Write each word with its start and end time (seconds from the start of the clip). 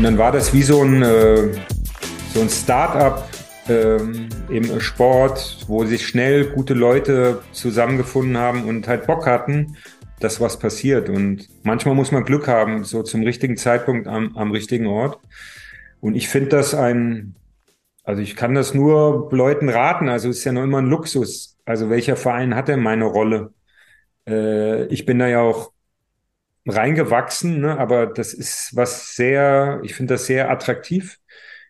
Und 0.00 0.04
dann 0.04 0.16
war 0.16 0.32
das 0.32 0.54
wie 0.54 0.62
so 0.62 0.82
ein, 0.82 1.02
äh, 1.02 1.52
so 2.32 2.40
ein 2.40 2.48
Start-up 2.48 3.28
ähm, 3.68 4.30
im 4.48 4.80
Sport, 4.80 5.66
wo 5.68 5.84
sich 5.84 6.06
schnell 6.06 6.46
gute 6.52 6.72
Leute 6.72 7.42
zusammengefunden 7.52 8.38
haben 8.38 8.64
und 8.64 8.88
halt 8.88 9.06
Bock 9.06 9.26
hatten, 9.26 9.76
dass 10.18 10.40
was 10.40 10.58
passiert. 10.58 11.10
Und 11.10 11.46
manchmal 11.64 11.94
muss 11.94 12.12
man 12.12 12.24
Glück 12.24 12.48
haben, 12.48 12.84
so 12.84 13.02
zum 13.02 13.24
richtigen 13.24 13.58
Zeitpunkt 13.58 14.06
am, 14.06 14.38
am 14.38 14.52
richtigen 14.52 14.86
Ort. 14.86 15.18
Und 16.00 16.14
ich 16.14 16.28
finde 16.28 16.48
das 16.48 16.74
ein, 16.74 17.34
also 18.02 18.22
ich 18.22 18.36
kann 18.36 18.54
das 18.54 18.72
nur 18.72 19.28
Leuten 19.32 19.68
raten. 19.68 20.08
Also 20.08 20.30
es 20.30 20.38
ist 20.38 20.44
ja 20.44 20.52
noch 20.52 20.64
immer 20.64 20.78
ein 20.78 20.88
Luxus. 20.88 21.58
Also 21.66 21.90
welcher 21.90 22.16
Verein 22.16 22.54
hat 22.54 22.68
denn 22.68 22.80
meine 22.80 23.04
Rolle? 23.04 23.52
Äh, 24.26 24.86
ich 24.86 25.04
bin 25.04 25.18
da 25.18 25.26
ja 25.26 25.42
auch 25.42 25.72
reingewachsen, 26.66 27.60
ne? 27.60 27.78
aber 27.78 28.06
das 28.06 28.34
ist 28.34 28.74
was 28.74 29.14
sehr, 29.14 29.80
ich 29.82 29.94
finde 29.94 30.14
das 30.14 30.26
sehr 30.26 30.50
attraktiv. 30.50 31.18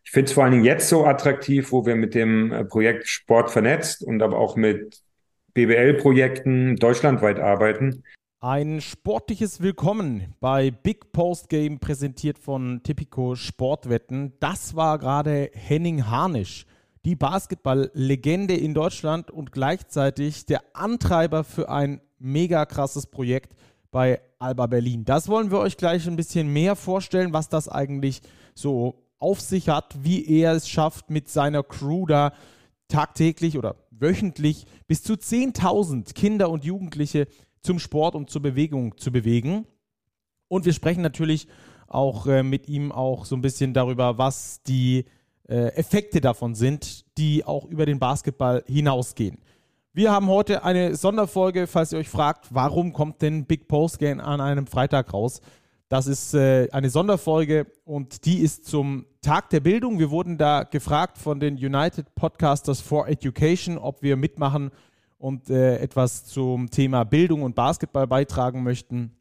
Ich 0.04 0.10
finde 0.10 0.28
es 0.28 0.32
vor 0.32 0.44
allen 0.44 0.52
Dingen 0.52 0.64
jetzt 0.64 0.88
so 0.88 1.04
attraktiv, 1.04 1.72
wo 1.72 1.86
wir 1.86 1.94
mit 1.94 2.14
dem 2.14 2.52
äh, 2.52 2.64
Projekt 2.64 3.06
Sport 3.06 3.50
vernetzt 3.50 4.02
und 4.02 4.22
aber 4.22 4.38
auch 4.38 4.56
mit 4.56 5.00
BWL-Projekten 5.54 6.76
deutschlandweit 6.76 7.38
arbeiten. 7.38 8.02
Ein 8.40 8.80
sportliches 8.80 9.60
Willkommen 9.60 10.34
bei 10.40 10.70
Big 10.70 11.12
Post 11.12 11.50
Game 11.50 11.78
präsentiert 11.78 12.38
von 12.38 12.82
Tipico 12.82 13.34
Sportwetten. 13.34 14.32
Das 14.40 14.74
war 14.74 14.98
gerade 14.98 15.50
Henning 15.52 16.06
Harnisch, 16.06 16.64
die 17.04 17.16
Basketball-Legende 17.16 18.54
in 18.54 18.72
Deutschland 18.72 19.30
und 19.30 19.52
gleichzeitig 19.52 20.46
der 20.46 20.62
Antreiber 20.72 21.44
für 21.44 21.68
ein 21.68 22.00
mega 22.18 22.64
krasses 22.64 23.06
Projekt 23.06 23.54
bei 23.90 24.20
Alba 24.40 24.66
Berlin. 24.66 25.04
Das 25.04 25.28
wollen 25.28 25.50
wir 25.50 25.58
euch 25.58 25.76
gleich 25.76 26.06
ein 26.06 26.16
bisschen 26.16 26.50
mehr 26.50 26.74
vorstellen, 26.74 27.34
was 27.34 27.50
das 27.50 27.68
eigentlich 27.68 28.22
so 28.54 29.04
auf 29.18 29.40
sich 29.40 29.68
hat, 29.68 30.02
wie 30.02 30.26
er 30.26 30.52
es 30.52 30.66
schafft, 30.66 31.10
mit 31.10 31.28
seiner 31.28 31.62
Crew 31.62 32.06
da 32.06 32.32
tagtäglich 32.88 33.58
oder 33.58 33.76
wöchentlich 33.90 34.64
bis 34.86 35.02
zu 35.02 35.12
10.000 35.12 36.14
Kinder 36.14 36.48
und 36.48 36.64
Jugendliche 36.64 37.28
zum 37.60 37.78
Sport 37.78 38.14
und 38.14 38.30
zur 38.30 38.40
Bewegung 38.40 38.96
zu 38.96 39.12
bewegen. 39.12 39.66
Und 40.48 40.64
wir 40.64 40.72
sprechen 40.72 41.02
natürlich 41.02 41.46
auch 41.86 42.26
äh, 42.26 42.42
mit 42.42 42.66
ihm 42.66 42.92
auch 42.92 43.26
so 43.26 43.36
ein 43.36 43.42
bisschen 43.42 43.74
darüber, 43.74 44.16
was 44.16 44.62
die 44.62 45.04
äh, 45.48 45.74
Effekte 45.74 46.22
davon 46.22 46.54
sind, 46.54 47.04
die 47.18 47.44
auch 47.44 47.66
über 47.66 47.84
den 47.84 47.98
Basketball 47.98 48.64
hinausgehen. 48.66 49.38
Wir 49.92 50.12
haben 50.12 50.28
heute 50.28 50.62
eine 50.62 50.94
Sonderfolge, 50.94 51.66
falls 51.66 51.92
ihr 51.92 51.98
euch 51.98 52.08
fragt, 52.08 52.54
warum 52.54 52.92
kommt 52.92 53.22
denn 53.22 53.44
Big 53.44 53.66
Post 53.66 53.98
Game 53.98 54.20
an 54.20 54.40
einem 54.40 54.68
Freitag 54.68 55.12
raus? 55.12 55.40
Das 55.88 56.06
ist 56.06 56.32
äh, 56.32 56.68
eine 56.70 56.90
Sonderfolge 56.90 57.66
und 57.84 58.24
die 58.24 58.38
ist 58.38 58.66
zum 58.66 59.06
Tag 59.20 59.50
der 59.50 59.58
Bildung. 59.58 59.98
Wir 59.98 60.12
wurden 60.12 60.38
da 60.38 60.62
gefragt 60.62 61.18
von 61.18 61.40
den 61.40 61.56
United 61.56 62.14
Podcasters 62.14 62.80
for 62.80 63.08
Education, 63.08 63.78
ob 63.78 64.00
wir 64.00 64.16
mitmachen 64.16 64.70
und 65.18 65.50
äh, 65.50 65.78
etwas 65.78 66.24
zum 66.24 66.70
Thema 66.70 67.02
Bildung 67.02 67.42
und 67.42 67.56
Basketball 67.56 68.06
beitragen 68.06 68.62
möchten. 68.62 69.16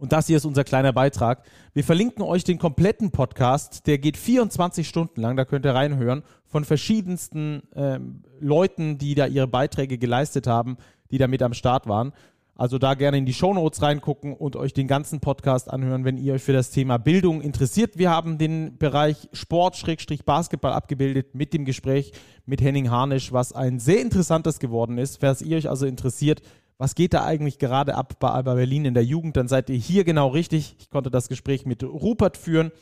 Und 0.00 0.12
das 0.12 0.28
hier 0.28 0.38
ist 0.38 0.46
unser 0.46 0.64
kleiner 0.64 0.94
Beitrag. 0.94 1.42
Wir 1.74 1.84
verlinken 1.84 2.22
euch 2.22 2.42
den 2.42 2.58
kompletten 2.58 3.10
Podcast. 3.10 3.86
Der 3.86 3.98
geht 3.98 4.16
24 4.16 4.88
Stunden 4.88 5.20
lang. 5.20 5.36
Da 5.36 5.44
könnt 5.44 5.66
ihr 5.66 5.74
reinhören 5.74 6.22
von 6.46 6.64
verschiedensten 6.64 7.64
ähm, 7.74 8.22
Leuten, 8.40 8.96
die 8.96 9.14
da 9.14 9.26
ihre 9.26 9.46
Beiträge 9.46 9.98
geleistet 9.98 10.46
haben, 10.46 10.78
die 11.10 11.18
da 11.18 11.28
mit 11.28 11.42
am 11.42 11.52
Start 11.52 11.86
waren. 11.86 12.14
Also 12.56 12.78
da 12.78 12.94
gerne 12.94 13.18
in 13.18 13.26
die 13.26 13.34
Shownotes 13.34 13.82
reingucken 13.82 14.32
und 14.34 14.56
euch 14.56 14.72
den 14.72 14.88
ganzen 14.88 15.20
Podcast 15.20 15.70
anhören, 15.70 16.06
wenn 16.06 16.16
ihr 16.16 16.32
euch 16.32 16.42
für 16.42 16.54
das 16.54 16.70
Thema 16.70 16.96
Bildung 16.96 17.42
interessiert. 17.42 17.98
Wir 17.98 18.08
haben 18.08 18.38
den 18.38 18.78
Bereich 18.78 19.28
Sport-Basketball 19.34 20.72
abgebildet 20.72 21.34
mit 21.34 21.52
dem 21.52 21.66
Gespräch 21.66 22.12
mit 22.46 22.62
Henning 22.62 22.90
Harnisch, 22.90 23.32
was 23.32 23.52
ein 23.52 23.78
sehr 23.78 24.00
interessantes 24.00 24.60
geworden 24.60 24.96
ist. 24.96 25.20
Falls 25.20 25.42
ihr 25.42 25.58
euch 25.58 25.68
also 25.68 25.84
interessiert, 25.84 26.40
was 26.80 26.94
geht 26.94 27.12
da 27.12 27.24
eigentlich 27.24 27.58
gerade 27.58 27.94
ab 27.94 28.14
bei 28.20 28.30
Alba 28.30 28.54
Berlin 28.54 28.86
in 28.86 28.94
der 28.94 29.04
Jugend, 29.04 29.36
dann 29.36 29.48
seid 29.48 29.68
ihr 29.68 29.76
hier 29.76 30.02
genau 30.02 30.28
richtig. 30.28 30.76
Ich 30.78 30.88
konnte 30.88 31.10
das 31.10 31.28
Gespräch 31.28 31.66
mit 31.66 31.84
Rupert 31.84 32.38
führen 32.38 32.72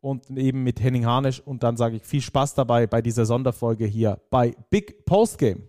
und 0.00 0.30
eben 0.30 0.62
mit 0.62 0.80
Henning 0.80 1.04
Harnisch 1.04 1.40
und 1.40 1.64
dann 1.64 1.76
sage 1.76 1.96
ich 1.96 2.04
viel 2.04 2.20
Spaß 2.20 2.54
dabei 2.54 2.86
bei 2.86 3.02
dieser 3.02 3.26
Sonderfolge 3.26 3.84
hier 3.84 4.20
bei 4.30 4.54
Big 4.70 5.04
Postgame. 5.04 5.62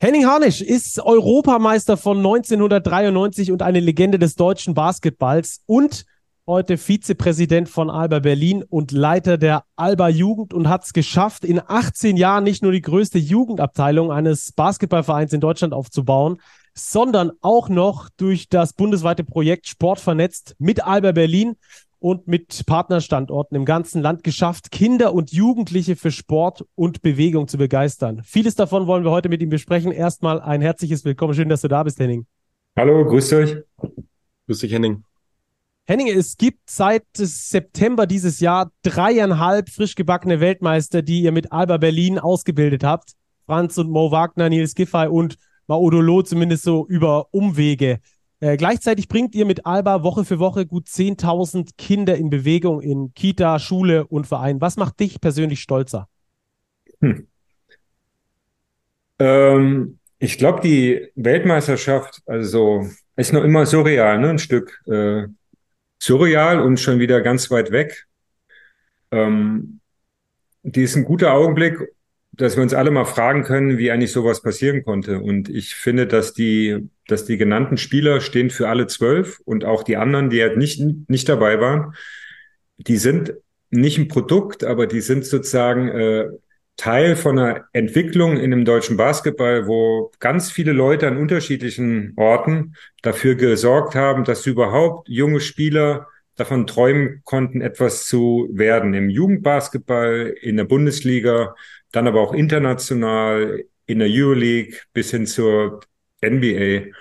Henning 0.00 0.26
Harnisch 0.26 0.60
ist 0.60 0.98
Europameister 0.98 1.96
von 1.96 2.16
1993 2.16 3.52
und 3.52 3.62
eine 3.62 3.78
Legende 3.78 4.18
des 4.18 4.34
deutschen 4.34 4.74
Basketballs 4.74 5.62
und 5.64 6.06
heute 6.48 6.78
Vizepräsident 6.78 7.68
von 7.68 7.90
Alba 7.90 8.20
Berlin 8.20 8.64
und 8.64 8.90
Leiter 8.90 9.36
der 9.36 9.64
Alba 9.76 10.08
Jugend 10.08 10.54
und 10.54 10.66
hat 10.66 10.82
es 10.82 10.94
geschafft, 10.94 11.44
in 11.44 11.60
18 11.64 12.16
Jahren 12.16 12.42
nicht 12.42 12.62
nur 12.62 12.72
die 12.72 12.80
größte 12.80 13.18
Jugendabteilung 13.18 14.10
eines 14.10 14.52
Basketballvereins 14.52 15.34
in 15.34 15.42
Deutschland 15.42 15.74
aufzubauen, 15.74 16.40
sondern 16.72 17.32
auch 17.42 17.68
noch 17.68 18.08
durch 18.16 18.48
das 18.48 18.72
bundesweite 18.72 19.24
Projekt 19.24 19.66
Sport 19.66 20.00
vernetzt 20.00 20.56
mit 20.58 20.82
Alba 20.82 21.12
Berlin 21.12 21.56
und 21.98 22.26
mit 22.28 22.64
Partnerstandorten 22.64 23.54
im 23.54 23.66
ganzen 23.66 24.00
Land 24.00 24.24
geschafft, 24.24 24.70
Kinder 24.70 25.12
und 25.12 25.30
Jugendliche 25.30 25.96
für 25.96 26.10
Sport 26.10 26.64
und 26.74 27.02
Bewegung 27.02 27.46
zu 27.48 27.58
begeistern. 27.58 28.22
Vieles 28.24 28.54
davon 28.54 28.86
wollen 28.86 29.04
wir 29.04 29.10
heute 29.10 29.28
mit 29.28 29.42
ihm 29.42 29.50
besprechen. 29.50 29.92
Erstmal 29.92 30.40
ein 30.40 30.62
herzliches 30.62 31.04
Willkommen. 31.04 31.34
Schön, 31.34 31.50
dass 31.50 31.60
du 31.60 31.68
da 31.68 31.82
bist, 31.82 32.00
Henning. 32.00 32.26
Hallo, 32.78 33.04
grüßt 33.04 33.34
euch. 33.34 33.56
Grüß 34.46 34.60
dich, 34.60 34.72
Henning. 34.72 35.04
Henning, 35.90 36.08
es 36.08 36.36
gibt 36.36 36.68
seit 36.68 37.06
September 37.14 38.06
dieses 38.06 38.40
Jahr 38.40 38.70
dreieinhalb 38.82 39.70
frisch 39.70 39.94
gebackene 39.94 40.38
Weltmeister, 40.38 41.00
die 41.00 41.22
ihr 41.22 41.32
mit 41.32 41.50
Alba 41.50 41.78
Berlin 41.78 42.18
ausgebildet 42.18 42.84
habt. 42.84 43.12
Franz 43.46 43.78
und 43.78 43.88
Mo 43.88 44.10
Wagner, 44.10 44.50
Nils 44.50 44.74
Giffey 44.74 45.08
und 45.08 45.38
Maudolo 45.66 46.20
zumindest 46.20 46.64
so 46.64 46.86
über 46.86 47.32
Umwege. 47.32 48.00
Äh, 48.40 48.58
gleichzeitig 48.58 49.08
bringt 49.08 49.34
ihr 49.34 49.46
mit 49.46 49.64
Alba 49.64 50.02
Woche 50.02 50.26
für 50.26 50.38
Woche 50.38 50.66
gut 50.66 50.88
10.000 50.88 51.70
Kinder 51.78 52.16
in 52.16 52.28
Bewegung 52.28 52.82
in 52.82 53.14
Kita, 53.14 53.58
Schule 53.58 54.06
und 54.06 54.26
Verein. 54.26 54.60
Was 54.60 54.76
macht 54.76 55.00
dich 55.00 55.22
persönlich 55.22 55.60
stolzer? 55.60 56.06
Hm. 57.00 57.28
Ähm, 59.18 59.98
ich 60.18 60.36
glaube, 60.36 60.60
die 60.60 61.08
Weltmeisterschaft, 61.14 62.20
also 62.26 62.86
ist 63.16 63.32
noch 63.32 63.42
immer 63.42 63.64
surreal, 63.64 64.18
ne? 64.18 64.28
Ein 64.28 64.38
Stück. 64.38 64.82
Äh, 64.86 65.28
surreal 65.98 66.60
und 66.60 66.78
schon 66.80 66.98
wieder 66.98 67.20
ganz 67.20 67.50
weit 67.50 67.70
weg. 67.70 68.06
Ähm, 69.10 69.80
die 70.62 70.82
ist 70.82 70.96
ein 70.96 71.04
guter 71.04 71.32
Augenblick, 71.32 71.78
dass 72.32 72.56
wir 72.56 72.62
uns 72.62 72.74
alle 72.74 72.90
mal 72.90 73.04
fragen 73.04 73.42
können, 73.42 73.78
wie 73.78 73.90
eigentlich 73.90 74.12
sowas 74.12 74.42
passieren 74.42 74.84
konnte. 74.84 75.18
Und 75.20 75.48
ich 75.48 75.74
finde, 75.74 76.06
dass 76.06 76.34
die, 76.34 76.88
dass 77.06 77.24
die 77.24 77.36
genannten 77.36 77.76
Spieler 77.76 78.20
stehen 78.20 78.50
für 78.50 78.68
alle 78.68 78.86
zwölf 78.86 79.40
und 79.44 79.64
auch 79.64 79.82
die 79.82 79.96
anderen, 79.96 80.30
die 80.30 80.40
halt 80.40 80.56
nicht, 80.56 80.80
nicht 81.08 81.28
dabei 81.28 81.60
waren, 81.60 81.94
die 82.76 82.96
sind 82.96 83.34
nicht 83.70 83.98
ein 83.98 84.08
Produkt, 84.08 84.62
aber 84.62 84.86
die 84.86 85.00
sind 85.00 85.24
sozusagen 85.24 85.88
äh, 85.88 86.26
Teil 86.78 87.16
von 87.16 87.38
einer 87.38 87.64
Entwicklung 87.72 88.36
in 88.38 88.52
dem 88.52 88.64
deutschen 88.64 88.96
Basketball, 88.96 89.66
wo 89.66 90.12
ganz 90.20 90.50
viele 90.50 90.72
Leute 90.72 91.08
an 91.08 91.18
unterschiedlichen 91.18 92.14
Orten 92.16 92.76
dafür 93.02 93.34
gesorgt 93.34 93.96
haben, 93.96 94.22
dass 94.24 94.46
überhaupt 94.46 95.08
junge 95.08 95.40
Spieler 95.40 96.06
davon 96.36 96.68
träumen 96.68 97.20
konnten, 97.24 97.60
etwas 97.60 98.06
zu 98.06 98.48
werden 98.52 98.94
im 98.94 99.10
Jugendbasketball, 99.10 100.32
in 100.40 100.56
der 100.56 100.64
Bundesliga, 100.64 101.56
dann 101.90 102.06
aber 102.06 102.20
auch 102.20 102.32
international, 102.32 103.64
in 103.86 103.98
der 103.98 104.08
Euroleague 104.08 104.78
bis 104.92 105.10
hin 105.10 105.26
zur 105.26 105.80
NBA. 106.24 106.92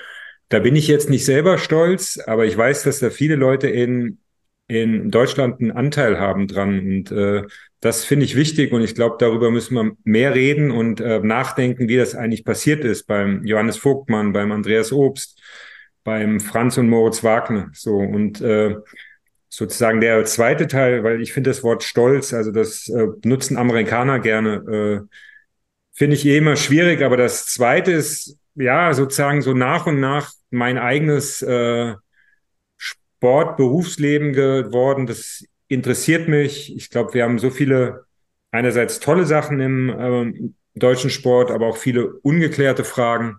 Da 0.49 0.57
bin 0.59 0.75
ich 0.75 0.87
jetzt 0.87 1.11
nicht 1.11 1.23
selber 1.23 1.59
stolz, 1.59 2.17
aber 2.25 2.45
ich 2.45 2.57
weiß, 2.57 2.81
dass 2.83 2.99
da 2.99 3.11
viele 3.11 3.35
Leute 3.35 3.67
in, 3.67 4.17
in 4.67 5.11
Deutschland 5.11 5.61
einen 5.61 5.71
Anteil 5.71 6.19
haben 6.19 6.47
dran. 6.47 6.79
Und 6.79 7.11
äh, 7.11 7.43
das 7.79 8.05
finde 8.05 8.25
ich 8.25 8.35
wichtig 8.35 8.71
und 8.71 8.81
ich 8.81 8.95
glaube, 8.95 9.17
darüber 9.19 9.51
müssen 9.51 9.75
wir 9.75 9.91
mehr 10.03 10.33
reden 10.33 10.71
und 10.71 10.99
äh, 10.99 11.19
nachdenken, 11.19 11.87
wie 11.87 11.97
das 11.97 12.15
eigentlich 12.15 12.43
passiert 12.43 12.83
ist 12.83 13.05
beim 13.05 13.45
Johannes 13.45 13.77
Vogtmann, 13.77 14.33
beim 14.33 14.51
Andreas 14.51 14.91
Obst, 14.91 15.39
beim 16.03 16.39
Franz 16.39 16.77
und 16.77 16.89
Moritz 16.89 17.23
Wagner. 17.23 17.69
So 17.73 17.97
und 17.97 18.41
äh, 18.41 18.75
sozusagen 19.49 20.01
der 20.01 20.25
zweite 20.25 20.67
Teil, 20.67 21.03
weil 21.03 21.21
ich 21.21 21.33
finde 21.33 21.51
das 21.51 21.63
Wort 21.63 21.83
Stolz, 21.83 22.33
also 22.33 22.51
das 22.51 22.89
äh, 22.89 23.07
nutzen 23.23 23.57
Amerikaner 23.57 24.19
gerne, 24.19 25.05
äh, 25.07 25.15
finde 25.93 26.15
ich 26.15 26.25
eh 26.25 26.37
immer 26.37 26.55
schwierig, 26.55 27.01
aber 27.03 27.17
das 27.17 27.47
zweite 27.47 27.91
ist 27.91 28.37
ja 28.55 28.93
sozusagen 28.93 29.41
so 29.41 29.53
nach 29.53 29.85
und 29.85 29.99
nach 29.99 30.31
mein 30.49 30.77
eigenes 30.77 31.41
äh, 31.43 31.93
Sport-Berufsleben 32.77 34.33
geworden, 34.33 35.07
das 35.07 35.43
interessiert 35.67 36.27
mich. 36.27 36.75
Ich 36.75 36.89
glaube, 36.89 37.13
wir 37.13 37.23
haben 37.23 37.39
so 37.39 37.49
viele 37.49 38.05
einerseits 38.51 38.99
tolle 38.99 39.25
Sachen 39.25 39.59
im 39.59 39.89
äh, 39.89 40.79
deutschen 40.79 41.09
Sport, 41.09 41.51
aber 41.51 41.67
auch 41.67 41.77
viele 41.77 42.13
ungeklärte 42.21 42.83
Fragen. 42.83 43.37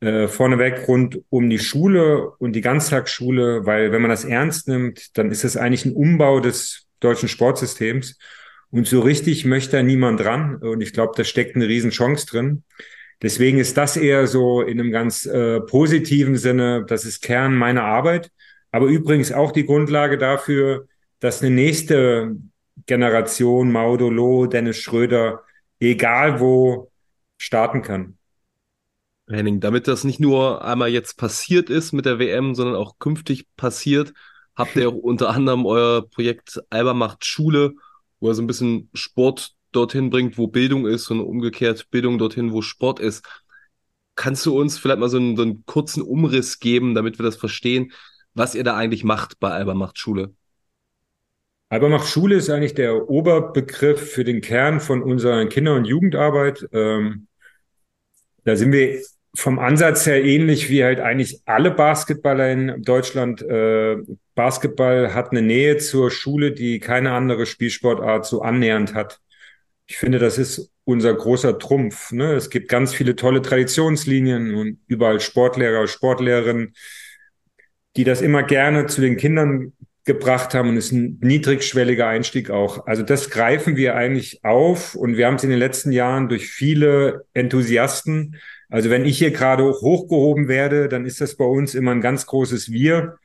Äh, 0.00 0.28
vorneweg 0.28 0.86
rund 0.88 1.22
um 1.30 1.48
die 1.48 1.58
Schule 1.58 2.30
und 2.38 2.52
die 2.52 2.60
Ganztagsschule, 2.60 3.64
weil 3.64 3.92
wenn 3.92 4.02
man 4.02 4.10
das 4.10 4.24
ernst 4.24 4.68
nimmt, 4.68 5.16
dann 5.16 5.30
ist 5.30 5.44
es 5.44 5.56
eigentlich 5.56 5.86
ein 5.86 5.94
Umbau 5.94 6.40
des 6.40 6.86
deutschen 7.00 7.28
Sportsystems. 7.28 8.18
Und 8.70 8.86
so 8.86 9.00
richtig 9.00 9.44
möchte 9.46 9.78
da 9.78 9.82
niemand 9.82 10.20
dran. 10.20 10.56
Und 10.56 10.82
ich 10.82 10.92
glaube, 10.92 11.14
da 11.16 11.24
steckt 11.24 11.56
eine 11.56 11.68
Riesenchance 11.68 12.26
drin. 12.26 12.64
Deswegen 13.22 13.58
ist 13.58 13.76
das 13.78 13.96
eher 13.96 14.26
so 14.26 14.60
in 14.60 14.78
einem 14.78 14.90
ganz 14.90 15.24
äh, 15.24 15.60
positiven 15.60 16.36
Sinne, 16.36 16.84
das 16.86 17.06
ist 17.06 17.22
Kern 17.22 17.56
meiner 17.56 17.84
Arbeit. 17.84 18.30
Aber 18.72 18.86
übrigens 18.86 19.32
auch 19.32 19.52
die 19.52 19.64
Grundlage 19.64 20.18
dafür, 20.18 20.86
dass 21.20 21.42
eine 21.42 21.54
nächste 21.54 22.36
Generation, 22.86 23.72
Maudolo, 23.72 24.46
Dennis 24.46 24.78
Schröder, 24.78 25.42
egal 25.80 26.40
wo, 26.40 26.90
starten 27.38 27.82
kann. 27.82 28.18
Henning, 29.28 29.60
damit 29.60 29.88
das 29.88 30.04
nicht 30.04 30.20
nur 30.20 30.64
einmal 30.64 30.88
jetzt 30.88 31.16
passiert 31.16 31.68
ist 31.68 31.92
mit 31.92 32.06
der 32.06 32.18
WM, 32.18 32.54
sondern 32.54 32.76
auch 32.76 32.98
künftig 32.98 33.46
passiert, 33.56 34.12
habt 34.54 34.76
ihr 34.76 34.88
auch 34.88 34.94
unter 35.02 35.30
anderem 35.30 35.66
euer 35.66 36.08
Projekt 36.08 36.60
Alba 36.70 36.94
macht 36.94 37.24
Schule, 37.24 37.74
wo 38.20 38.28
er 38.28 38.34
so 38.34 38.42
ein 38.42 38.46
bisschen 38.46 38.88
Sport 38.94 39.54
dorthin 39.72 40.10
bringt, 40.10 40.38
wo 40.38 40.46
Bildung 40.46 40.86
ist 40.86 41.10
und 41.10 41.20
umgekehrt 41.20 41.90
Bildung 41.90 42.18
dorthin, 42.18 42.52
wo 42.52 42.62
Sport 42.62 43.00
ist. 43.00 43.26
Kannst 44.14 44.46
du 44.46 44.58
uns 44.58 44.78
vielleicht 44.78 45.00
mal 45.00 45.10
so 45.10 45.18
einen, 45.18 45.36
so 45.36 45.42
einen 45.42 45.66
kurzen 45.66 46.02
Umriss 46.02 46.58
geben, 46.60 46.94
damit 46.94 47.18
wir 47.18 47.24
das 47.24 47.36
verstehen, 47.36 47.92
was 48.32 48.54
ihr 48.54 48.64
da 48.64 48.76
eigentlich 48.76 49.04
macht 49.04 49.38
bei 49.40 49.50
Alba 49.50 49.74
macht 49.74 49.98
Schule? 49.98 50.34
Alba 51.68 51.88
macht 51.88 52.08
Schule 52.08 52.36
ist 52.36 52.48
eigentlich 52.48 52.74
der 52.74 53.08
Oberbegriff 53.08 54.12
für 54.12 54.24
den 54.24 54.40
Kern 54.40 54.80
von 54.80 55.02
unserer 55.02 55.46
Kinder- 55.46 55.74
und 55.74 55.84
Jugendarbeit. 55.84 56.66
Ähm, 56.72 57.26
da 58.44 58.54
sind 58.54 58.72
wir 58.72 59.02
vom 59.34 59.58
Ansatz 59.58 60.06
her 60.06 60.24
ähnlich 60.24 60.70
wie 60.70 60.84
halt 60.84 61.00
eigentlich 61.00 61.40
alle 61.44 61.70
Basketballer 61.70 62.50
in 62.50 62.82
Deutschland. 62.82 63.42
Äh, 63.42 63.96
Basketball 64.34 65.12
hat 65.12 65.32
eine 65.32 65.42
Nähe 65.42 65.76
zur 65.78 66.10
Schule, 66.10 66.52
die 66.52 66.78
keine 66.78 67.12
andere 67.12 67.46
Spielsportart 67.46 68.24
so 68.24 68.42
annähernd 68.42 68.94
hat. 68.94 69.20
Ich 69.86 69.98
finde, 69.98 70.18
das 70.18 70.38
ist 70.38 70.70
unser 70.84 71.14
großer 71.14 71.58
Trumpf. 71.58 72.12
Ne? 72.12 72.34
Es 72.34 72.48
gibt 72.48 72.68
ganz 72.68 72.94
viele 72.94 73.16
tolle 73.16 73.42
Traditionslinien 73.42 74.54
und 74.54 74.78
überall 74.86 75.20
Sportlehrer, 75.20 75.86
Sportlehrerinnen, 75.88 76.74
die 77.96 78.04
das 78.04 78.22
immer 78.22 78.44
gerne 78.44 78.86
zu 78.86 79.00
den 79.00 79.16
Kindern 79.16 79.72
gebracht 80.06 80.54
haben 80.54 80.70
und 80.70 80.76
ist 80.76 80.92
ein 80.92 81.18
niedrigschwelliger 81.20 82.06
Einstieg 82.06 82.48
auch. 82.48 82.86
Also 82.86 83.02
das 83.02 83.28
greifen 83.28 83.76
wir 83.76 83.96
eigentlich 83.96 84.44
auf 84.44 84.94
und 84.94 85.16
wir 85.16 85.26
haben 85.26 85.34
es 85.34 85.44
in 85.44 85.50
den 85.50 85.58
letzten 85.58 85.92
Jahren 85.92 86.28
durch 86.28 86.48
viele 86.48 87.26
Enthusiasten 87.34 88.36
also 88.68 88.90
wenn 88.90 89.04
ich 89.04 89.18
hier 89.18 89.30
gerade 89.30 89.64
hochgehoben 89.64 90.48
werde, 90.48 90.88
dann 90.88 91.04
ist 91.04 91.20
das 91.20 91.36
bei 91.36 91.44
uns 91.44 91.74
immer 91.74 91.92
ein 91.92 92.00
ganz 92.00 92.26
großes 92.26 92.70
Wir. 92.70 93.18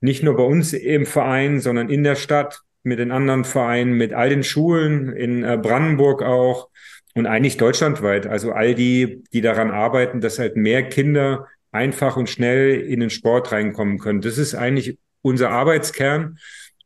Nicht 0.00 0.22
nur 0.22 0.36
bei 0.36 0.42
uns 0.42 0.72
im 0.72 1.06
Verein, 1.06 1.60
sondern 1.60 1.88
in 1.88 2.04
der 2.04 2.16
Stadt, 2.16 2.60
mit 2.82 2.98
den 2.98 3.12
anderen 3.12 3.44
Vereinen, 3.44 3.92
mit 3.92 4.12
all 4.12 4.28
den 4.28 4.42
Schulen, 4.42 5.12
in 5.12 5.44
äh, 5.44 5.56
Brandenburg 5.60 6.22
auch 6.22 6.68
und 7.14 7.26
eigentlich 7.26 7.56
deutschlandweit. 7.56 8.26
Also 8.26 8.52
all 8.52 8.74
die, 8.74 9.22
die 9.32 9.40
daran 9.40 9.70
arbeiten, 9.70 10.20
dass 10.20 10.38
halt 10.38 10.56
mehr 10.56 10.88
Kinder 10.88 11.46
einfach 11.70 12.16
und 12.16 12.28
schnell 12.28 12.80
in 12.80 13.00
den 13.00 13.10
Sport 13.10 13.52
reinkommen 13.52 13.98
können. 13.98 14.20
Das 14.20 14.36
ist 14.36 14.54
eigentlich 14.54 14.98
unser 15.22 15.50
Arbeitskern. 15.50 16.38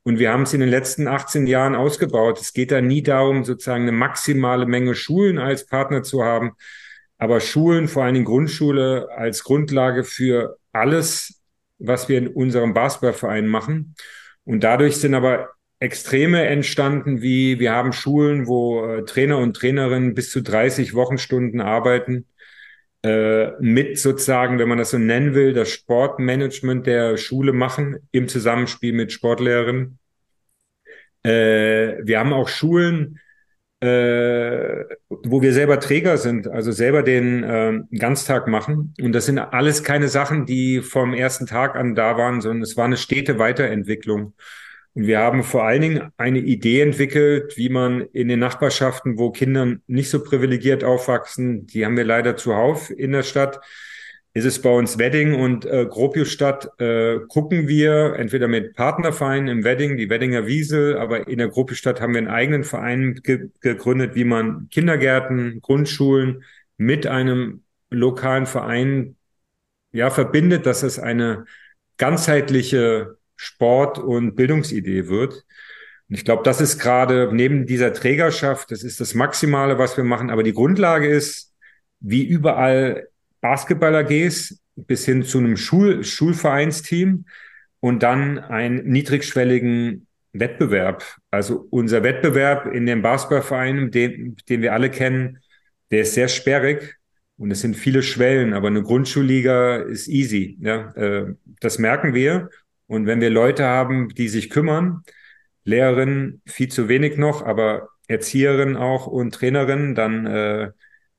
Und 0.03 0.19
wir 0.21 0.31
haben 0.31 0.43
es 0.43 0.55
in 0.55 0.61
den 0.61 0.69
letzten 0.69 1.09
18 1.09 1.47
Jahren 1.47 1.75
ausgebaut. 1.75 2.41
Es 2.41 2.53
geht 2.53 2.71
da 2.71 2.81
nie 2.81 3.03
darum, 3.03 3.45
sozusagen 3.45 3.83
eine 3.83 3.93
maximale 3.93 4.67
Menge 4.67 4.95
Schulen 4.95 5.39
als 5.39 5.67
Partner 5.67 6.05
zu 6.05 6.23
haben, 6.23 6.53
aber 7.19 7.41
Schulen, 7.41 7.89
vor 7.89 8.05
allen 8.05 8.15
Dingen 8.15 8.27
Grundschule, 8.27 9.09
als 9.17 9.43
Grundlage 9.43 10.05
für 10.05 10.59
alles, 10.73 11.43
was 11.79 12.09
wir 12.09 12.19
in 12.19 12.29
unserem 12.29 12.73
Basketballverein 12.73 13.49
machen. 13.49 13.97
Und 14.45 14.63
dadurch 14.63 14.99
sind 14.99 15.15
aber 15.15 15.51
Extreme 15.79 16.47
entstanden, 16.47 17.21
wie 17.21 17.59
wir 17.59 17.73
haben 17.73 17.93
Schulen, 17.93 18.47
wo 18.47 18.87
äh, 18.87 19.05
Trainer 19.05 19.39
und 19.39 19.55
Trainerinnen 19.55 20.15
bis 20.15 20.31
zu 20.31 20.41
30 20.41 20.95
Wochenstunden 20.95 21.61
arbeiten, 21.61 22.27
äh, 23.07 23.53
mit 23.61 23.99
sozusagen, 24.01 24.59
wenn 24.59 24.69
man 24.69 24.79
das 24.79 24.91
so 24.91 24.99
nennen 24.99 25.35
will, 25.35 25.53
das 25.53 25.71
Sportmanagement 25.71 26.87
der 26.87 27.17
Schule 27.17 27.53
machen 27.53 27.99
im 28.11 28.27
Zusammenspiel 28.27 28.93
mit 28.93 29.13
Sportlehrerinnen. 29.13 29.99
Äh, 31.23 31.99
wir 32.03 32.19
haben 32.19 32.33
auch 32.33 32.49
Schulen, 32.49 33.21
äh, 33.79 34.85
wo 35.09 35.41
wir 35.41 35.53
selber 35.53 35.79
Träger 35.79 36.19
sind, 36.19 36.49
also 36.49 36.73
selber 36.73 37.05
den 37.05 37.45
äh, 37.45 37.81
Ganztag 37.97 38.49
machen. 38.49 38.93
Und 39.01 39.13
das 39.13 39.27
sind 39.27 39.39
alles 39.39 39.85
keine 39.85 40.09
Sachen, 40.09 40.45
die 40.45 40.81
vom 40.81 41.15
ersten 41.15 41.47
Tag 41.47 41.77
an 41.77 41.95
da 41.95 42.17
waren, 42.17 42.41
sondern 42.41 42.63
es 42.63 42.77
war 42.77 42.87
eine 42.87 42.97
stete 42.97 43.39
Weiterentwicklung. 43.39 44.35
Und 44.97 45.07
wir 45.07 45.19
haben 45.19 45.43
vor 45.45 45.65
allen 45.65 45.83
Dingen 45.83 46.11
eine 46.17 46.39
Idee 46.39 46.81
entwickelt, 46.81 47.59
wie 47.59 47.69
man 47.69 48.01
in 48.15 48.29
den 48.29 48.39
Nachbarschaften, 48.39 49.19
wo 49.19 49.31
Kinder 49.31 49.77
nicht 49.87 50.09
so 50.09 50.25
privilegiert 50.25 50.85
aufwachsen, 50.85 51.67
die 51.67 51.85
haben 51.85 51.99
wir 51.99 52.05
leider 52.05 52.37
zuhauf 52.37 52.91
in 52.91 53.13
der 53.13 53.23
Stadt, 53.23 53.61
ist 54.33 54.47
es 54.47 54.63
bei 54.63 54.71
uns 54.71 54.97
Wedding 54.97 55.35
und 55.35 55.67
äh, 55.67 55.85
Gropiusstadt 55.85 56.81
äh, 56.81 57.19
gucken 57.29 57.69
wir 57.69 58.15
entweder 58.19 58.49
mit 58.49 58.75
Partnervereinen 58.75 59.49
im 59.49 59.65
Wedding, 59.65 59.99
die 59.99 60.09
Weddinger 60.09 60.47
Wiesel, 60.47 60.97
aber 60.97 61.29
in 61.29 61.39
der 61.39 61.49
Gropiusstadt 61.49 62.01
haben 62.01 62.15
wir 62.15 62.19
einen 62.19 62.29
eigenen 62.29 62.65
Verein 62.65 63.21
ge 63.23 63.51
gegründet, 63.61 64.15
wie 64.15 64.25
man 64.25 64.69
Kindergärten, 64.71 65.61
Grundschulen 65.61 66.43
mit 66.79 67.07
einem 67.07 67.65
lokalen 67.91 68.47
Verein 68.47 69.17
ja 69.93 70.09
verbindet, 70.09 70.65
dass 70.65 70.83
es 70.83 70.99
eine 70.99 71.45
ganzheitliche 71.99 73.19
Sport- 73.37 73.99
und 73.99 74.35
Bildungsidee 74.35 75.09
wird. 75.09 75.45
Und 76.09 76.17
ich 76.17 76.25
glaube, 76.25 76.43
das 76.45 76.61
ist 76.61 76.79
gerade 76.79 77.31
neben 77.33 77.67
dieser 77.67 77.93
Trägerschaft, 77.93 78.71
das 78.71 78.83
ist 78.83 79.01
das 79.01 79.15
Maximale, 79.15 79.79
was 79.79 79.97
wir 79.97 80.05
machen. 80.05 80.31
Aber 80.31 80.43
die 80.43 80.53
Grundlage 80.53 81.09
ist, 81.09 81.53
wie 82.01 82.25
überall 82.25 83.09
Basketball-AGs 83.41 84.61
bis 84.77 85.05
hin 85.05 85.23
zu 85.23 85.39
einem 85.39 85.57
Schul 85.57 86.05
Schulvereinsteam 86.05 87.27
und 87.81 88.03
dann 88.03 88.39
einen 88.39 88.87
niedrigschwelligen 88.87 90.07
Wettbewerb. 90.33 91.05
Also 91.31 91.67
unser 91.71 92.03
Wettbewerb 92.03 92.67
in 92.67 92.87
dem 92.87 93.03
Basketballverein, 93.03 93.91
den, 93.91 94.37
den 94.49 94.63
wir 94.63 94.73
alle 94.73 94.91
kennen, 94.91 95.39
der 95.91 96.03
ist 96.03 96.15
sehr 96.15 96.29
sperrig 96.29 96.97
und 97.37 97.51
es 97.51 97.61
sind 97.61 97.77
viele 97.77 98.03
Schwellen, 98.03 98.53
aber 98.53 98.69
eine 98.69 98.83
Grundschulliga 98.83 99.77
ist 99.77 100.09
easy. 100.09 100.59
Ja, 100.61 100.93
äh, 100.93 101.35
das 101.61 101.79
merken 101.79 102.15
wir. 102.15 102.51
Und 102.87 103.07
wenn 103.07 103.21
wir 103.21 103.31
Leute 103.31 103.65
haben, 103.65 104.09
die 104.11 104.29
sich 104.29 104.51
kümmern, 104.51 105.03
Lehrerinnen 105.65 106.43
viel 106.47 106.69
zu 106.69 106.89
wenig 106.89 107.17
noch, 107.17 107.45
aber 107.45 107.89
Erzieherinnen 108.07 108.77
auch 108.77 109.07
und 109.07 109.35
Trainerinnen, 109.35 109.95
dann 109.95 110.27
äh, 110.27 110.71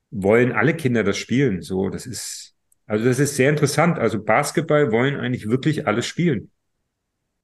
wollen 0.09 0.53
alle 0.53 0.74
Kinder 0.74 1.03
das 1.03 1.17
spielen. 1.17 1.62
So, 1.62 1.89
das 1.89 2.05
ist, 2.05 2.55
also 2.86 3.03
das 3.03 3.19
ist 3.19 3.36
sehr 3.36 3.50
interessant. 3.50 4.00
Also 4.00 4.24
Basketball 4.24 4.91
wollen 4.91 5.19
eigentlich 5.19 5.50
wirklich 5.50 5.86
alle 5.88 6.01
spielen. 6.01 6.51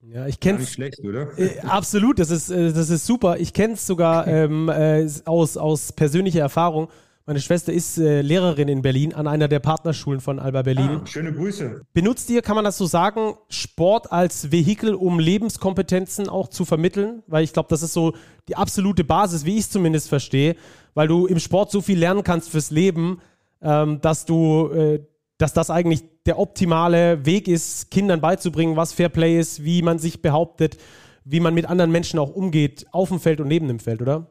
Ja, 0.06 0.28
ich 0.28 0.40
kenne 0.40 0.60
es. 0.60 0.72
schlecht, 0.72 1.00
oder? 1.00 1.38
Äh, 1.38 1.60
absolut, 1.62 2.20
das 2.20 2.30
ist, 2.30 2.50
äh, 2.50 2.74
das 2.74 2.90
ist 2.90 3.06
super. 3.06 3.38
Ich 3.40 3.54
kenne 3.54 3.74
es 3.74 3.88
sogar 3.88 4.28
ähm, 4.28 4.70
äh, 4.70 5.08
aus, 5.26 5.56
aus 5.56 5.94
persönlicher 5.94 6.42
Erfahrung. 6.42 6.90
Meine 7.26 7.40
Schwester 7.40 7.72
ist 7.72 7.98
äh, 7.98 8.22
Lehrerin 8.22 8.68
in 8.68 8.82
Berlin 8.82 9.14
an 9.14 9.28
einer 9.28 9.48
der 9.48 9.60
Partnerschulen 9.60 10.20
von 10.20 10.40
Alba 10.40 10.62
Berlin. 10.62 11.00
Ah, 11.02 11.08
schöne 11.08 11.32
Grüße. 11.32 11.82
Benutzt 11.94 12.30
ihr, 12.30 12.42
kann 12.42 12.56
man 12.56 12.66
das 12.66 12.78
so 12.78 12.86
sagen, 12.86 13.36
Sport 13.48 14.12
als 14.12 14.52
Vehikel, 14.52 14.94
um 14.94 15.20
Lebenskompetenzen 15.20 16.28
auch 16.28 16.50
zu 16.50 16.66
vermitteln? 16.66 17.24
Weil 17.28 17.46
ich 17.46 17.54
glaube, 17.54 17.70
das 17.70 17.82
ist 17.82 17.94
so 17.94 18.14
die 18.50 18.58
absolute 18.58 19.06
Basis, 19.06 19.46
wie 19.46 19.54
ich 19.54 19.62
es 19.62 19.70
zumindest 19.70 20.10
verstehe, 20.10 20.58
weil 20.96 21.08
du 21.08 21.26
im 21.26 21.40
Sport 21.40 21.72
so 21.72 21.80
viel 21.80 21.98
lernen 21.98 22.26
kannst 22.26 22.50
fürs 22.50 22.72
Leben, 22.72 23.22
ähm, 23.62 24.02
dass 24.02 24.26
du, 24.26 24.68
äh, 24.74 25.00
dass 25.38 25.54
das 25.54 25.70
eigentlich 25.70 26.04
der 26.26 26.38
optimale 26.38 27.26
Weg 27.26 27.48
ist, 27.48 27.90
Kindern 27.90 28.20
beizubringen, 28.20 28.76
was 28.76 28.92
Fairplay 28.92 29.40
ist, 29.40 29.64
wie 29.64 29.82
man 29.82 29.98
sich 29.98 30.22
behauptet, 30.22 30.76
wie 31.24 31.40
man 31.40 31.54
mit 31.54 31.70
anderen 31.70 31.92
Menschen 31.92 32.20
auch 32.20 32.36
umgeht, 32.36 32.86
auf 32.92 33.08
dem 33.08 33.22
Feld 33.22 33.40
und 33.40 33.48
neben 33.48 33.70
dem 33.70 33.80
Feld, 33.80 34.02
oder? 34.02 34.28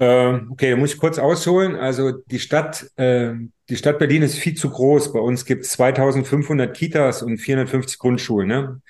Ähm, 0.00 0.48
okay, 0.52 0.76
muss 0.76 0.94
ich 0.94 1.00
kurz 1.00 1.18
ausholen. 1.18 1.74
Also 1.74 2.12
die 2.12 2.38
Stadt, 2.38 2.88
äh, 2.96 3.34
die 3.68 3.76
Stadt 3.76 3.98
Berlin 3.98 4.22
ist 4.22 4.38
viel 4.38 4.54
zu 4.54 4.70
groß. 4.70 5.12
Bei 5.12 5.18
uns 5.18 5.44
gibt 5.44 5.64
es 5.64 5.72
2500 5.72 6.76
Kitas 6.76 7.22
und 7.22 7.38
450 7.38 7.98
Grundschulen. 7.98 8.48
Ne? 8.48 8.80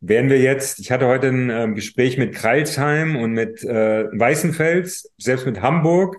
Wären 0.00 0.28
wir 0.28 0.40
jetzt, 0.40 0.80
ich 0.80 0.90
hatte 0.90 1.06
heute 1.06 1.28
ein 1.28 1.50
äh, 1.50 1.72
Gespräch 1.74 2.18
mit 2.18 2.34
Kreilsheim 2.34 3.16
und 3.16 3.32
mit 3.32 3.62
äh, 3.62 4.04
Weißenfels, 4.12 5.12
selbst 5.18 5.46
mit 5.46 5.62
Hamburg. 5.62 6.16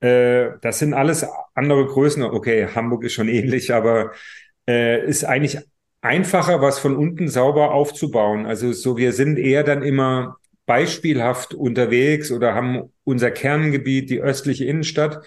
Äh, 0.00 0.50
das 0.62 0.80
sind 0.80 0.92
alles 0.94 1.26
andere 1.54 1.86
Größen. 1.86 2.22
Okay, 2.24 2.68
Hamburg 2.74 3.04
ist 3.04 3.12
schon 3.14 3.28
ähnlich, 3.28 3.72
aber 3.72 4.12
äh, 4.68 5.06
ist 5.06 5.24
eigentlich 5.24 5.58
einfacher, 6.02 6.60
was 6.60 6.78
von 6.78 6.96
unten 6.96 7.28
sauber 7.28 7.72
aufzubauen. 7.72 8.46
Also 8.46 8.72
so, 8.72 8.96
wir 8.96 9.12
sind 9.12 9.38
eher 9.38 9.62
dann 9.64 9.82
immer 9.82 10.39
beispielhaft 10.70 11.52
unterwegs 11.52 12.30
oder 12.30 12.54
haben 12.54 12.92
unser 13.02 13.32
Kerngebiet, 13.32 14.08
die 14.08 14.20
östliche 14.20 14.66
Innenstadt. 14.66 15.26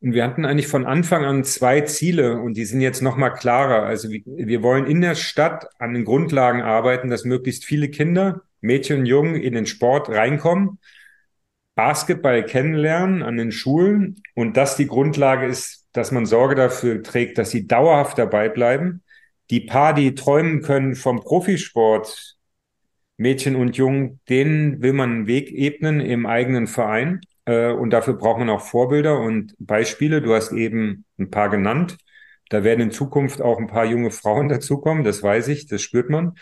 Und 0.00 0.14
wir 0.14 0.22
hatten 0.22 0.44
eigentlich 0.44 0.68
von 0.68 0.86
Anfang 0.86 1.24
an 1.24 1.42
zwei 1.42 1.80
Ziele 1.80 2.40
und 2.40 2.56
die 2.56 2.64
sind 2.64 2.80
jetzt 2.80 3.02
noch 3.02 3.16
mal 3.16 3.30
klarer. 3.30 3.82
Also 3.82 4.08
wir 4.10 4.62
wollen 4.62 4.86
in 4.86 5.00
der 5.00 5.16
Stadt 5.16 5.66
an 5.80 5.92
den 5.92 6.04
Grundlagen 6.04 6.62
arbeiten, 6.62 7.10
dass 7.10 7.24
möglichst 7.24 7.64
viele 7.64 7.88
Kinder 7.88 8.42
Mädchen 8.60 9.00
und 9.00 9.06
Jungen 9.06 9.34
in 9.34 9.54
den 9.54 9.66
Sport 9.66 10.08
reinkommen, 10.08 10.78
Basketball 11.74 12.44
kennenlernen 12.44 13.24
an 13.24 13.36
den 13.36 13.50
Schulen 13.50 14.22
und 14.36 14.56
das 14.56 14.76
die 14.76 14.86
Grundlage 14.86 15.46
ist, 15.46 15.88
dass 15.94 16.12
man 16.12 16.26
Sorge 16.26 16.54
dafür 16.54 17.02
trägt, 17.02 17.38
dass 17.38 17.50
sie 17.50 17.66
dauerhaft 17.66 18.18
dabei 18.18 18.48
bleiben. 18.48 19.02
Die 19.50 19.62
paar, 19.62 19.94
die 19.94 20.14
träumen 20.14 20.62
können 20.62 20.94
vom 20.94 21.20
Profisport, 21.20 22.35
Mädchen 23.16 23.56
und 23.56 23.76
Jungen, 23.76 24.20
denen 24.28 24.82
will 24.82 24.92
man 24.92 25.10
einen 25.10 25.26
Weg 25.26 25.50
ebnen 25.50 26.00
im 26.00 26.26
eigenen 26.26 26.66
Verein. 26.66 27.20
Äh, 27.46 27.70
und 27.70 27.90
dafür 27.90 28.14
braucht 28.14 28.38
man 28.38 28.50
auch 28.50 28.60
Vorbilder 28.60 29.18
und 29.20 29.54
Beispiele. 29.58 30.20
Du 30.20 30.34
hast 30.34 30.52
eben 30.52 31.04
ein 31.18 31.30
paar 31.30 31.48
genannt. 31.48 31.96
Da 32.48 32.62
werden 32.62 32.80
in 32.80 32.90
Zukunft 32.90 33.40
auch 33.40 33.58
ein 33.58 33.66
paar 33.66 33.86
junge 33.86 34.10
Frauen 34.10 34.48
dazukommen, 34.50 35.04
das 35.04 35.22
weiß 35.22 35.48
ich, 35.48 35.66
das 35.66 35.82
spürt 35.82 36.10
man. 36.10 36.34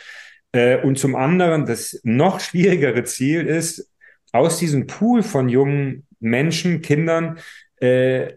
Äh, 0.53 0.81
und 0.83 0.99
zum 0.99 1.17
anderen, 1.17 1.67
das 1.67 2.01
noch 2.03 2.41
schwierigere 2.41 3.05
Ziel 3.05 3.47
ist, 3.47 3.91
aus 4.33 4.59
diesem 4.59 4.87
Pool 4.87 5.23
von 5.23 5.49
jungen 5.49 6.07
Menschen, 6.19 6.83
Kindern, 6.83 7.39
äh, 7.77 8.33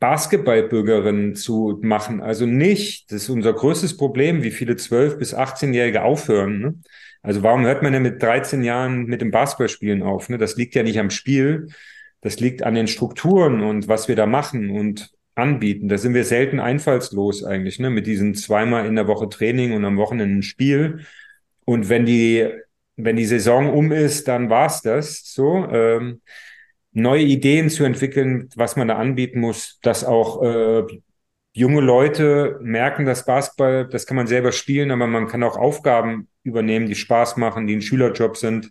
Basketballbürgerinnen 0.00 1.34
zu 1.34 1.78
machen. 1.82 2.20
Also 2.20 2.46
nicht, 2.46 3.10
das 3.10 3.22
ist 3.22 3.28
unser 3.30 3.52
größtes 3.52 3.96
Problem, 3.96 4.42
wie 4.42 4.50
viele 4.50 4.74
12- 4.74 5.16
bis 5.16 5.34
18-Jährige 5.34 6.02
aufhören. 6.02 6.60
Ne? 6.60 6.74
Also 7.28 7.42
warum 7.42 7.66
hört 7.66 7.82
man 7.82 7.92
denn 7.92 8.02
mit 8.02 8.22
13 8.22 8.64
Jahren 8.64 9.04
mit 9.04 9.20
dem 9.20 9.30
Basketballspielen 9.30 10.02
auf? 10.02 10.30
Ne? 10.30 10.38
Das 10.38 10.56
liegt 10.56 10.74
ja 10.74 10.82
nicht 10.82 10.98
am 10.98 11.10
Spiel, 11.10 11.68
das 12.22 12.40
liegt 12.40 12.62
an 12.62 12.72
den 12.72 12.86
Strukturen 12.86 13.62
und 13.62 13.86
was 13.86 14.08
wir 14.08 14.16
da 14.16 14.24
machen 14.24 14.70
und 14.70 15.10
anbieten. 15.34 15.90
Da 15.90 15.98
sind 15.98 16.14
wir 16.14 16.24
selten 16.24 16.58
einfallslos 16.58 17.44
eigentlich, 17.44 17.80
ne? 17.80 17.90
mit 17.90 18.06
diesen 18.06 18.34
zweimal 18.34 18.86
in 18.86 18.96
der 18.96 19.08
Woche 19.08 19.28
Training 19.28 19.74
und 19.74 19.84
am 19.84 19.98
Wochenende 19.98 20.38
ein 20.38 20.42
Spiel. 20.42 21.00
Und 21.66 21.90
wenn 21.90 22.06
die, 22.06 22.48
wenn 22.96 23.16
die 23.16 23.26
Saison 23.26 23.74
um 23.74 23.92
ist, 23.92 24.26
dann 24.26 24.48
war's 24.48 24.80
das 24.80 25.22
so. 25.30 25.68
Ähm, 25.70 26.22
neue 26.92 27.24
Ideen 27.24 27.68
zu 27.68 27.84
entwickeln, 27.84 28.48
was 28.56 28.76
man 28.76 28.88
da 28.88 28.96
anbieten 28.96 29.40
muss, 29.40 29.80
dass 29.82 30.02
auch 30.02 30.42
äh, 30.42 30.82
junge 31.52 31.80
Leute 31.80 32.58
merken, 32.62 33.04
dass 33.04 33.24
Basketball, 33.24 33.88
das 33.88 34.06
kann 34.06 34.16
man 34.16 34.26
selber 34.26 34.52
spielen, 34.52 34.90
aber 34.90 35.06
man 35.06 35.26
kann 35.26 35.42
auch 35.42 35.56
Aufgaben 35.56 36.28
übernehmen, 36.42 36.86
die 36.86 36.94
Spaß 36.94 37.36
machen, 37.36 37.66
die 37.66 37.76
ein 37.76 37.82
Schülerjob 37.82 38.36
sind, 38.36 38.70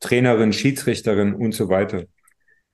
Trainerin, 0.00 0.52
Schiedsrichterin 0.52 1.34
und 1.34 1.52
so 1.52 1.68
weiter. 1.68 2.04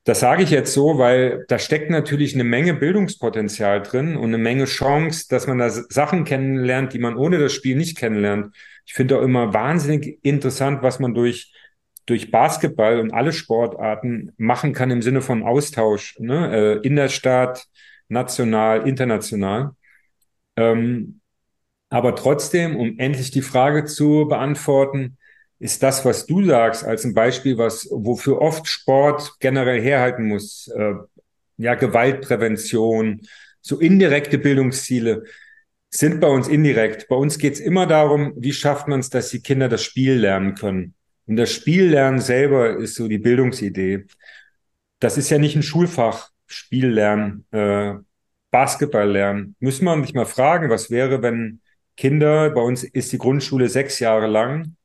Das 0.05 0.21
sage 0.21 0.45
ich 0.45 0.51
jetzt 0.51 0.73
so, 0.73 0.99
weil 0.99 1.45
da 1.49 1.59
steckt 1.59 1.91
natürlich 1.91 2.35
eine 2.35 2.45
Menge 2.45 2.75
Bildungspotenzial 2.75 3.83
drin 3.83 4.17
und 4.17 4.27
eine 4.27 4.39
Menge 4.39 4.67
Chance, 4.67 5.27
dass 5.29 5.49
man 5.49 5.59
da 5.59 5.69
Sachen 5.69 6.25
kennenlernt, 6.25 6.93
die 6.93 7.01
man 7.01 7.17
ohne 7.17 7.39
das 7.39 7.53
Spiel 7.53 7.77
nicht 7.77 7.99
kennenlernt. 7.99 8.55
Ich 8.87 8.95
finde 8.95 9.19
auch 9.19 9.23
immer 9.23 9.53
wahnsinnig 9.53 10.21
interessant, 10.23 10.83
was 10.83 11.01
man 11.01 11.13
durch 11.13 11.53
durch 12.07 12.31
Basketball 12.31 13.01
und 13.01 13.13
alle 13.13 13.33
Sportarten 13.33 14.33
machen 14.37 14.73
kann 14.73 14.93
im 14.93 15.03
Sinne 15.03 15.23
von 15.23 15.43
Austausch, 15.43 16.17
ne? 16.21 16.79
Äh, 16.83 16.87
in 16.87 16.95
der 16.95 17.09
Stadt, 17.09 17.67
national, 18.09 18.87
international. 18.89 19.73
Ähm, 20.57 21.21
aber 21.89 22.15
trotzdem, 22.17 22.77
um 22.77 22.99
endlich 22.99 23.31
die 23.31 23.43
Frage 23.43 23.85
zu 23.85 24.27
beantworten, 24.29 25.19
ist 25.59 25.83
das, 25.83 26.05
was 26.05 26.27
du 26.27 26.45
sagst, 26.45 26.85
als 26.85 27.05
ein 27.05 27.15
Beispiel, 27.15 27.57
was, 27.59 27.89
wofür 27.91 28.41
oft 28.41 28.67
Sport 28.67 29.37
generell 29.41 29.81
herhalten 29.81 30.27
muss, 30.27 30.69
äh, 30.69 30.95
ja, 31.57 31.75
Gewaltprävention, 31.75 33.23
so 33.63 33.79
indirekte 33.79 34.39
Bildungsziele 34.39 35.25
sind 35.91 36.21
bei 36.21 36.29
uns 36.29 36.49
indirekt. 36.49 37.09
Bei 37.09 37.17
uns 37.17 37.39
geht 37.39 37.55
es 37.55 37.61
immer 37.61 37.87
darum, 37.87 38.35
wie 38.37 38.53
schafft 38.53 38.89
man 38.89 39.01
es, 39.01 39.11
dass 39.11 39.31
die 39.31 39.41
Kinder 39.41 39.69
das 39.69 39.83
Spiel 39.83 40.15
lernen 40.15 40.55
können. 40.55 40.95
Und 41.27 41.37
das 41.37 41.53
Spiellernen 41.53 42.21
selber 42.21 42.77
ist 42.77 42.95
so 42.95 43.09
die 43.09 43.19
Bildungsidee. 43.19 44.05
Das 45.01 45.17
ist 45.17 45.31
ja 45.31 45.39
nicht 45.39 45.57
ein 45.57 45.63
Schulfach, 45.63 46.31
Spiellernen, 46.47 47.47
äh, 47.53 47.95
Basketball 48.51 49.11
lernen. 49.11 49.57
Müssen 49.61 49.85
wir 49.85 50.01
sich 50.03 50.15
mal 50.15 50.27
fragen, 50.27 50.71
was 50.71 50.91
wäre, 50.91 51.23
wenn 51.23 51.61
Kinder, 51.97 52.51
bei 52.51 52.61
uns 52.61 52.85
ist 52.85 53.13
die 53.13 53.19
Grundschule 53.19 53.69
sechs 53.69 53.99
Jahre 54.01 54.27
lang, 54.27 54.77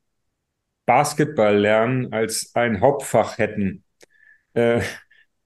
Basketball 0.85 1.57
lernen 1.57 2.11
als 2.13 2.51
ein 2.55 2.81
Hauptfach 2.81 3.37
hätten. 3.37 3.83
Äh, 4.53 4.81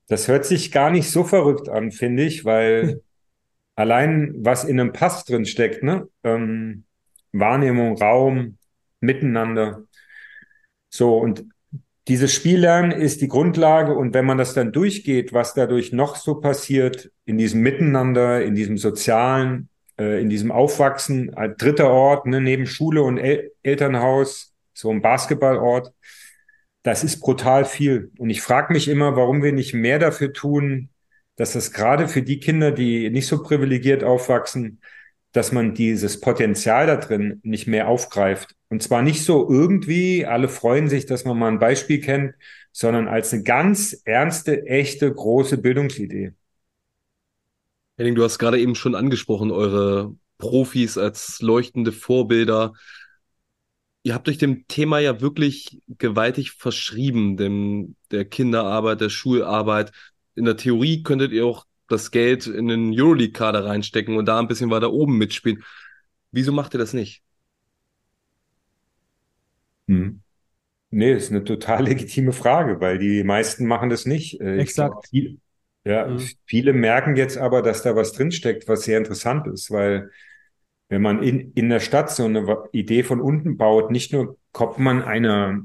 das 0.08 0.28
hört 0.28 0.44
sich 0.44 0.72
gar 0.72 0.90
nicht 0.90 1.10
so 1.10 1.24
verrückt 1.24 1.68
an, 1.68 1.92
finde 1.92 2.24
ich, 2.24 2.44
weil 2.44 3.02
allein 3.76 4.34
was 4.38 4.64
in 4.64 4.80
einem 4.80 4.92
Pass 4.92 5.24
drin 5.24 5.46
steckt, 5.46 5.82
ne? 5.82 6.08
Ähm, 6.24 6.84
Wahrnehmung, 7.32 7.98
Raum, 7.98 8.58
Miteinander, 9.00 9.84
so, 10.88 11.18
und 11.18 11.44
dieses 12.08 12.32
Spiellernen 12.32 12.92
ist 12.92 13.20
die 13.20 13.28
Grundlage 13.28 13.94
und 13.94 14.14
wenn 14.14 14.24
man 14.24 14.38
das 14.38 14.54
dann 14.54 14.72
durchgeht, 14.72 15.32
was 15.32 15.54
dadurch 15.54 15.92
noch 15.92 16.16
so 16.16 16.36
passiert 16.36 17.10
in 17.24 17.36
diesem 17.36 17.62
Miteinander, 17.62 18.42
in 18.42 18.54
diesem 18.54 18.78
sozialen, 18.78 19.68
äh, 19.98 20.20
in 20.20 20.28
diesem 20.28 20.52
Aufwachsen, 20.52 21.34
ein 21.34 21.56
dritter 21.56 21.90
Ort, 21.90 22.26
ne, 22.26 22.40
neben 22.40 22.66
Schule 22.66 23.02
und 23.02 23.18
El 23.18 23.50
Elternhaus, 23.62 24.54
so 24.72 24.90
ein 24.90 25.02
Basketballort, 25.02 25.92
das 26.82 27.02
ist 27.02 27.20
brutal 27.20 27.64
viel. 27.64 28.12
Und 28.18 28.30
ich 28.30 28.40
frage 28.42 28.72
mich 28.72 28.88
immer, 28.88 29.16
warum 29.16 29.42
wir 29.42 29.52
nicht 29.52 29.74
mehr 29.74 29.98
dafür 29.98 30.32
tun, 30.32 30.90
dass 31.34 31.52
das 31.52 31.72
gerade 31.72 32.08
für 32.08 32.22
die 32.22 32.40
Kinder, 32.40 32.70
die 32.70 33.10
nicht 33.10 33.26
so 33.26 33.42
privilegiert 33.42 34.04
aufwachsen, 34.04 34.80
dass 35.32 35.52
man 35.52 35.74
dieses 35.74 36.20
Potenzial 36.20 36.86
da 36.86 36.96
drin 36.96 37.40
nicht 37.42 37.66
mehr 37.66 37.88
aufgreift. 37.88 38.55
Und 38.68 38.82
zwar 38.82 39.02
nicht 39.02 39.22
so 39.22 39.48
irgendwie, 39.48 40.26
alle 40.26 40.48
freuen 40.48 40.88
sich, 40.88 41.06
dass 41.06 41.24
man 41.24 41.38
mal 41.38 41.48
ein 41.48 41.58
Beispiel 41.58 42.00
kennt, 42.00 42.34
sondern 42.72 43.06
als 43.08 43.32
eine 43.32 43.42
ganz 43.42 44.02
ernste, 44.04 44.66
echte, 44.66 45.12
große 45.12 45.58
Bildungsidee. 45.58 46.32
Henning, 47.96 48.14
du 48.14 48.24
hast 48.24 48.38
gerade 48.38 48.60
eben 48.60 48.74
schon 48.74 48.94
angesprochen, 48.94 49.50
eure 49.50 50.14
Profis 50.38 50.98
als 50.98 51.40
leuchtende 51.40 51.92
Vorbilder. 51.92 52.74
Ihr 54.02 54.14
habt 54.14 54.28
euch 54.28 54.38
dem 54.38 54.66
Thema 54.68 54.98
ja 54.98 55.20
wirklich 55.20 55.80
gewaltig 55.86 56.52
verschrieben, 56.52 57.36
dem 57.36 57.96
der 58.10 58.24
Kinderarbeit, 58.24 59.00
der 59.00 59.08
Schularbeit. 59.08 59.92
In 60.34 60.44
der 60.44 60.56
Theorie 60.56 61.02
könntet 61.02 61.32
ihr 61.32 61.46
auch 61.46 61.64
das 61.88 62.10
Geld 62.10 62.46
in 62.46 62.68
den 62.68 62.92
Euroleague-Kader 62.92 63.64
reinstecken 63.64 64.16
und 64.16 64.26
da 64.26 64.38
ein 64.38 64.48
bisschen 64.48 64.70
weiter 64.70 64.92
oben 64.92 65.16
mitspielen. 65.16 65.64
Wieso 66.32 66.52
macht 66.52 66.74
ihr 66.74 66.78
das 66.78 66.92
nicht? 66.92 67.22
Hm. 69.88 70.20
Nee, 70.90 71.12
ist 71.12 71.30
eine 71.30 71.44
total 71.44 71.84
legitime 71.88 72.32
Frage, 72.32 72.80
weil 72.80 72.98
die 72.98 73.24
meisten 73.24 73.66
machen 73.66 73.90
das 73.90 74.06
nicht. 74.06 74.40
Äh, 74.40 74.58
Exakt. 74.58 74.92
Glaub, 74.92 75.06
viele, 75.06 75.36
ja, 75.84 76.06
mhm. 76.06 76.28
viele 76.46 76.72
merken 76.72 77.16
jetzt 77.16 77.38
aber, 77.38 77.62
dass 77.62 77.82
da 77.82 77.94
was 77.96 78.12
drinsteckt, 78.12 78.68
was 78.68 78.82
sehr 78.82 78.98
interessant 78.98 79.46
ist, 79.46 79.70
weil 79.70 80.10
wenn 80.88 81.02
man 81.02 81.22
in, 81.22 81.52
in 81.52 81.68
der 81.68 81.80
Stadt 81.80 82.10
so 82.10 82.24
eine 82.24 82.64
Idee 82.72 83.02
von 83.02 83.20
unten 83.20 83.56
baut, 83.56 83.90
nicht 83.90 84.12
nur 84.12 84.38
kommt 84.52 84.78
man 84.78 85.02
einer, 85.02 85.60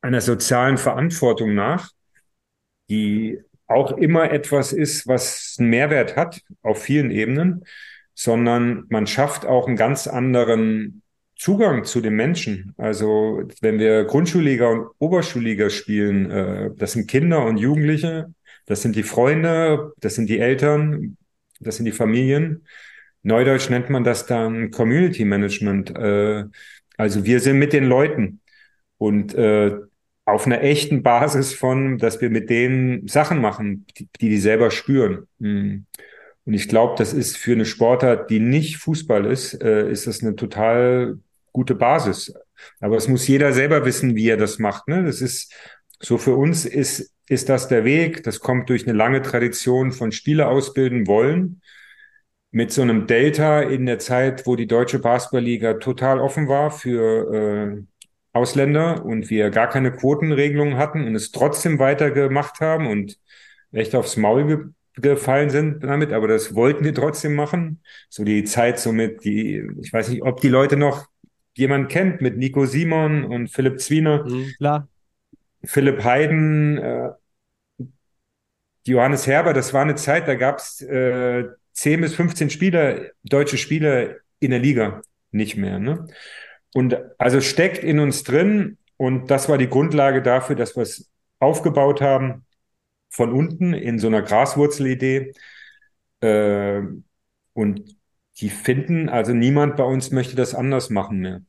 einer 0.00 0.20
sozialen 0.20 0.78
Verantwortung 0.78 1.54
nach, 1.54 1.90
die 2.88 3.40
auch 3.66 3.92
immer 3.92 4.30
etwas 4.30 4.72
ist, 4.72 5.06
was 5.06 5.56
einen 5.58 5.70
Mehrwert 5.70 6.16
hat 6.16 6.40
auf 6.62 6.82
vielen 6.82 7.10
Ebenen, 7.10 7.64
sondern 8.14 8.86
man 8.88 9.06
schafft 9.06 9.46
auch 9.46 9.66
einen 9.66 9.76
ganz 9.76 10.06
anderen 10.06 11.02
Zugang 11.38 11.84
zu 11.84 12.00
den 12.00 12.14
Menschen. 12.14 12.74
Also 12.76 13.44
wenn 13.60 13.78
wir 13.78 14.04
Grundschulliga 14.04 14.66
und 14.68 14.88
Oberschulliga 14.98 15.70
spielen, 15.70 16.30
äh, 16.30 16.70
das 16.76 16.92
sind 16.92 17.08
Kinder 17.08 17.44
und 17.46 17.58
Jugendliche, 17.58 18.34
das 18.66 18.82
sind 18.82 18.96
die 18.96 19.04
Freunde, 19.04 19.92
das 20.00 20.16
sind 20.16 20.28
die 20.28 20.40
Eltern, 20.40 21.16
das 21.60 21.76
sind 21.76 21.84
die 21.84 21.92
Familien. 21.92 22.66
Neudeutsch 23.22 23.70
nennt 23.70 23.88
man 23.88 24.02
das 24.02 24.26
dann 24.26 24.72
Community 24.72 25.24
Management. 25.24 25.96
Äh, 25.96 26.44
also 26.96 27.24
wir 27.24 27.38
sind 27.38 27.58
mit 27.58 27.72
den 27.72 27.84
Leuten 27.84 28.40
und 28.98 29.32
äh, 29.34 29.76
auf 30.24 30.44
einer 30.44 30.62
echten 30.62 31.04
Basis 31.04 31.54
von, 31.54 31.98
dass 31.98 32.20
wir 32.20 32.30
mit 32.30 32.50
denen 32.50 33.06
Sachen 33.06 33.40
machen, 33.40 33.86
die 33.96 34.08
die, 34.28 34.38
selber 34.38 34.72
spüren. 34.72 35.28
Hm. 35.40 35.86
Und 36.44 36.54
ich 36.54 36.68
glaube, 36.68 36.96
das 36.98 37.12
ist 37.12 37.36
für 37.36 37.52
eine 37.52 37.64
Sportart, 37.64 38.28
die 38.28 38.40
nicht 38.40 38.78
Fußball 38.78 39.26
ist, 39.26 39.54
ist 39.54 40.06
das 40.06 40.22
eine 40.22 40.34
total 40.34 41.18
gute 41.52 41.74
Basis. 41.74 42.34
Aber 42.80 42.96
es 42.96 43.08
muss 43.08 43.26
jeder 43.28 43.52
selber 43.52 43.84
wissen, 43.84 44.14
wie 44.16 44.28
er 44.28 44.36
das 44.36 44.58
macht. 44.58 44.88
Ne? 44.88 45.04
Das 45.04 45.20
ist 45.20 45.52
so 46.00 46.18
für 46.18 46.36
uns 46.36 46.64
ist 46.64 47.12
ist 47.28 47.48
das 47.48 47.68
der 47.68 47.84
Weg. 47.84 48.22
Das 48.24 48.40
kommt 48.40 48.70
durch 48.70 48.86
eine 48.86 48.96
lange 48.96 49.22
Tradition 49.22 49.92
von 49.92 50.12
Spieler 50.12 50.48
ausbilden 50.48 51.06
wollen. 51.06 51.62
Mit 52.50 52.72
so 52.72 52.82
einem 52.82 53.06
Delta 53.06 53.60
in 53.60 53.84
der 53.86 53.98
Zeit, 53.98 54.46
wo 54.46 54.56
die 54.56 54.66
deutsche 54.66 54.98
Basketballliga 54.98 55.74
total 55.74 56.18
offen 56.18 56.48
war 56.48 56.70
für 56.70 57.34
äh, 57.34 57.82
Ausländer 58.32 59.04
und 59.04 59.28
wir 59.28 59.50
gar 59.50 59.68
keine 59.68 59.92
Quotenregelung 59.92 60.78
hatten 60.78 61.06
und 61.06 61.14
es 61.14 61.30
trotzdem 61.30 61.78
weitergemacht 61.78 62.60
haben 62.60 62.86
und 62.86 63.18
echt 63.72 63.94
aufs 63.94 64.16
Maul 64.16 64.46
ge 64.46 64.58
gefallen 65.00 65.48
sind 65.48 65.84
damit, 65.84 66.12
aber 66.12 66.26
das 66.26 66.56
wollten 66.56 66.84
wir 66.84 66.92
trotzdem 66.92 67.36
machen. 67.36 67.82
So 68.08 68.24
die 68.24 68.42
Zeit 68.42 68.80
somit, 68.80 69.24
die, 69.24 69.62
ich 69.80 69.92
weiß 69.92 70.08
nicht, 70.08 70.24
ob 70.24 70.40
die 70.40 70.48
Leute 70.48 70.76
noch 70.76 71.06
jemand 71.58 71.88
kennt, 71.90 72.20
mit 72.20 72.36
Nico 72.36 72.66
Simon 72.66 73.24
und 73.24 73.48
Philipp 73.48 73.80
Zwiener. 73.80 74.24
Mhm, 74.24 74.52
klar. 74.56 74.88
Philipp 75.64 76.04
Heiden, 76.04 76.78
äh, 76.78 77.10
Johannes 78.86 79.26
Herber, 79.26 79.52
das 79.52 79.74
war 79.74 79.82
eine 79.82 79.96
Zeit, 79.96 80.28
da 80.28 80.34
gab 80.34 80.58
es 80.58 80.80
äh, 80.80 81.44
10 81.72 82.00
bis 82.00 82.14
15 82.14 82.50
Spieler, 82.50 83.10
deutsche 83.22 83.58
Spieler 83.58 84.14
in 84.40 84.50
der 84.50 84.60
Liga 84.60 85.02
nicht 85.30 85.56
mehr. 85.56 85.78
Ne? 85.78 86.06
Und 86.74 86.96
also 87.18 87.40
steckt 87.40 87.84
in 87.84 87.98
uns 87.98 88.22
drin 88.22 88.78
und 88.96 89.30
das 89.30 89.48
war 89.48 89.58
die 89.58 89.68
Grundlage 89.68 90.22
dafür, 90.22 90.56
dass 90.56 90.76
wir 90.76 90.82
es 90.82 91.10
aufgebaut 91.38 92.00
haben 92.00 92.46
von 93.10 93.32
unten 93.32 93.74
in 93.74 93.98
so 93.98 94.06
einer 94.06 94.22
Graswurzelidee. 94.22 95.32
Äh, 96.20 96.82
und 97.52 97.96
die 98.40 98.50
finden, 98.50 99.08
also 99.08 99.32
niemand 99.32 99.76
bei 99.76 99.84
uns 99.84 100.10
möchte 100.10 100.36
das 100.36 100.54
anders 100.54 100.90
machen 100.90 101.18
mehr. 101.18 101.42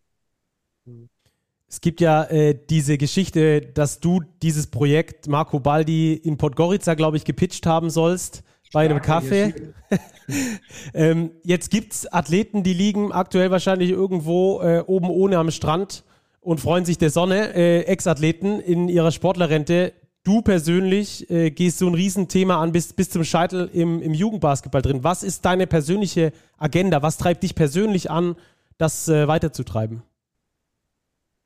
Es 1.71 1.81
gibt 1.81 2.01
ja 2.01 2.23
äh, 2.23 2.57
diese 2.67 2.97
Geschichte, 2.97 3.61
dass 3.61 3.99
du 3.99 4.21
dieses 4.41 4.67
Projekt 4.67 5.27
Marco 5.27 5.59
Baldi 5.59 6.15
in 6.15 6.37
Podgorica, 6.37 6.95
glaube 6.95 7.17
ich, 7.17 7.25
gepitcht 7.25 7.67
haben 7.67 7.91
sollst 7.91 8.43
bei 8.73 8.85
einem 8.85 9.03
Kaffee. 9.03 9.53
ähm, 10.95 11.31
jetzt 11.43 11.69
gibt 11.69 11.93
es 11.93 12.11
Athleten, 12.11 12.63
die 12.63 12.73
liegen 12.73 13.11
aktuell 13.11 13.51
wahrscheinlich 13.51 13.91
irgendwo 13.91 14.61
äh, 14.61 14.83
oben 14.87 15.11
ohne 15.11 15.37
am 15.37 15.51
Strand 15.51 16.03
und 16.41 16.59
freuen 16.59 16.85
sich 16.85 16.97
der 16.97 17.11
Sonne. 17.11 17.53
Äh, 17.53 17.81
Ex-Athleten 17.81 18.59
in 18.59 18.89
ihrer 18.89 19.11
Sportlerrente. 19.11 19.93
Du 20.23 20.41
persönlich 20.41 21.29
äh, 21.29 21.51
gehst 21.51 21.77
so 21.77 21.87
ein 21.87 21.93
Riesenthema 21.93 22.59
an, 22.59 22.71
bist 22.71 22.95
bis 22.95 23.11
zum 23.11 23.23
Scheitel 23.23 23.69
im, 23.71 24.01
im 24.01 24.15
Jugendbasketball 24.15 24.81
drin. 24.81 25.03
Was 25.03 25.21
ist 25.21 25.45
deine 25.45 25.67
persönliche 25.67 26.33
Agenda? 26.57 27.03
Was 27.03 27.17
treibt 27.17 27.43
dich 27.43 27.53
persönlich 27.53 28.09
an, 28.09 28.35
das 28.79 29.07
äh, 29.07 29.27
weiterzutreiben? 29.27 30.01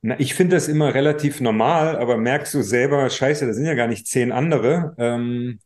Na, 0.06 0.20
ich 0.20 0.34
finde 0.36 0.58
das 0.58 0.68
immer 0.68 0.94
relativ 0.94 1.40
normal, 1.40 1.96
aber 1.96 2.18
merkst 2.18 2.54
du 2.54 2.62
selber, 2.62 3.10
scheiße, 3.10 3.48
da 3.48 3.54
sind 3.54 3.66
ja 3.66 3.74
gar 3.74 3.88
nicht 3.88 4.06
zehn 4.06 4.34
andere. 4.34 4.94
Ähm, 4.98 5.60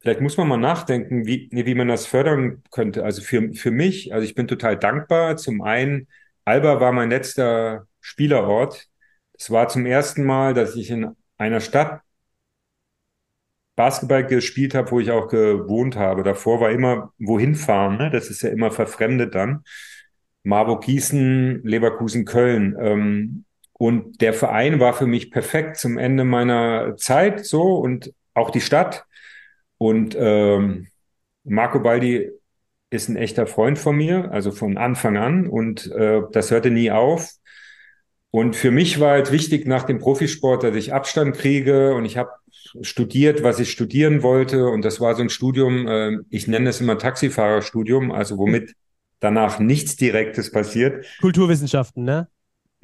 vielleicht 0.00 0.22
muss 0.22 0.38
man 0.38 0.48
mal 0.48 0.56
nachdenken, 0.56 1.26
wie, 1.26 1.50
wie 1.52 1.74
man 1.74 1.88
das 1.88 2.06
fördern 2.06 2.62
könnte. 2.70 3.04
Also 3.04 3.20
für, 3.22 3.52
für 3.52 3.70
mich, 3.70 4.14
also 4.14 4.24
ich 4.24 4.34
bin 4.34 4.48
total 4.48 4.78
dankbar. 4.78 5.36
Zum 5.36 5.60
einen, 5.60 6.08
Alba 6.46 6.80
war 6.80 6.92
mein 6.92 7.10
letzter 7.10 7.86
Spielerort. 8.00 8.88
Es 9.34 9.50
war 9.50 9.68
zum 9.68 9.84
ersten 9.84 10.24
Mal, 10.24 10.54
dass 10.54 10.74
ich 10.76 10.90
in 10.90 11.14
einer 11.36 11.60
Stadt 11.60 12.00
Basketball 13.76 14.24
gespielt 14.26 14.74
habe, 14.74 14.90
wo 14.90 15.00
ich 15.00 15.10
auch 15.10 15.28
gewohnt 15.28 15.96
habe. 15.96 16.22
Davor 16.22 16.60
war 16.60 16.70
immer 16.70 17.12
wohin 17.18 17.54
fahren, 17.54 17.98
ne? 17.98 18.10
das 18.10 18.30
ist 18.30 18.40
ja 18.42 18.48
immer 18.48 18.70
verfremdet 18.70 19.34
dann. 19.34 19.64
Marburg, 20.44 20.84
Gießen, 20.84 21.62
Leverkusen, 21.62 22.24
Köln. 22.24 22.74
Ähm, 22.80 23.44
und 23.78 24.22
der 24.22 24.32
Verein 24.32 24.80
war 24.80 24.94
für 24.94 25.06
mich 25.06 25.30
perfekt 25.30 25.76
zum 25.76 25.98
Ende 25.98 26.24
meiner 26.24 26.96
Zeit 26.96 27.44
so 27.44 27.76
und 27.76 28.12
auch 28.32 28.50
die 28.50 28.62
Stadt. 28.62 29.04
Und 29.76 30.16
ähm, 30.18 30.88
Marco 31.44 31.80
Baldi 31.80 32.30
ist 32.88 33.08
ein 33.10 33.16
echter 33.16 33.46
Freund 33.46 33.78
von 33.78 33.96
mir, 33.96 34.30
also 34.32 34.50
von 34.50 34.78
Anfang 34.78 35.18
an. 35.18 35.46
Und 35.46 35.90
äh, 35.92 36.22
das 36.32 36.50
hörte 36.50 36.70
nie 36.70 36.90
auf. 36.90 37.32
Und 38.30 38.56
für 38.56 38.70
mich 38.70 38.98
war 38.98 39.10
halt 39.10 39.30
wichtig 39.30 39.66
nach 39.66 39.84
dem 39.84 39.98
Profisport, 39.98 40.62
dass 40.62 40.74
ich 40.74 40.94
Abstand 40.94 41.36
kriege 41.36 41.94
und 41.94 42.06
ich 42.06 42.16
habe 42.16 42.30
studiert, 42.80 43.42
was 43.42 43.60
ich 43.60 43.70
studieren 43.70 44.22
wollte. 44.22 44.66
Und 44.66 44.86
das 44.86 45.00
war 45.00 45.14
so 45.14 45.22
ein 45.22 45.30
Studium, 45.30 45.86
äh, 45.86 46.18
ich 46.30 46.48
nenne 46.48 46.70
es 46.70 46.80
immer 46.80 46.96
Taxifahrerstudium, 46.96 48.10
also 48.10 48.38
womit 48.38 48.74
danach 49.20 49.58
nichts 49.58 49.96
Direktes 49.96 50.50
passiert. 50.50 51.04
Kulturwissenschaften, 51.20 52.04
ne? 52.04 52.28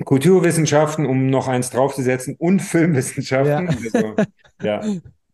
Kulturwissenschaften, 0.04 1.06
um 1.06 1.26
noch 1.26 1.48
eins 1.48 1.70
draufzusetzen, 1.70 2.36
und 2.38 2.60
Filmwissenschaften. 2.60 3.66
Ja. 3.66 4.00
Also, 4.00 4.14
ja. 4.62 4.82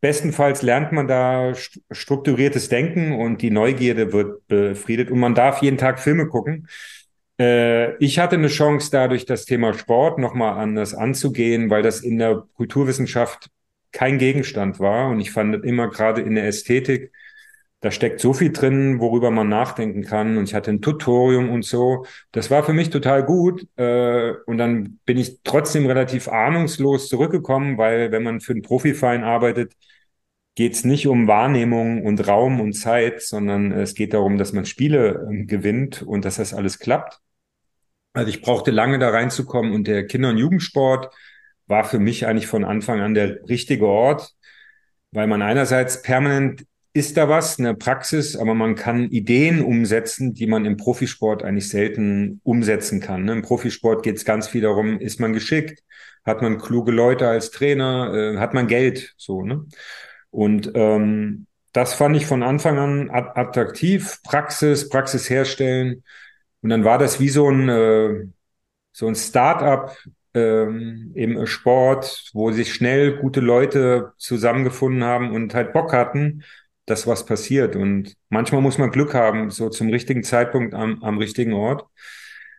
Bestenfalls 0.00 0.62
lernt 0.62 0.92
man 0.92 1.09
da 1.09 1.52
strukturiertes 1.90 2.68
Denken 2.68 3.18
und 3.18 3.42
die 3.42 3.50
Neugierde 3.50 4.12
wird 4.12 4.46
befriedet 4.46 5.11
und 5.11 5.18
man 5.18 5.35
darf 5.35 5.61
jeden 5.61 5.76
Tag 5.76 5.98
Filme 5.98 6.28
gucken. 6.28 6.68
Äh, 7.40 7.96
ich 7.96 8.20
hatte 8.20 8.37
eine 8.37 8.48
Chance, 8.48 8.90
dadurch 8.92 9.26
das 9.26 9.44
Thema 9.44 9.74
Sport 9.74 10.18
nochmal 10.18 10.57
anders 10.59 10.94
anzugehen, 10.94 11.68
weil 11.68 11.83
das 11.83 12.00
in 12.00 12.18
der 12.18 12.44
Kulturwissenschaft 12.54 13.50
kein 13.90 14.18
Gegenstand 14.18 14.78
war 14.78 15.11
und 15.11 15.18
ich 15.20 15.33
fand 15.33 15.64
immer 15.64 15.88
gerade 15.88 16.20
in 16.20 16.37
der 16.37 16.46
Ästhetik 16.46 17.11
da 17.81 17.91
steckt 17.93 18.21
so 18.21 18.33
viel 18.33 18.53
drin, 18.53 18.99
worüber 18.99 19.31
man 19.31 19.49
nachdenken 19.49 20.03
kann. 20.03 20.37
Und 20.37 20.45
ich 20.45 20.55
hatte 20.55 20.71
ein 20.71 20.83
Tutorium 20.83 21.51
und 21.51 21.64
so. 21.64 22.07
Das 22.33 22.51
war 22.51 22.64
für 22.64 22.73
mich 22.73 22.91
total 22.91 23.25
gut. 23.25 23.67
Äh, 23.77 24.33
und 24.47 24.59
dann 24.59 24.99
bin 25.05 25.17
ich 25.17 25.41
trotzdem 25.45 25.87
relativ 25.87 26.29
ahnungslos 26.29 27.09
zurückgekommen, 27.09 27.79
weil 27.79 28.11
wenn 28.11 28.25
man 28.25 28.41
für 28.41 28.53
einen 28.53 28.62
Profiverein 28.62 29.23
arbeitet, 29.23 29.75
geht 30.57 30.75
es 30.75 30.85
nicht 30.85 31.07
um 31.07 31.29
Wahrnehmung 31.29 32.05
und 32.05 32.27
Raum 32.27 32.61
und 32.61 32.73
Zeit, 32.73 33.23
sondern 33.23 33.71
es 33.71 33.95
geht 33.95 34.12
darum, 34.12 34.38
dass 34.38 34.53
man 34.53 34.67
Spiele 34.67 35.29
äh, 35.31 35.45
gewinnt 35.45 36.03
und 36.03 36.25
dass 36.25 36.37
das 36.37 36.55
alles 36.55 36.81
klappt. 36.81 37.21
Also 38.12 38.29
ich 38.31 38.43
brauchte 38.43 38.73
lange 38.73 38.99
da 38.99 39.11
reinzukommen 39.11 39.73
und 39.73 39.87
der 39.87 40.07
Kinder- 40.07 40.31
und 40.31 40.38
Jugendsport 40.38 41.14
war 41.69 41.85
für 41.85 42.01
mich 42.01 42.27
eigentlich 42.27 42.49
von 42.49 42.64
Anfang 42.64 43.01
an 43.01 43.14
der 43.14 43.49
richtige 43.49 43.87
Ort, 43.87 44.35
weil 45.12 45.29
man 45.29 45.43
einerseits 45.43 46.03
permanent 46.03 46.64
ist 46.99 47.17
da 47.17 47.29
was, 47.29 47.59
eine 47.59 47.75
Praxis, 47.75 48.37
aber 48.37 48.55
man 48.55 48.75
kann 48.75 49.11
Ideen 49.11 49.63
umsetzen, 49.63 50.35
die 50.35 50.47
man 50.47 50.65
im 50.65 50.77
Profisport 50.77 51.45
eigentlich 51.45 51.69
selten 51.69 52.41
umsetzen 52.43 53.01
kann. 53.01 53.25
Ne? 53.25 53.33
Im 53.33 53.43
Profisport 53.43 54.03
geht 54.03 54.17
es 54.17 54.25
ganz 54.25 54.49
viel 54.49 54.63
darum, 54.63 54.99
ist 54.99 55.21
man 55.21 55.33
geschickt, 55.33 55.83
hat 56.25 56.43
man 56.43 56.59
kluge 56.59 56.93
Leute 56.93 57.29
als 57.29 57.51
Trainer, 57.51 58.13
äh, 58.15 58.39
hat 58.39 58.53
man 58.53 58.67
Geld, 58.67 59.15
so, 59.17 59.43
ne? 59.43 59.65
Und 60.31 60.73
ähm, 60.75 61.47
das 61.73 61.95
fand 61.95 62.17
ich 62.17 62.27
von 62.27 62.43
Anfang 62.43 62.79
an 62.79 63.11
attraktiv, 63.11 64.19
Praxis, 64.25 64.89
Praxis 64.89 65.31
herstellen. 65.31 66.03
Und 66.61 66.71
dann 66.71 66.85
war 66.85 66.99
das 66.99 67.21
wie 67.21 67.29
so 67.29 67.49
ein, 67.49 67.69
äh, 67.69 68.27
so 68.93 69.07
ein 69.07 69.15
Start-up 69.15 69.97
ähm, 70.35 71.13
im 71.15 71.47
Sport, 71.47 72.31
wo 72.35 72.51
sich 72.51 72.75
schnell 72.75 73.19
gute 73.19 73.41
Leute 73.41 74.13
zusammengefunden 74.19 75.05
haben 75.05 75.35
und 75.35 75.55
halt 75.55 75.73
Bock 75.73 75.93
hatten, 75.93 76.43
dass 76.90 77.07
was 77.07 77.27
passiert. 77.27 77.77
Und 77.77 78.16
manchmal 78.29 78.61
muss 78.62 78.79
man 78.79 78.90
Glück 78.90 79.14
haben, 79.14 79.51
so 79.51 79.68
zum 79.68 79.90
richtigen 79.90 80.22
Zeitpunkt 80.22 80.74
am, 80.74 81.03
am 81.03 81.18
richtigen 81.18 81.53
Ort. 81.53 81.87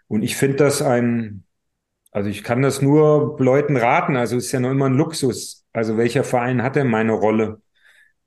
Und 0.07 0.23
ich 0.23 0.35
finde 0.35 0.57
das 0.57 0.81
ein, 0.81 1.43
also 2.11 2.29
ich 2.29 2.43
kann 2.43 2.61
das 2.61 2.81
nur 2.81 3.37
Leuten 3.39 3.77
raten. 3.77 4.15
Also 4.17 4.37
es 4.37 4.47
ist 4.47 4.51
ja 4.51 4.59
noch 4.59 4.71
immer 4.71 4.87
ein 4.89 4.95
Luxus. 4.95 5.65
Also 5.73 5.97
welcher 5.97 6.23
Verein 6.23 6.63
hat 6.63 6.75
denn 6.75 6.87
meine 6.87 7.13
Rolle? 7.13 7.61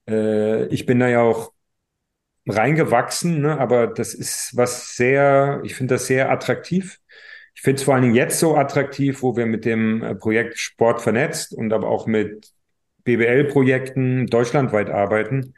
Äh, 0.08 0.66
ich 0.66 0.86
bin 0.86 1.00
da 1.00 1.08
ja 1.08 1.22
auch 1.22 1.52
reingewachsen, 2.46 3.40
ne? 3.40 3.58
aber 3.58 3.86
das 3.86 4.14
ist 4.14 4.56
was 4.56 4.96
sehr, 4.96 5.60
ich 5.64 5.74
finde 5.74 5.94
das 5.94 6.06
sehr 6.06 6.30
attraktiv. 6.30 6.98
Ich 7.54 7.62
finde 7.62 7.78
es 7.80 7.84
vor 7.84 7.94
allen 7.94 8.02
Dingen 8.02 8.14
jetzt 8.14 8.40
so 8.40 8.56
attraktiv, 8.56 9.22
wo 9.22 9.36
wir 9.36 9.46
mit 9.46 9.64
dem 9.64 10.02
äh, 10.02 10.14
Projekt 10.14 10.58
Sport 10.58 11.02
vernetzt 11.02 11.54
und 11.54 11.72
aber 11.72 11.88
auch 11.88 12.06
mit 12.06 12.52
BBL-Projekten 13.04 14.26
deutschlandweit 14.26 14.90
arbeiten, 14.90 15.54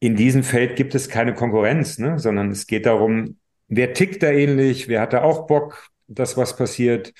in 0.00 0.16
diesem 0.16 0.42
Feld 0.42 0.76
gibt 0.76 0.94
es 0.94 1.08
keine 1.08 1.34
Konkurrenz, 1.34 1.98
ne? 1.98 2.18
sondern 2.18 2.50
es 2.50 2.66
geht 2.66 2.86
darum, 2.86 3.38
wer 3.68 3.94
tickt 3.94 4.22
da 4.22 4.30
ähnlich, 4.30 4.88
wer 4.88 5.00
hat 5.00 5.12
da 5.12 5.22
auch 5.22 5.46
Bock, 5.46 5.90
dass 6.06 6.36
was 6.36 6.56
passiert. 6.56 7.12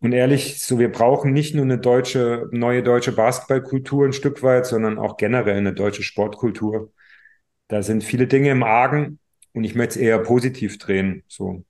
Und 0.00 0.12
ehrlich, 0.12 0.62
so 0.62 0.78
wir 0.78 0.92
brauchen 0.92 1.32
nicht 1.32 1.54
nur 1.54 1.64
eine 1.64 1.78
deutsche, 1.78 2.48
neue 2.52 2.82
deutsche 2.82 3.12
Basketballkultur 3.12 4.06
ein 4.06 4.12
Stück 4.12 4.42
weit, 4.42 4.66
sondern 4.66 4.98
auch 4.98 5.16
generell 5.16 5.56
eine 5.56 5.74
deutsche 5.74 6.02
Sportkultur. 6.02 6.92
Da 7.68 7.82
sind 7.82 8.04
viele 8.04 8.26
Dinge 8.26 8.50
im 8.50 8.62
Argen 8.62 9.18
und 9.52 9.64
ich 9.64 9.74
möchte 9.74 9.96
es 9.96 10.00
eher 10.00 10.18
positiv 10.20 10.78
drehen. 10.78 11.24
So. 11.28 11.64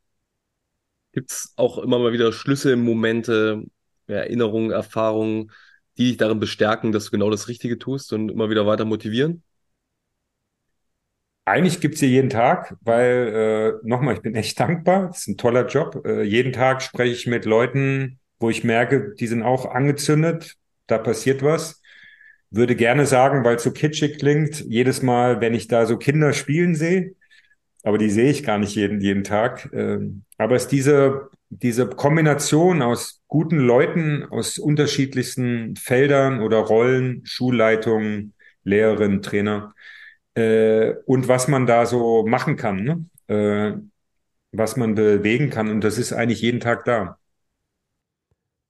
Gibt 1.13 1.31
es 1.33 1.53
auch 1.57 1.79
immer 1.79 1.99
mal 1.99 2.13
wieder 2.13 2.33
Schlüsselmomente, 2.33 3.65
Erinnerungen, 4.07 4.71
Erfahrungen, 4.71 5.51
die 5.97 6.09
dich 6.09 6.17
darin 6.19 6.41
bestärken, 6.41 6.93
dass 6.93 7.07
du 7.07 7.11
genau 7.13 7.31
das 7.31 7.49
Richtige 7.49 7.79
tust 7.79 8.13
und 8.13 8.31
immer 8.31 8.51
wieder 8.51 8.67
weiter 8.67 8.85
motivieren? 8.85 9.43
Eigentlich 11.49 11.81
gibt's 11.81 12.01
hier 12.01 12.09
jeden 12.11 12.31
Tag, 12.31 12.77
weil, 12.83 13.81
äh, 13.83 13.89
nochmal, 13.89 14.15
ich 14.15 14.21
bin 14.23 14.35
echt 14.35 14.61
dankbar. 14.61 15.09
Das 15.09 15.21
ist 15.21 15.29
ein 15.29 15.37
toller 15.39 15.67
Job. 15.67 16.05
Äh, 16.07 16.23
jeden 16.23 16.53
Tag 16.53 16.83
spreche 16.83 17.13
ich 17.15 17.27
mit 17.27 17.47
Leuten, 17.47 18.19
wo 18.39 18.51
ich 18.51 18.65
merke, 18.65 19.15
die 19.19 19.27
sind 19.27 19.43
auch 19.43 19.67
angezündet, 19.67 20.57
da 20.87 20.99
passiert 20.99 21.43
was. 21.43 21.81
Würde 22.51 22.77
gerne 22.77 23.07
sagen, 23.07 23.45
weil 23.45 23.57
es 23.57 23.63
so 23.63 23.73
kitschig 23.73 24.19
klingt, 24.19 24.61
jedes 24.69 25.03
Mal, 25.03 25.41
wenn 25.41 25.55
ich 25.55 25.69
da 25.69 25.87
so 25.87 25.97
Kinder 25.97 26.33
spielen 26.33 26.75
sehe, 26.75 27.15
aber 27.83 27.99
die 27.99 28.11
sehe 28.11 28.31
ich 28.31 28.43
gar 28.45 28.59
nicht 28.59 28.75
jeden, 28.75 29.01
jeden 29.01 29.25
Tag. 29.25 29.71
Ähm, 29.73 30.25
aber 30.37 30.57
es 30.57 30.65
ist 30.65 30.73
diese, 30.73 31.31
diese 31.51 31.89
Kombination 31.89 32.83
aus 32.83 33.23
guten 33.27 33.59
Leuten 33.59 34.25
aus 34.25 34.59
unterschiedlichsten 34.59 35.77
Feldern 35.77 36.41
oder 36.41 36.59
Rollen, 36.59 37.23
Schulleitung, 37.25 38.33
Lehrerin, 38.65 39.23
Trainer, 39.23 39.75
äh, 40.39 40.95
und 41.07 41.27
was 41.27 41.49
man 41.49 41.67
da 41.67 41.85
so 41.85 42.25
machen 42.25 42.57
kann, 42.57 42.85
ne? 42.85 43.05
äh, 43.27 43.73
was 44.53 44.77
man 44.77 44.95
bewegen 44.95 45.51
kann. 45.51 45.69
Und 45.69 45.83
das 45.83 45.99
ist 45.99 46.13
eigentlich 46.13 46.43
jeden 46.43 46.61
Tag 46.61 46.85
da. 46.85 47.19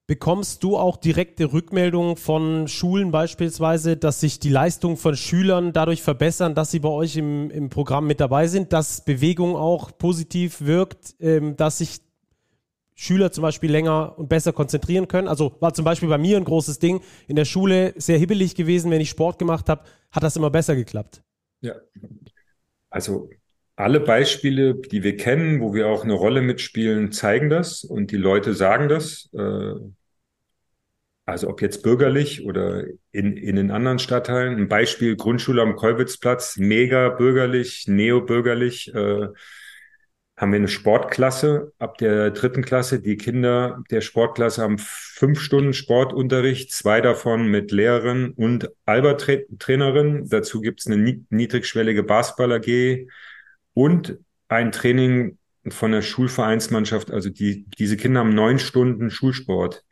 Bekommst 0.06 0.64
du 0.64 0.78
auch 0.78 0.96
direkte 0.96 1.52
Rückmeldungen 1.52 2.16
von 2.16 2.66
Schulen 2.66 3.10
beispielsweise, 3.10 3.98
dass 3.98 4.20
sich 4.20 4.40
die 4.40 4.48
Leistung 4.48 4.96
von 4.96 5.14
Schülern 5.14 5.74
dadurch 5.74 6.00
verbessern, 6.00 6.54
dass 6.54 6.70
sie 6.70 6.78
bei 6.78 6.88
euch 6.88 7.16
im, 7.16 7.50
im 7.50 7.68
Programm 7.68 8.06
mit 8.06 8.18
dabei 8.18 8.46
sind, 8.46 8.72
dass 8.72 9.04
Bewegung 9.04 9.54
auch 9.54 9.90
positiv 9.98 10.62
wirkt, 10.62 11.14
ähm, 11.20 11.56
dass 11.56 11.78
sich 11.78 12.00
Schüler 12.94 13.30
zum 13.32 13.42
Beispiel 13.42 13.70
länger 13.70 14.18
und 14.18 14.30
besser 14.30 14.54
konzentrieren 14.54 15.08
können? 15.08 15.28
Also 15.28 15.52
war 15.60 15.74
zum 15.74 15.84
Beispiel 15.84 16.08
bei 16.08 16.18
mir 16.18 16.38
ein 16.38 16.44
großes 16.44 16.78
Ding, 16.78 17.02
in 17.26 17.36
der 17.36 17.44
Schule 17.44 17.92
sehr 17.98 18.18
hibbelig 18.18 18.54
gewesen, 18.54 18.90
wenn 18.90 19.02
ich 19.02 19.10
Sport 19.10 19.38
gemacht 19.38 19.68
habe, 19.68 19.82
hat 20.10 20.22
das 20.22 20.36
immer 20.36 20.48
besser 20.48 20.74
geklappt. 20.74 21.22
Ja, 21.60 21.74
also 22.90 23.30
alle 23.76 24.00
Beispiele, 24.00 24.74
die 24.74 25.02
wir 25.02 25.16
kennen, 25.16 25.60
wo 25.60 25.72
wir 25.72 25.88
auch 25.88 26.04
eine 26.04 26.14
Rolle 26.14 26.42
mitspielen, 26.42 27.12
zeigen 27.12 27.48
das 27.48 27.84
und 27.84 28.10
die 28.10 28.16
Leute 28.16 28.54
sagen 28.54 28.88
das. 28.88 29.30
Äh, 29.32 29.74
also 31.24 31.48
ob 31.48 31.60
jetzt 31.60 31.82
bürgerlich 31.82 32.44
oder 32.46 32.84
in, 33.12 33.36
in 33.36 33.56
den 33.56 33.70
anderen 33.70 33.98
Stadtteilen. 33.98 34.56
Ein 34.56 34.68
Beispiel 34.68 35.14
Grundschule 35.14 35.60
am 35.60 35.76
Kolwitzplatz, 35.76 36.56
mega 36.56 37.10
bürgerlich, 37.10 37.84
neobürgerlich. 37.86 38.92
Äh, 38.94 39.28
haben 40.38 40.52
wir 40.52 40.58
eine 40.58 40.68
Sportklasse 40.68 41.72
ab 41.80 41.98
der 41.98 42.30
dritten 42.30 42.62
Klasse. 42.62 43.00
Die 43.00 43.16
Kinder 43.16 43.82
der 43.90 44.00
Sportklasse 44.00 44.62
haben 44.62 44.78
fünf 44.78 45.40
Stunden 45.40 45.72
Sportunterricht, 45.72 46.72
zwei 46.72 47.00
davon 47.00 47.48
mit 47.48 47.72
Lehrerin 47.72 48.30
und 48.36 48.70
Albertrainerin. 48.86 50.28
Dazu 50.28 50.60
gibt 50.60 50.80
es 50.80 50.86
eine 50.86 51.22
niedrigschwellige 51.28 52.04
Basketball 52.04 52.52
AG 52.52 53.08
und 53.74 54.18
ein 54.46 54.70
Training 54.70 55.38
von 55.68 55.90
der 55.90 56.02
Schulvereinsmannschaft. 56.02 57.10
Also 57.10 57.30
die, 57.30 57.66
diese 57.76 57.96
Kinder 57.96 58.20
haben 58.20 58.34
neun 58.34 58.60
Stunden 58.60 59.10
Schulsport 59.10 59.84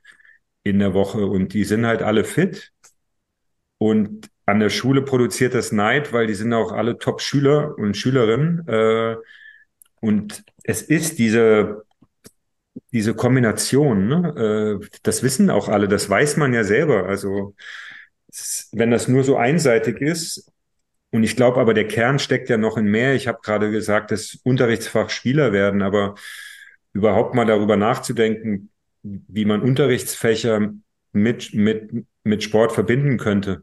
in 0.62 0.78
der 0.78 0.94
Woche 0.94 1.26
und 1.26 1.54
die 1.54 1.64
sind 1.64 1.86
halt 1.86 2.02
alle 2.02 2.22
fit. 2.22 2.70
Und 3.78 4.30
an 4.46 4.60
der 4.60 4.70
Schule 4.70 5.02
produziert 5.02 5.54
das 5.54 5.72
Neid, 5.72 6.12
weil 6.12 6.28
die 6.28 6.34
sind 6.34 6.52
auch 6.52 6.70
alle 6.70 6.98
Top-Schüler 6.98 7.76
und 7.76 7.96
Schülerinnen. 7.96 8.66
Äh, 8.68 9.16
und 10.00 10.44
es 10.64 10.82
ist 10.82 11.18
diese, 11.18 11.84
diese 12.92 13.14
Kombination, 13.14 14.08
ne? 14.08 14.80
äh, 14.82 14.88
das 15.02 15.22
wissen 15.22 15.50
auch 15.50 15.68
alle, 15.68 15.88
das 15.88 16.08
weiß 16.08 16.36
man 16.36 16.52
ja 16.52 16.64
selber. 16.64 17.06
Also 17.06 17.54
wenn 18.72 18.90
das 18.90 19.08
nur 19.08 19.24
so 19.24 19.36
einseitig 19.36 20.00
ist, 20.00 20.52
und 21.10 21.22
ich 21.22 21.36
glaube 21.36 21.60
aber, 21.60 21.72
der 21.72 21.88
Kern 21.88 22.18
steckt 22.18 22.48
ja 22.48 22.58
noch 22.58 22.76
in 22.76 22.86
mehr. 22.86 23.14
Ich 23.14 23.28
habe 23.28 23.38
gerade 23.42 23.70
gesagt, 23.70 24.10
das 24.10 24.38
Unterrichtsfach 24.42 25.08
Spieler 25.08 25.52
werden, 25.52 25.80
aber 25.80 26.16
überhaupt 26.92 27.34
mal 27.34 27.46
darüber 27.46 27.76
nachzudenken, 27.76 28.70
wie 29.02 29.44
man 29.44 29.62
Unterrichtsfächer 29.62 30.72
mit, 31.12 31.54
mit, 31.54 31.90
mit 32.24 32.42
Sport 32.42 32.72
verbinden 32.72 33.18
könnte. 33.18 33.62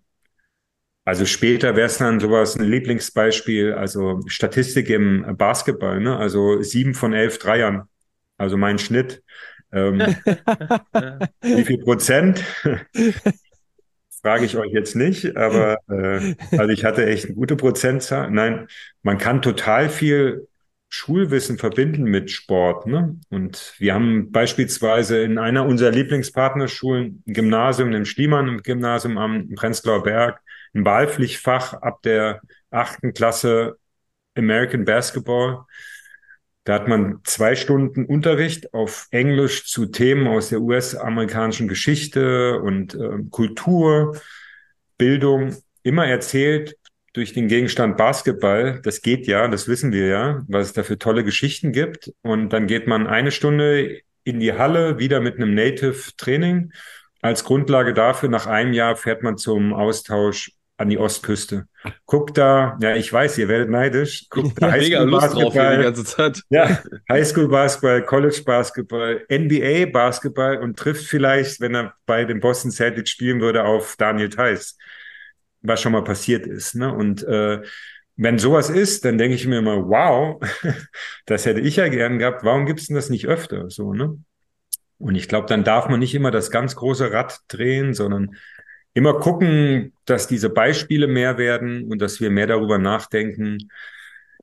Also 1.05 1.25
später 1.25 1.75
wäre 1.75 1.87
es 1.87 1.97
dann 1.97 2.19
sowas, 2.19 2.55
ein 2.55 2.63
Lieblingsbeispiel, 2.63 3.73
also 3.73 4.21
Statistik 4.27 4.89
im 4.89 5.35
Basketball, 5.37 5.99
ne? 5.99 6.17
Also 6.17 6.61
sieben 6.61 6.93
von 6.93 7.13
elf 7.13 7.39
Dreiern. 7.39 7.83
Also 8.37 8.57
mein 8.57 8.79
Schnitt. 8.79 9.21
Ähm, 9.71 9.99
wie 11.41 11.65
viel 11.65 11.79
Prozent? 11.79 12.43
Frage 14.21 14.45
ich 14.45 14.55
euch 14.55 14.71
jetzt 14.71 14.95
nicht, 14.95 15.35
aber 15.35 15.77
äh, 15.89 16.35
also 16.57 16.69
ich 16.69 16.85
hatte 16.85 17.05
echt 17.05 17.25
eine 17.25 17.33
gute 17.33 17.57
Prozentzahl. 17.57 18.31
Nein, 18.31 18.67
man 19.01 19.17
kann 19.17 19.41
total 19.41 19.89
viel 19.89 20.47
Schulwissen 20.87 21.57
verbinden 21.57 22.03
mit 22.03 22.31
Sport. 22.31 22.85
Ne? 22.85 23.19
Und 23.29 23.73
wir 23.79 23.95
haben 23.95 24.31
beispielsweise 24.31 25.23
in 25.23 25.39
einer 25.39 25.65
unserer 25.65 25.91
Lieblingspartnerschulen, 25.91 27.23
ein 27.27 27.33
Gymnasium, 27.33 27.91
im 27.91 28.05
Schliemann, 28.05 28.47
im 28.47 28.61
Gymnasium 28.61 29.17
am 29.17 29.49
Prenzlauer 29.55 30.03
Berg, 30.03 30.39
ein 30.73 30.85
Wahlpflichtfach 30.85 31.73
ab 31.73 32.01
der 32.03 32.41
achten 32.71 33.13
Klasse 33.13 33.77
American 34.35 34.85
Basketball. 34.85 35.65
Da 36.63 36.75
hat 36.75 36.87
man 36.87 37.19
zwei 37.25 37.55
Stunden 37.55 38.05
Unterricht 38.05 38.73
auf 38.73 39.07
Englisch 39.11 39.65
zu 39.65 39.87
Themen 39.87 40.27
aus 40.27 40.49
der 40.49 40.61
US-amerikanischen 40.61 41.67
Geschichte 41.67 42.59
und 42.61 42.95
äh, 42.95 43.23
Kultur, 43.29 44.17
Bildung, 44.97 45.55
immer 45.83 46.07
erzählt 46.07 46.77
durch 47.13 47.33
den 47.33 47.47
Gegenstand 47.47 47.95
Basketball, 47.97 48.81
das 48.81 49.01
geht 49.01 49.27
ja, 49.27 49.47
das 49.47 49.67
wissen 49.67 49.91
wir 49.91 50.07
ja, 50.07 50.43
was 50.47 50.67
es 50.67 50.73
da 50.73 50.83
für 50.83 50.97
tolle 50.97 51.23
Geschichten 51.23 51.71
gibt. 51.71 52.11
Und 52.23 52.49
dann 52.49 52.65
geht 52.65 52.87
man 52.87 53.05
eine 53.05 53.31
Stunde 53.31 53.99
in 54.23 54.39
die 54.39 54.53
Halle, 54.53 54.97
wieder 54.97 55.19
mit 55.19 55.35
einem 55.35 55.53
Native 55.53 56.15
Training. 56.17 56.73
Als 57.21 57.43
Grundlage 57.43 57.93
dafür, 57.93 58.29
nach 58.29 58.47
einem 58.47 58.73
Jahr 58.73 58.95
fährt 58.95 59.21
man 59.21 59.37
zum 59.37 59.73
Austausch 59.73 60.53
an 60.83 60.89
die 60.89 60.99
Ostküste. 60.99 61.65
Guckt 62.05 62.37
da, 62.37 62.77
ja, 62.81 62.95
ich 62.95 63.11
weiß, 63.11 63.37
ihr 63.39 63.47
werdet 63.47 63.69
neidisch. 63.69 64.27
Guckt 64.29 64.53
da 64.61 64.77
die 64.77 65.83
ganze 65.83 66.05
Zeit. 66.05 66.41
Ja, 66.49 66.79
Highschool 67.11 67.47
Basketball, 67.47 68.03
College 68.03 68.43
Basketball, 68.45 69.25
NBA 69.31 69.91
Basketball 69.91 70.59
und 70.59 70.77
trifft 70.77 71.05
vielleicht, 71.05 71.59
wenn 71.59 71.75
er 71.75 71.93
bei 72.05 72.25
den 72.25 72.39
Boston 72.39 72.71
Celtics 72.71 73.09
spielen 73.09 73.41
würde, 73.41 73.63
auf 73.63 73.95
Daniel 73.97 74.29
Theiss 74.29 74.77
was 75.63 75.81
schon 75.81 75.93
mal 75.93 76.03
passiert 76.03 76.45
ist. 76.45 76.75
Ne? 76.75 76.93
Und 76.93 77.23
äh, 77.23 77.61
wenn 78.15 78.37
sowas 78.37 78.69
ist, 78.69 79.05
dann 79.05 79.17
denke 79.17 79.35
ich 79.35 79.47
mir 79.47 79.59
immer, 79.59 79.87
wow, 79.87 80.39
das 81.25 81.45
hätte 81.45 81.61
ich 81.61 81.77
ja 81.77 81.87
gern 81.87 82.19
gehabt. 82.19 82.43
Warum 82.43 82.65
gibt 82.65 82.81
es 82.81 82.87
denn 82.87 82.95
das 82.95 83.09
nicht 83.09 83.27
öfter? 83.27 83.69
So, 83.69 83.93
ne? 83.93 84.19
Und 84.99 85.15
ich 85.15 85.27
glaube, 85.27 85.47
dann 85.47 85.63
darf 85.63 85.89
man 85.89 85.99
nicht 85.99 86.13
immer 86.13 86.31
das 86.31 86.51
ganz 86.51 86.75
große 86.75 87.11
Rad 87.11 87.39
drehen, 87.47 87.93
sondern 87.93 88.35
immer 88.93 89.19
gucken, 89.19 89.93
dass 90.05 90.27
diese 90.27 90.49
Beispiele 90.49 91.07
mehr 91.07 91.37
werden 91.37 91.91
und 91.91 91.99
dass 91.99 92.19
wir 92.19 92.29
mehr 92.29 92.47
darüber 92.47 92.77
nachdenken, 92.77 93.69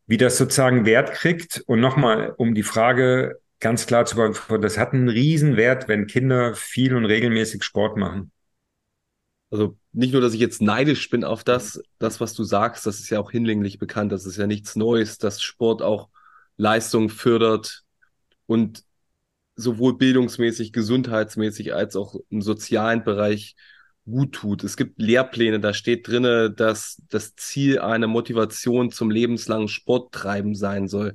wie 0.07 0.17
das 0.17 0.39
sozusagen 0.39 0.87
Wert 0.87 1.13
kriegt. 1.13 1.63
Und 1.67 1.81
nochmal, 1.81 2.35
um 2.37 2.55
die 2.55 2.65
Frage 2.65 3.39
ganz 3.61 3.87
klar 3.87 4.07
zu 4.07 4.17
beantworten, 4.17 4.63
das 4.63 4.79
hat 4.79 4.93
einen 4.93 5.09
riesen 5.09 5.57
Wert, 5.57 5.87
wenn 5.87 6.07
Kinder 6.07 6.55
viel 6.55 6.97
und 6.97 7.05
regelmäßig 7.05 7.63
Sport 7.63 7.97
machen. 7.97 8.33
Also 9.51 9.77
nicht 9.93 10.13
nur, 10.13 10.23
dass 10.23 10.35
ich 10.35 10.41
jetzt 10.41 10.63
neidisch 10.63 11.11
bin 11.11 11.25
auf 11.25 11.45
das, 11.45 11.83
das, 11.99 12.21
was 12.21 12.35
du 12.35 12.45
sagst, 12.45 12.87
das 12.87 13.01
ist 13.01 13.11
ja 13.11 13.21
auch 13.21 13.33
hinlänglich 13.33 13.79
bekannt, 13.79 14.13
das 14.13 14.25
ist 14.25 14.37
ja 14.37 14.47
nichts 14.47 14.77
Neues, 14.77 15.19
dass 15.19 15.43
Sport 15.43 15.83
auch 15.83 16.09
Leistung 16.57 17.09
fördert 17.09 17.83
und 18.47 18.85
sowohl 19.57 19.99
bildungsmäßig, 19.99 20.73
gesundheitsmäßig 20.73 21.75
als 21.75 21.97
auch 21.97 22.15
im 22.31 22.43
sozialen 22.43 23.03
Bereich 23.03 23.57
gut 24.11 24.33
tut. 24.33 24.65
Es 24.65 24.77
gibt 24.77 25.01
Lehrpläne, 25.01 25.61
da 25.61 25.73
steht 25.73 26.09
drinne, 26.09 26.51
dass 26.51 27.03
das 27.09 27.35
Ziel 27.37 27.79
eine 27.79 28.07
Motivation 28.07 28.91
zum 28.91 29.11
lebenslangen 29.11 29.69
Sporttreiben 29.69 30.55
sein 30.55 30.89
soll. 30.89 31.15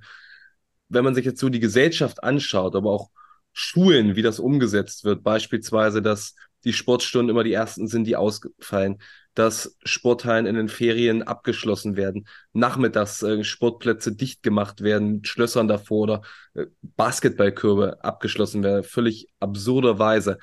Wenn 0.90 1.04
man 1.04 1.16
sich 1.16 1.26
jetzt 1.26 1.40
so 1.40 1.50
die 1.50 1.60
Gesellschaft 1.60 2.24
anschaut, 2.24 2.76
aber 2.76 2.92
auch 2.92 3.10
Schulen, 3.54 4.16
wie 4.16 4.22
das 4.22 4.40
umgesetzt 4.40 5.06
wird, 5.06 5.24
beispielsweise, 5.24 6.02
dass 6.02 6.36
die 6.66 6.74
Sportstunden 6.74 7.30
immer 7.30 7.44
die 7.44 7.54
ersten 7.54 7.88
sind, 7.88 8.06
die 8.06 8.16
ausfallen, 8.16 8.98
dass 9.36 9.78
Sporthallen 9.84 10.46
in 10.46 10.56
den 10.56 10.70
Ferien 10.70 11.22
abgeschlossen 11.22 11.96
werden, 11.96 12.28
nachmittags 12.54 13.22
äh, 13.22 13.44
Sportplätze 13.44 14.16
dicht 14.16 14.44
gemacht 14.44 14.82
werden, 14.82 15.18
mit 15.18 15.28
Schlössern 15.28 15.68
davor 15.68 16.02
oder 16.04 16.22
äh, 16.54 16.66
Basketballkörbe 16.82 18.04
abgeschlossen 18.04 18.64
werden, 18.64 18.84
völlig 18.84 19.28
absurderweise. 19.40 20.40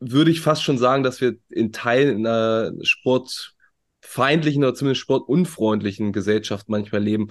Würde 0.00 0.30
ich 0.30 0.40
fast 0.40 0.62
schon 0.62 0.78
sagen, 0.78 1.02
dass 1.02 1.20
wir 1.20 1.36
in 1.48 1.72
Teilen 1.72 2.18
in 2.18 2.26
einer 2.26 2.72
sportfeindlichen 2.82 4.62
oder 4.62 4.74
zumindest 4.74 5.00
sportunfreundlichen 5.02 6.12
Gesellschaft 6.12 6.68
manchmal 6.68 7.02
leben. 7.02 7.28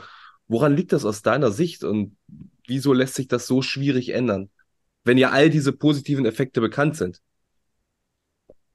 Woran 0.48 0.76
liegt 0.76 0.94
das 0.94 1.06
aus 1.06 1.22
deiner 1.22 1.52
Sicht 1.52 1.84
und 1.84 2.18
wieso 2.68 2.94
lässt 2.94 3.16
sich 3.16 3.28
das 3.28 3.48
so 3.48 3.62
schwierig 3.62 4.10
ändern, 4.10 4.50
wenn 5.04 5.18
ja 5.18 5.32
all 5.32 5.50
diese 5.50 5.72
positiven 5.72 6.26
Effekte 6.26 6.62
bekannt 6.62 6.98
sind? 6.98 7.22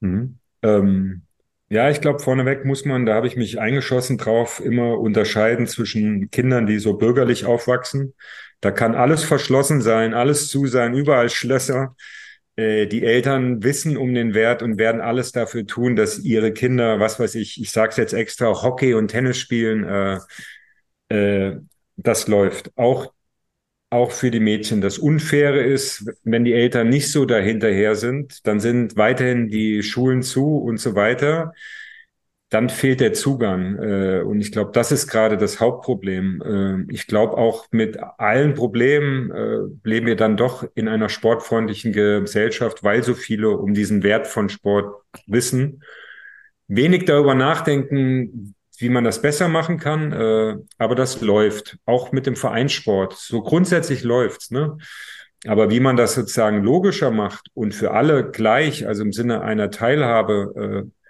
Mhm. 0.00 0.38
Ähm, 0.62 1.22
ja, 1.68 1.88
ich 1.88 2.02
glaube, 2.02 2.18
vorneweg 2.18 2.66
muss 2.66 2.84
man, 2.84 3.06
da 3.06 3.14
habe 3.14 3.26
ich 3.26 3.36
mich 3.36 3.58
eingeschossen 3.58 4.18
drauf, 4.18 4.60
immer 4.60 4.98
unterscheiden 4.98 5.66
zwischen 5.66 6.30
Kindern, 6.30 6.66
die 6.66 6.78
so 6.78 6.94
bürgerlich 6.98 7.46
aufwachsen. 7.46 8.14
Da 8.60 8.70
kann 8.70 8.94
alles 8.94 9.24
verschlossen 9.24 9.80
sein, 9.80 10.12
alles 10.12 10.48
zu 10.48 10.66
sein, 10.66 10.94
überall 10.94 11.30
Schlösser. 11.30 11.96
Äh, 12.56 12.86
die 12.86 13.04
Eltern 13.04 13.62
wissen 13.62 13.96
um 13.96 14.14
den 14.14 14.34
Wert 14.34 14.62
und 14.62 14.78
werden 14.78 15.00
alles 15.00 15.32
dafür 15.32 15.66
tun, 15.66 15.96
dass 15.96 16.18
ihre 16.18 16.52
Kinder, 16.52 17.00
was 17.00 17.18
weiß 17.18 17.34
ich, 17.36 17.60
ich 17.60 17.70
sage 17.70 17.90
es 17.90 17.96
jetzt 17.96 18.12
extra, 18.12 18.62
Hockey 18.62 18.94
und 18.94 19.08
Tennis 19.08 19.38
spielen. 19.38 19.84
Äh, 19.84 20.18
äh, 21.08 21.56
das 21.96 22.28
läuft. 22.28 22.70
Auch 22.76 23.12
auch 23.90 24.10
für 24.10 24.30
die 24.30 24.40
Mädchen. 24.40 24.80
Das 24.80 24.98
Unfaire 24.98 25.62
ist, 25.62 26.06
wenn 26.24 26.44
die 26.44 26.54
Eltern 26.54 26.88
nicht 26.88 27.12
so 27.12 27.26
dahinterher 27.26 27.94
sind, 27.94 28.46
dann 28.46 28.58
sind 28.58 28.96
weiterhin 28.96 29.48
die 29.48 29.82
Schulen 29.82 30.22
zu 30.22 30.56
und 30.56 30.78
so 30.78 30.94
weiter. 30.94 31.52
Dann 32.52 32.68
fehlt 32.68 33.00
der 33.00 33.14
Zugang. 33.14 33.78
Äh, 33.78 34.20
und 34.20 34.40
ich 34.40 34.52
glaube, 34.52 34.72
das 34.72 34.92
ist 34.92 35.06
gerade 35.06 35.38
das 35.38 35.58
Hauptproblem. 35.58 36.42
Äh, 36.88 36.92
ich 36.92 37.06
glaube, 37.06 37.38
auch 37.38 37.66
mit 37.70 37.98
allen 38.18 38.52
Problemen 38.52 39.30
äh, 39.30 39.88
leben 39.88 40.06
wir 40.06 40.16
dann 40.16 40.36
doch 40.36 40.62
in 40.74 40.86
einer 40.86 41.08
sportfreundlichen 41.08 41.92
Gesellschaft, 41.92 42.84
weil 42.84 43.02
so 43.02 43.14
viele 43.14 43.56
um 43.56 43.72
diesen 43.72 44.02
Wert 44.02 44.26
von 44.26 44.50
Sport 44.50 45.02
wissen. 45.26 45.82
Wenig 46.68 47.06
darüber 47.06 47.34
nachdenken, 47.34 48.54
wie 48.76 48.90
man 48.90 49.04
das 49.04 49.22
besser 49.22 49.48
machen 49.48 49.78
kann, 49.78 50.12
äh, 50.12 50.56
aber 50.76 50.94
das 50.94 51.22
läuft. 51.22 51.78
Auch 51.86 52.12
mit 52.12 52.26
dem 52.26 52.36
Vereinssport. 52.36 53.14
So 53.14 53.40
grundsätzlich 53.40 54.02
läuft's. 54.02 54.50
Ne? 54.50 54.76
Aber 55.46 55.70
wie 55.70 55.80
man 55.80 55.96
das 55.96 56.14
sozusagen 56.14 56.62
logischer 56.62 57.10
macht 57.10 57.46
und 57.54 57.74
für 57.74 57.92
alle 57.92 58.30
gleich, 58.30 58.86
also 58.86 59.02
im 59.02 59.12
Sinne 59.12 59.40
einer 59.40 59.70
Teilhabe 59.70 60.84
äh, 60.84 61.01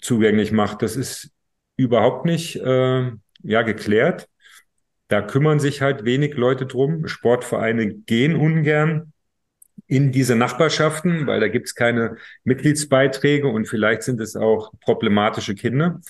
zugänglich 0.00 0.52
macht, 0.52 0.82
das 0.82 0.96
ist 0.96 1.30
überhaupt 1.76 2.24
nicht 2.24 2.56
äh, 2.56 3.10
ja 3.42 3.62
geklärt. 3.62 4.28
Da 5.08 5.20
kümmern 5.20 5.60
sich 5.60 5.82
halt 5.82 6.04
wenig 6.04 6.34
Leute 6.34 6.66
drum. 6.66 7.06
Sportvereine 7.06 7.94
gehen 7.94 8.34
ungern 8.34 9.12
in 9.86 10.10
diese 10.12 10.36
Nachbarschaften, 10.36 11.26
weil 11.26 11.40
da 11.40 11.48
gibt's 11.48 11.74
keine 11.74 12.16
Mitgliedsbeiträge 12.44 13.46
und 13.46 13.66
vielleicht 13.66 14.02
sind 14.02 14.20
es 14.20 14.36
auch 14.36 14.72
problematische 14.80 15.54
Kinder. 15.54 16.00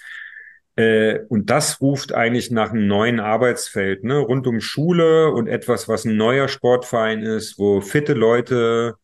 Äh, 0.77 1.21
und 1.29 1.51
das 1.51 1.81
ruft 1.81 2.15
eigentlich 2.15 2.51
nach 2.51 2.71
einem 2.71 2.87
neuen 2.87 3.21
Arbeitsfeld, 3.21 4.05
ne? 4.05 4.19
rund 4.19 4.47
um 4.47 4.61
Schule 4.61 5.31
und 5.31 5.47
etwas, 5.49 5.89
was 5.89 6.05
ein 6.05 6.17
neuer 6.17 6.49
Sportverein 6.49 7.23
ist, 7.23 7.59
wo 7.59 7.81
fitte 7.81 8.15
Leute 8.15 8.95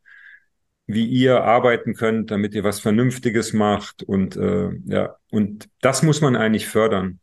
wie 0.88 1.04
ihr 1.04 1.44
arbeiten 1.44 1.94
könnt, 1.94 2.30
damit 2.30 2.54
ihr 2.54 2.64
was 2.64 2.80
Vernünftiges 2.80 3.52
macht. 3.52 4.02
Und 4.02 4.36
äh, 4.36 4.70
ja, 4.86 5.16
und 5.30 5.68
das 5.82 6.02
muss 6.02 6.22
man 6.22 6.34
eigentlich 6.34 6.66
fördern. 6.66 7.20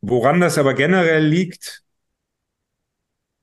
Woran 0.00 0.40
das 0.40 0.56
aber 0.56 0.72
generell 0.72 1.24
liegt, 1.24 1.82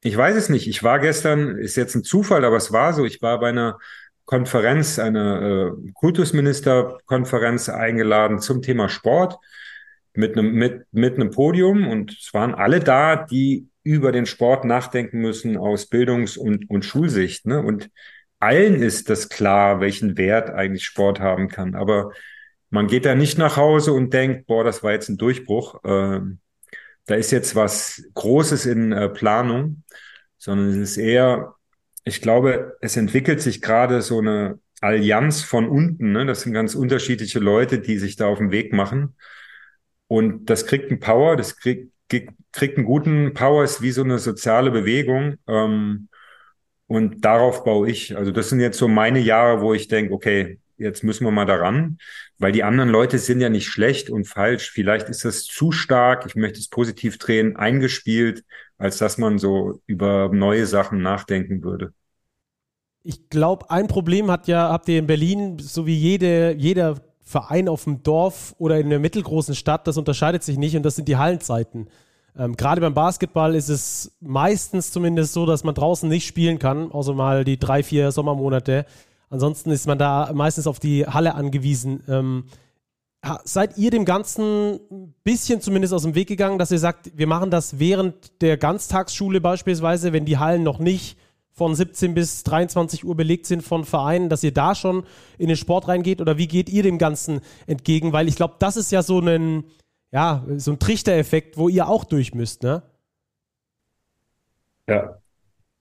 ich 0.01 0.17
weiß 0.17 0.35
es 0.35 0.49
nicht. 0.49 0.67
Ich 0.67 0.83
war 0.83 0.99
gestern, 0.99 1.57
ist 1.59 1.75
jetzt 1.75 1.95
ein 1.95 2.03
Zufall, 2.03 2.43
aber 2.45 2.57
es 2.57 2.73
war 2.73 2.93
so, 2.93 3.05
ich 3.05 3.21
war 3.21 3.39
bei 3.39 3.49
einer 3.49 3.77
Konferenz, 4.25 4.97
einer 4.97 5.41
äh, 5.77 5.91
Kultusministerkonferenz 5.93 7.69
eingeladen 7.69 8.39
zum 8.39 8.63
Thema 8.63 8.89
Sport 8.89 9.37
mit 10.15 10.35
einem, 10.35 10.53
mit, 10.53 10.87
mit 10.91 11.15
einem 11.15 11.29
Podium 11.29 11.87
und 11.87 12.17
es 12.19 12.33
waren 12.33 12.55
alle 12.55 12.79
da, 12.79 13.15
die 13.17 13.67
über 13.83 14.11
den 14.11 14.25
Sport 14.25 14.65
nachdenken 14.65 15.19
müssen 15.19 15.57
aus 15.57 15.89
Bildungs- 15.89 16.37
und, 16.37 16.69
und 16.71 16.85
Schulsicht. 16.85 17.45
Ne? 17.45 17.61
Und 17.61 17.91
allen 18.43 18.81
ist 18.81 19.09
das 19.09 19.29
klar, 19.29 19.79
welchen 19.79 20.17
Wert 20.17 20.49
eigentlich 20.49 20.85
Sport 20.85 21.19
haben 21.19 21.47
kann. 21.47 21.75
Aber 21.75 22.11
man 22.69 22.87
geht 22.87 23.05
da 23.05 23.15
nicht 23.15 23.37
nach 23.37 23.55
Hause 23.57 23.93
und 23.93 24.13
denkt, 24.13 24.47
boah, 24.47 24.63
das 24.63 24.83
war 24.83 24.91
jetzt 24.91 25.09
ein 25.09 25.17
Durchbruch. 25.17 25.79
Ähm, 25.85 26.39
da 27.05 27.15
ist 27.15 27.31
jetzt 27.31 27.55
was 27.55 28.03
Großes 28.13 28.65
in 28.65 28.91
äh, 28.91 29.09
Planung, 29.09 29.83
sondern 30.37 30.69
es 30.69 30.91
ist 30.91 30.97
eher, 30.97 31.55
ich 32.03 32.21
glaube, 32.21 32.77
es 32.81 32.97
entwickelt 32.97 33.41
sich 33.41 33.61
gerade 33.61 34.01
so 34.01 34.19
eine 34.19 34.59
Allianz 34.81 35.43
von 35.43 35.67
unten. 35.69 36.11
Ne? 36.11 36.25
Das 36.25 36.41
sind 36.41 36.53
ganz 36.53 36.75
unterschiedliche 36.75 37.39
Leute, 37.39 37.79
die 37.79 37.97
sich 37.97 38.15
da 38.15 38.27
auf 38.27 38.39
den 38.39 38.51
Weg 38.51 38.73
machen. 38.73 39.15
Und 40.07 40.49
das 40.49 40.65
kriegt 40.65 40.89
einen 40.89 40.99
Power, 40.99 41.37
das 41.37 41.57
kriegt, 41.57 41.91
kriegt 42.09 42.77
einen 42.77 42.85
guten 42.85 43.33
Power, 43.33 43.63
ist 43.63 43.81
wie 43.81 43.91
so 43.91 44.03
eine 44.03 44.19
soziale 44.19 44.71
Bewegung. 44.71 45.35
Ähm, 45.47 46.09
und 46.93 47.25
darauf 47.25 47.63
baue 47.63 47.89
ich. 47.89 48.15
Also 48.15 48.29
das 48.29 48.49
sind 48.49 48.59
jetzt 48.59 48.77
so 48.77 48.87
meine 48.87 49.17
Jahre, 49.17 49.61
wo 49.61 49.73
ich 49.73 49.87
denke, 49.87 50.13
okay, 50.13 50.59
jetzt 50.77 51.03
müssen 51.03 51.25
wir 51.25 51.31
mal 51.31 51.47
daran, 51.47 51.97
weil 52.37 52.51
die 52.51 52.63
anderen 52.63 52.91
Leute 52.91 53.17
sind 53.17 53.41
ja 53.41 53.49
nicht 53.49 53.65
schlecht 53.65 54.11
und 54.11 54.25
falsch. 54.25 54.69
Vielleicht 54.69 55.09
ist 55.09 55.25
das 55.25 55.43
zu 55.43 55.71
stark, 55.71 56.27
ich 56.27 56.35
möchte 56.35 56.59
es 56.59 56.67
positiv 56.67 57.17
drehen, 57.17 57.55
eingespielt, 57.55 58.43
als 58.77 58.99
dass 58.99 59.17
man 59.17 59.39
so 59.39 59.81
über 59.87 60.29
neue 60.31 60.67
Sachen 60.67 61.01
nachdenken 61.01 61.63
würde. 61.63 61.93
Ich 63.01 63.27
glaube, 63.27 63.71
ein 63.71 63.87
Problem 63.87 64.29
hat 64.29 64.47
ja, 64.47 64.69
habt 64.69 64.87
ihr 64.87 64.99
in 64.99 65.07
Berlin, 65.07 65.57
so 65.57 65.87
wie 65.87 65.97
jede, 65.97 66.53
jeder 66.53 67.01
Verein 67.23 67.69
auf 67.69 67.85
dem 67.85 68.03
Dorf 68.03 68.53
oder 68.59 68.79
in 68.79 68.85
einer 68.85 68.99
mittelgroßen 68.99 69.55
Stadt, 69.55 69.87
das 69.87 69.97
unterscheidet 69.97 70.43
sich 70.43 70.59
nicht 70.59 70.75
und 70.75 70.83
das 70.83 70.95
sind 70.95 71.07
die 71.07 71.17
Hallenzeiten. 71.17 71.87
Ähm, 72.37 72.55
Gerade 72.55 72.81
beim 72.81 72.93
Basketball 72.93 73.55
ist 73.55 73.69
es 73.69 74.15
meistens 74.19 74.91
zumindest 74.91 75.33
so, 75.33 75.45
dass 75.45 75.63
man 75.63 75.75
draußen 75.75 76.09
nicht 76.09 76.25
spielen 76.25 76.59
kann, 76.59 76.91
außer 76.91 77.13
mal 77.13 77.43
die 77.43 77.59
drei, 77.59 77.83
vier 77.83 78.11
Sommermonate. 78.11 78.85
Ansonsten 79.29 79.71
ist 79.71 79.87
man 79.87 79.97
da 79.97 80.31
meistens 80.33 80.67
auf 80.67 80.79
die 80.79 81.05
Halle 81.05 81.35
angewiesen. 81.35 82.03
Ähm, 82.07 82.45
seid 83.45 83.77
ihr 83.77 83.89
dem 83.89 84.05
Ganzen 84.05 84.79
ein 84.91 85.13
bisschen 85.23 85.61
zumindest 85.61 85.93
aus 85.93 86.03
dem 86.03 86.15
Weg 86.15 86.27
gegangen, 86.27 86.59
dass 86.59 86.71
ihr 86.71 86.79
sagt, 86.79 87.11
wir 87.15 87.27
machen 87.27 87.49
das 87.49 87.79
während 87.79 88.41
der 88.41 88.57
Ganztagsschule 88.57 89.39
beispielsweise, 89.39 90.13
wenn 90.13 90.25
die 90.25 90.37
Hallen 90.37 90.63
noch 90.63 90.79
nicht 90.79 91.17
von 91.53 91.75
17 91.75 92.15
bis 92.15 92.43
23 92.43 93.05
Uhr 93.05 93.15
belegt 93.15 93.45
sind 93.45 93.61
von 93.61 93.85
Vereinen, 93.85 94.27
dass 94.27 94.43
ihr 94.43 94.53
da 94.53 94.75
schon 94.75 95.03
in 95.37 95.47
den 95.47 95.57
Sport 95.57 95.87
reingeht 95.87 96.19
oder 96.19 96.37
wie 96.37 96.47
geht 96.47 96.67
ihr 96.67 96.83
dem 96.83 96.97
Ganzen 96.97 97.41
entgegen? 97.67 98.11
Weil 98.11 98.27
ich 98.27 98.35
glaube, 98.35 98.55
das 98.59 98.75
ist 98.75 98.91
ja 98.91 99.03
so 99.03 99.19
ein, 99.19 99.63
ja, 100.13 100.45
so 100.57 100.71
ein 100.71 100.79
Trichtereffekt, 100.79 101.57
wo 101.57 101.69
ihr 101.69 101.87
auch 101.87 102.05
durch 102.05 102.33
müsst, 102.35 102.61
ne? 102.61 102.83
Ja, 104.87 105.17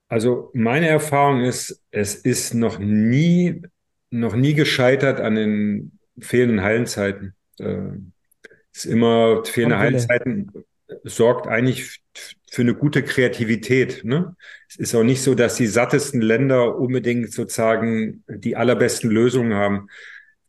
also 0.07 0.49
meine 0.53 0.87
Erfahrung 0.87 1.41
ist, 1.41 1.83
es 1.91 2.15
ist 2.15 2.53
noch 2.53 2.79
nie, 2.79 3.61
noch 4.09 4.35
nie 4.35 4.53
gescheitert 4.53 5.19
an 5.19 5.35
den 5.35 5.99
fehlenden 6.19 6.61
Hallenzeiten. 6.61 7.35
Äh, 7.59 7.89
es 8.71 8.85
ist 8.85 8.85
immer 8.85 9.45
fehlende 9.45 9.77
Hallenzeiten 9.77 10.51
sorgt 11.03 11.47
eigentlich 11.47 12.01
für 12.49 12.61
eine 12.61 12.75
gute 12.75 13.03
Kreativität. 13.03 14.03
Ne? 14.03 14.35
Es 14.69 14.75
ist 14.77 14.95
auch 14.95 15.03
nicht 15.03 15.21
so, 15.21 15.35
dass 15.35 15.55
die 15.55 15.67
sattesten 15.67 16.21
Länder 16.21 16.77
unbedingt 16.77 17.31
sozusagen 17.31 18.23
die 18.27 18.55
allerbesten 18.55 19.09
Lösungen 19.09 19.53
haben. 19.53 19.89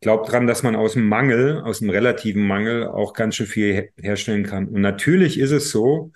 Glaube 0.05 0.29
dran, 0.29 0.45
dass 0.45 0.61
man 0.61 0.75
aus 0.75 0.93
dem 0.93 1.07
Mangel, 1.07 1.61
aus 1.61 1.79
dem 1.79 1.89
relativen 1.89 2.45
Mangel 2.45 2.85
auch 2.87 3.13
ganz 3.13 3.37
schön 3.37 3.47
viel 3.47 3.89
herstellen 3.97 4.43
kann. 4.43 4.67
Und 4.67 4.81
natürlich 4.81 5.39
ist 5.39 5.49
es 5.49 5.71
so, 5.71 6.11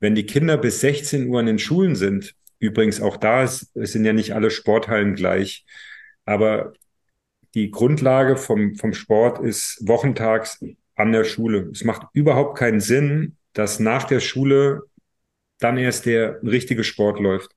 wenn 0.00 0.14
die 0.14 0.26
Kinder 0.26 0.58
bis 0.58 0.82
16 0.82 1.30
Uhr 1.30 1.40
in 1.40 1.46
den 1.46 1.58
Schulen 1.58 1.96
sind, 1.96 2.34
übrigens 2.58 3.00
auch 3.00 3.16
da 3.16 3.42
ist, 3.42 3.74
es 3.74 3.92
sind 3.92 4.04
ja 4.04 4.12
nicht 4.12 4.34
alle 4.34 4.50
Sporthallen 4.50 5.14
gleich, 5.14 5.64
aber 6.26 6.74
die 7.54 7.70
Grundlage 7.70 8.36
vom, 8.36 8.74
vom 8.74 8.92
Sport 8.92 9.42
ist 9.42 9.78
wochentags 9.80 10.62
an 10.94 11.12
der 11.12 11.24
Schule. 11.24 11.70
Es 11.72 11.84
macht 11.84 12.08
überhaupt 12.12 12.58
keinen 12.58 12.80
Sinn, 12.80 13.38
dass 13.54 13.80
nach 13.80 14.04
der 14.04 14.20
Schule 14.20 14.82
dann 15.58 15.78
erst 15.78 16.04
der 16.04 16.42
richtige 16.42 16.84
Sport 16.84 17.18
läuft. 17.18 17.50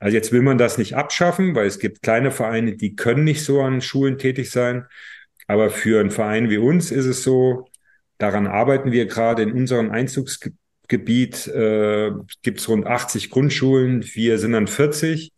Also 0.00 0.16
jetzt 0.16 0.32
will 0.32 0.42
man 0.42 0.58
das 0.58 0.78
nicht 0.78 0.96
abschaffen, 0.96 1.54
weil 1.54 1.66
es 1.66 1.78
gibt 1.78 2.02
kleine 2.02 2.30
Vereine, 2.30 2.74
die 2.76 2.96
können 2.96 3.22
nicht 3.22 3.44
so 3.44 3.60
an 3.60 3.82
Schulen 3.82 4.18
tätig 4.18 4.50
sein. 4.50 4.86
Aber 5.46 5.70
für 5.70 6.00
einen 6.00 6.10
Verein 6.10 6.48
wie 6.48 6.58
uns 6.58 6.90
ist 6.90 7.04
es 7.04 7.22
so, 7.22 7.66
daran 8.18 8.46
arbeiten 8.46 8.92
wir 8.92 9.06
gerade 9.06 9.42
in 9.42 9.52
unserem 9.52 9.90
Einzugsgebiet, 9.90 11.46
äh, 11.48 12.12
gibt 12.42 12.60
es 12.60 12.68
rund 12.68 12.86
80 12.86 13.30
Grundschulen, 13.30 14.04
wir 14.14 14.38
sind 14.38 14.52
dann 14.52 14.66
40, 14.68 15.32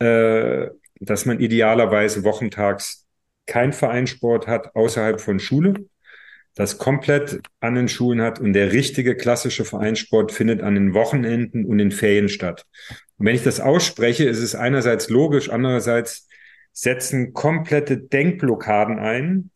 äh, 0.00 0.66
dass 1.00 1.24
man 1.26 1.40
idealerweise 1.40 2.24
wochentags 2.24 3.06
kein 3.46 3.72
Vereinssport 3.72 4.46
hat 4.46 4.74
außerhalb 4.74 5.20
von 5.20 5.38
Schule 5.38 5.74
das 6.54 6.78
komplett 6.78 7.40
an 7.60 7.74
den 7.74 7.88
Schulen 7.88 8.20
hat 8.20 8.38
und 8.38 8.52
der 8.52 8.72
richtige 8.72 9.16
klassische 9.16 9.64
Vereinssport 9.64 10.32
findet 10.32 10.62
an 10.62 10.74
den 10.74 10.94
Wochenenden 10.94 11.64
und 11.64 11.78
in 11.78 11.90
Ferien 11.90 12.28
statt. 12.28 12.66
Und 13.16 13.26
wenn 13.26 13.34
ich 13.34 13.42
das 13.42 13.60
ausspreche, 13.60 14.24
ist 14.24 14.40
es 14.40 14.54
einerseits 14.54 15.08
logisch, 15.08 15.48
andererseits 15.48 16.28
setzen 16.72 17.32
komplette 17.32 17.98
Denkblockaden 17.98 18.98
ein, 18.98 19.50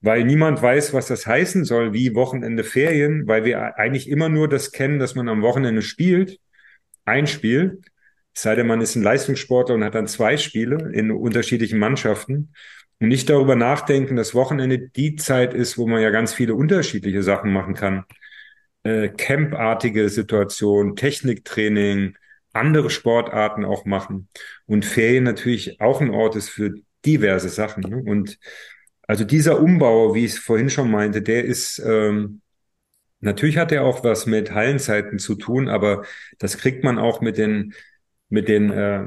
weil 0.00 0.24
niemand 0.24 0.60
weiß, 0.60 0.92
was 0.92 1.06
das 1.06 1.26
heißen 1.26 1.64
soll, 1.64 1.92
wie 1.92 2.14
Wochenende 2.14 2.64
Ferien, 2.64 3.26
weil 3.26 3.44
wir 3.44 3.78
eigentlich 3.78 4.08
immer 4.08 4.28
nur 4.28 4.48
das 4.48 4.72
kennen, 4.72 4.98
dass 4.98 5.14
man 5.14 5.28
am 5.28 5.42
Wochenende 5.42 5.82
spielt, 5.82 6.38
ein 7.04 7.26
Spiel, 7.26 7.80
es 8.34 8.42
sei 8.42 8.54
denn, 8.54 8.66
man 8.66 8.80
ist 8.80 8.96
ein 8.96 9.02
Leistungssportler 9.02 9.74
und 9.74 9.84
hat 9.84 9.94
dann 9.94 10.06
zwei 10.06 10.36
Spiele 10.36 10.90
in 10.92 11.10
unterschiedlichen 11.10 11.78
Mannschaften 11.78 12.54
und 13.00 13.08
nicht 13.08 13.28
darüber 13.28 13.56
nachdenken, 13.56 14.16
dass 14.16 14.34
Wochenende 14.34 14.78
die 14.78 15.16
Zeit 15.16 15.54
ist, 15.54 15.76
wo 15.76 15.86
man 15.86 16.00
ja 16.00 16.10
ganz 16.10 16.32
viele 16.32 16.54
unterschiedliche 16.54 17.22
Sachen 17.22 17.52
machen 17.52 17.74
kann. 17.74 18.04
Äh, 18.84 19.08
Campartige 19.08 20.08
Situation, 20.08 20.96
Techniktraining, 20.96 22.16
andere 22.52 22.90
Sportarten 22.90 23.64
auch 23.64 23.84
machen. 23.84 24.28
Und 24.66 24.84
Ferien 24.84 25.24
natürlich 25.24 25.80
auch 25.80 26.00
ein 26.00 26.10
Ort 26.10 26.36
ist 26.36 26.48
für 26.48 26.74
diverse 27.04 27.48
Sachen. 27.48 27.82
Ne? 27.82 27.96
Und 27.96 28.38
also 29.02 29.24
dieser 29.24 29.60
Umbau, 29.60 30.14
wie 30.14 30.24
ich 30.24 30.32
es 30.32 30.38
vorhin 30.38 30.70
schon 30.70 30.90
meinte, 30.90 31.22
der 31.22 31.44
ist, 31.44 31.82
ähm, 31.84 32.40
natürlich 33.20 33.58
hat 33.58 33.72
er 33.72 33.84
auch 33.84 34.04
was 34.04 34.26
mit 34.26 34.52
Hallenzeiten 34.52 35.18
zu 35.18 35.34
tun, 35.34 35.68
aber 35.68 36.04
das 36.38 36.58
kriegt 36.58 36.84
man 36.84 36.98
auch 36.98 37.20
mit 37.20 37.36
den, 37.36 37.74
mit 38.32 38.48
den 38.48 38.70
äh, 38.70 39.06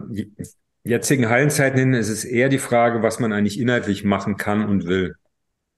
jetzigen 0.84 1.30
Hallenzeiten 1.30 1.80
hin 1.80 1.94
ist 1.94 2.10
es 2.10 2.24
eher 2.24 2.48
die 2.48 2.60
Frage, 2.60 3.02
was 3.02 3.20
man 3.20 3.34
eigentlich 3.34 3.60
inhaltlich 3.60 4.04
machen 4.04 4.38
kann 4.38 4.64
und 4.64 4.86
will. 4.86 5.16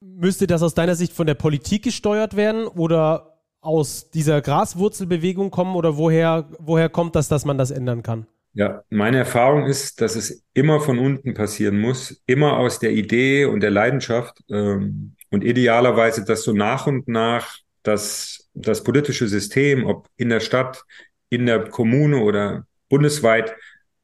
Müsste 0.01 0.47
das 0.47 0.61
aus 0.61 0.75
deiner 0.75 0.95
Sicht 0.95 1.13
von 1.13 1.25
der 1.25 1.33
Politik 1.33 1.83
gesteuert 1.83 2.35
werden 2.35 2.67
oder 2.67 3.39
aus 3.61 4.11
dieser 4.11 4.41
Graswurzelbewegung 4.41 5.49
kommen 5.49 5.75
oder 5.75 5.97
woher, 5.97 6.49
woher 6.59 6.89
kommt 6.89 7.15
das, 7.15 7.29
dass 7.29 7.45
man 7.45 7.57
das 7.57 7.71
ändern 7.71 8.03
kann? 8.03 8.27
Ja, 8.53 8.83
meine 8.89 9.19
Erfahrung 9.19 9.65
ist, 9.65 10.01
dass 10.01 10.15
es 10.15 10.43
immer 10.53 10.81
von 10.81 10.99
unten 10.99 11.33
passieren 11.33 11.79
muss, 11.79 12.21
immer 12.25 12.57
aus 12.57 12.79
der 12.79 12.91
Idee 12.91 13.45
und 13.45 13.61
der 13.61 13.71
Leidenschaft 13.71 14.43
ähm, 14.49 15.15
und 15.31 15.43
idealerweise, 15.43 16.25
dass 16.25 16.43
so 16.43 16.53
nach 16.53 16.85
und 16.85 17.07
nach 17.07 17.59
das, 17.83 18.49
das 18.53 18.83
politische 18.83 19.27
System, 19.27 19.85
ob 19.85 20.07
in 20.17 20.29
der 20.29 20.41
Stadt, 20.41 20.83
in 21.29 21.45
der 21.45 21.69
Kommune 21.69 22.17
oder 22.17 22.66
bundesweit, 22.89 23.55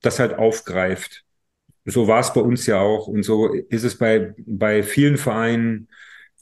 das 0.02 0.20
halt 0.20 0.34
aufgreift. 0.34 1.24
So 1.86 2.08
war 2.08 2.20
es 2.20 2.34
bei 2.34 2.42
uns 2.42 2.66
ja 2.66 2.80
auch 2.80 3.08
und 3.08 3.24
so 3.24 3.54
ist 3.54 3.84
es 3.84 3.98
bei, 3.98 4.34
bei 4.38 4.84
vielen 4.84 5.18
Vereinen, 5.18 5.90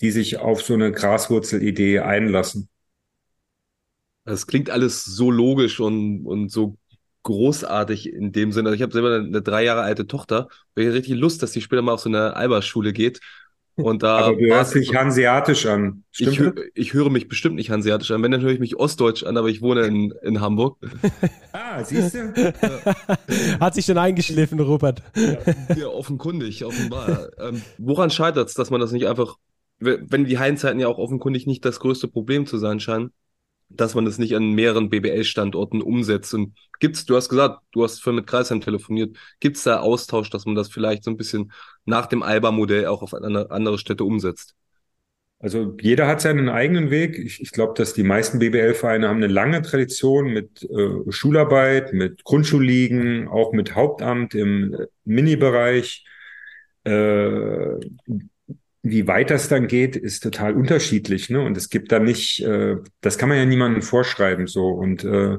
die 0.02 0.12
sich 0.12 0.38
auf 0.38 0.62
so 0.62 0.74
eine 0.74 0.92
Graswurzelidee 0.92 2.00
einlassen. 2.00 2.70
Das 4.26 4.46
klingt 4.46 4.70
alles 4.70 5.04
so 5.04 5.32
logisch 5.32 5.80
und, 5.80 6.26
und 6.26 6.50
so 6.50 6.78
großartig 7.24 8.12
in 8.12 8.32
dem 8.32 8.52
Sinne. 8.52 8.70
Also 8.70 8.76
ich 8.76 8.82
habe 8.82 8.94
selber 8.94 9.16
eine, 9.16 9.26
eine, 9.26 9.42
drei 9.42 9.64
Jahre 9.64 9.82
alte 9.82 10.08
Tochter, 10.08 10.48
ich 10.76 10.88
richtig 10.88 11.18
Lust, 11.18 11.42
dass 11.42 11.52
die 11.52 11.62
später 11.62 11.82
mal 11.82 11.94
auf 11.94 12.02
so 12.02 12.10
eine 12.10 12.36
Alberschule 12.36 12.94
geht. 12.94 13.20
Und 13.76 14.04
da 14.04 14.18
Aber 14.18 14.36
du 14.36 14.46
hörst 14.48 14.76
dich 14.76 14.94
hanseatisch 14.94 15.66
an. 15.66 16.04
Stimmt 16.12 16.60
ich, 16.74 16.88
ich, 16.88 16.94
höre 16.94 17.10
mich 17.10 17.28
bestimmt 17.28 17.56
nicht 17.56 17.70
hanseatisch 17.70 18.12
an. 18.12 18.22
Wenn, 18.22 18.32
dann 18.32 18.42
höre 18.42 18.52
ich 18.52 18.60
mich 18.60 18.76
ostdeutsch 18.76 19.24
an, 19.24 19.38
aber 19.38 19.48
ich 19.48 19.62
wohne 19.62 19.82
in, 19.82 20.14
in 20.24 20.42
Hamburg. 20.42 20.78
ah, 21.54 21.84
siehst 21.84 22.16
du? 22.16 22.34
Hat 23.60 23.74
sich 23.74 23.86
schon 23.86 23.98
eingeschliffen, 23.98 24.60
Rupert. 24.60 25.02
Ja, 25.76 25.88
offenkundig, 25.88 26.66
offenbar. 26.66 27.30
ähm, 27.40 27.62
woran 27.78 28.10
scheitert 28.10 28.50
es, 28.50 28.56
dass 28.56 28.70
man 28.70 28.82
das 28.82 28.92
nicht 28.92 29.08
einfach, 29.08 29.38
wenn 29.80 30.26
die 30.26 30.38
Heimzeiten 30.38 30.80
ja 30.80 30.88
auch 30.88 30.98
offenkundig 30.98 31.48
nicht 31.48 31.64
das 31.64 31.80
größte 31.80 32.08
Problem 32.08 32.46
zu 32.46 32.58
sein 32.58 32.80
scheinen, 32.80 33.12
dass 33.70 33.96
man 33.96 34.06
das 34.06 34.18
nicht 34.18 34.36
an 34.36 34.52
mehreren 34.52 34.90
BBL-Standorten 34.90 35.82
umsetzt. 35.82 36.34
Und 36.34 36.58
gibt's, 36.80 37.06
du 37.06 37.16
hast 37.16 37.30
gesagt, 37.30 37.62
du 37.72 37.84
hast 37.84 38.02
vorhin 38.02 38.18
mit 38.18 38.28
Kreisheim 38.28 38.62
telefoniert, 38.62 39.16
gibt's 39.40 39.64
da 39.64 39.80
Austausch, 39.80 40.30
dass 40.30 40.46
man 40.46 40.56
das 40.56 40.70
vielleicht 40.70 41.04
so 41.04 41.12
ein 41.12 41.18
bisschen 41.18 41.52
nach 41.86 42.06
dem 42.06 42.24
Alba-Modell 42.24 42.86
auch 42.86 43.02
auf 43.02 43.14
andere 43.14 43.78
Städte 43.78 44.04
umsetzt? 44.04 44.56
Also 45.40 45.76
jeder 45.82 46.08
hat 46.08 46.22
seinen 46.22 46.50
eigenen 46.50 46.92
Weg. 46.92 47.18
Ich, 47.18 47.42
ich 47.42 47.52
glaube, 47.52 47.74
dass 47.76 47.94
die 47.94 48.04
meisten 48.04 48.38
BBL-Vereine 48.38 49.08
haben 49.08 49.18
eine 49.18 49.28
lange 49.28 49.64
Tradition 49.64 50.32
mit 50.32 50.64
äh, 50.70 51.12
Schularbeit, 51.12 51.94
mit 51.94 52.24
Grundschulligen, 52.24 53.28
auch 53.28 53.52
mit 53.52 53.74
Hauptamt 53.74 54.36
im 54.36 54.74
äh, 54.74 54.86
Mini-Bereich. 55.04 56.06
Äh, 56.84 57.76
wie 58.84 59.08
weit 59.08 59.30
das 59.32 59.48
dann 59.48 59.68
geht, 59.68 59.96
ist 59.96 60.22
total 60.22 60.54
unterschiedlich. 60.54 61.30
Ne? 61.30 61.42
Und 61.42 61.58
es 61.58 61.70
gibt 61.70 61.92
da 61.92 62.00
nicht, 62.00 62.44
äh, 62.44 62.78
das 63.02 63.18
kann 63.18 63.30
man 63.30 63.38
ja 63.40 63.46
niemandem 63.46 63.82
vorschreiben 63.82 64.46
so. 64.46 64.68
Und 64.70 65.04
äh, 65.04 65.38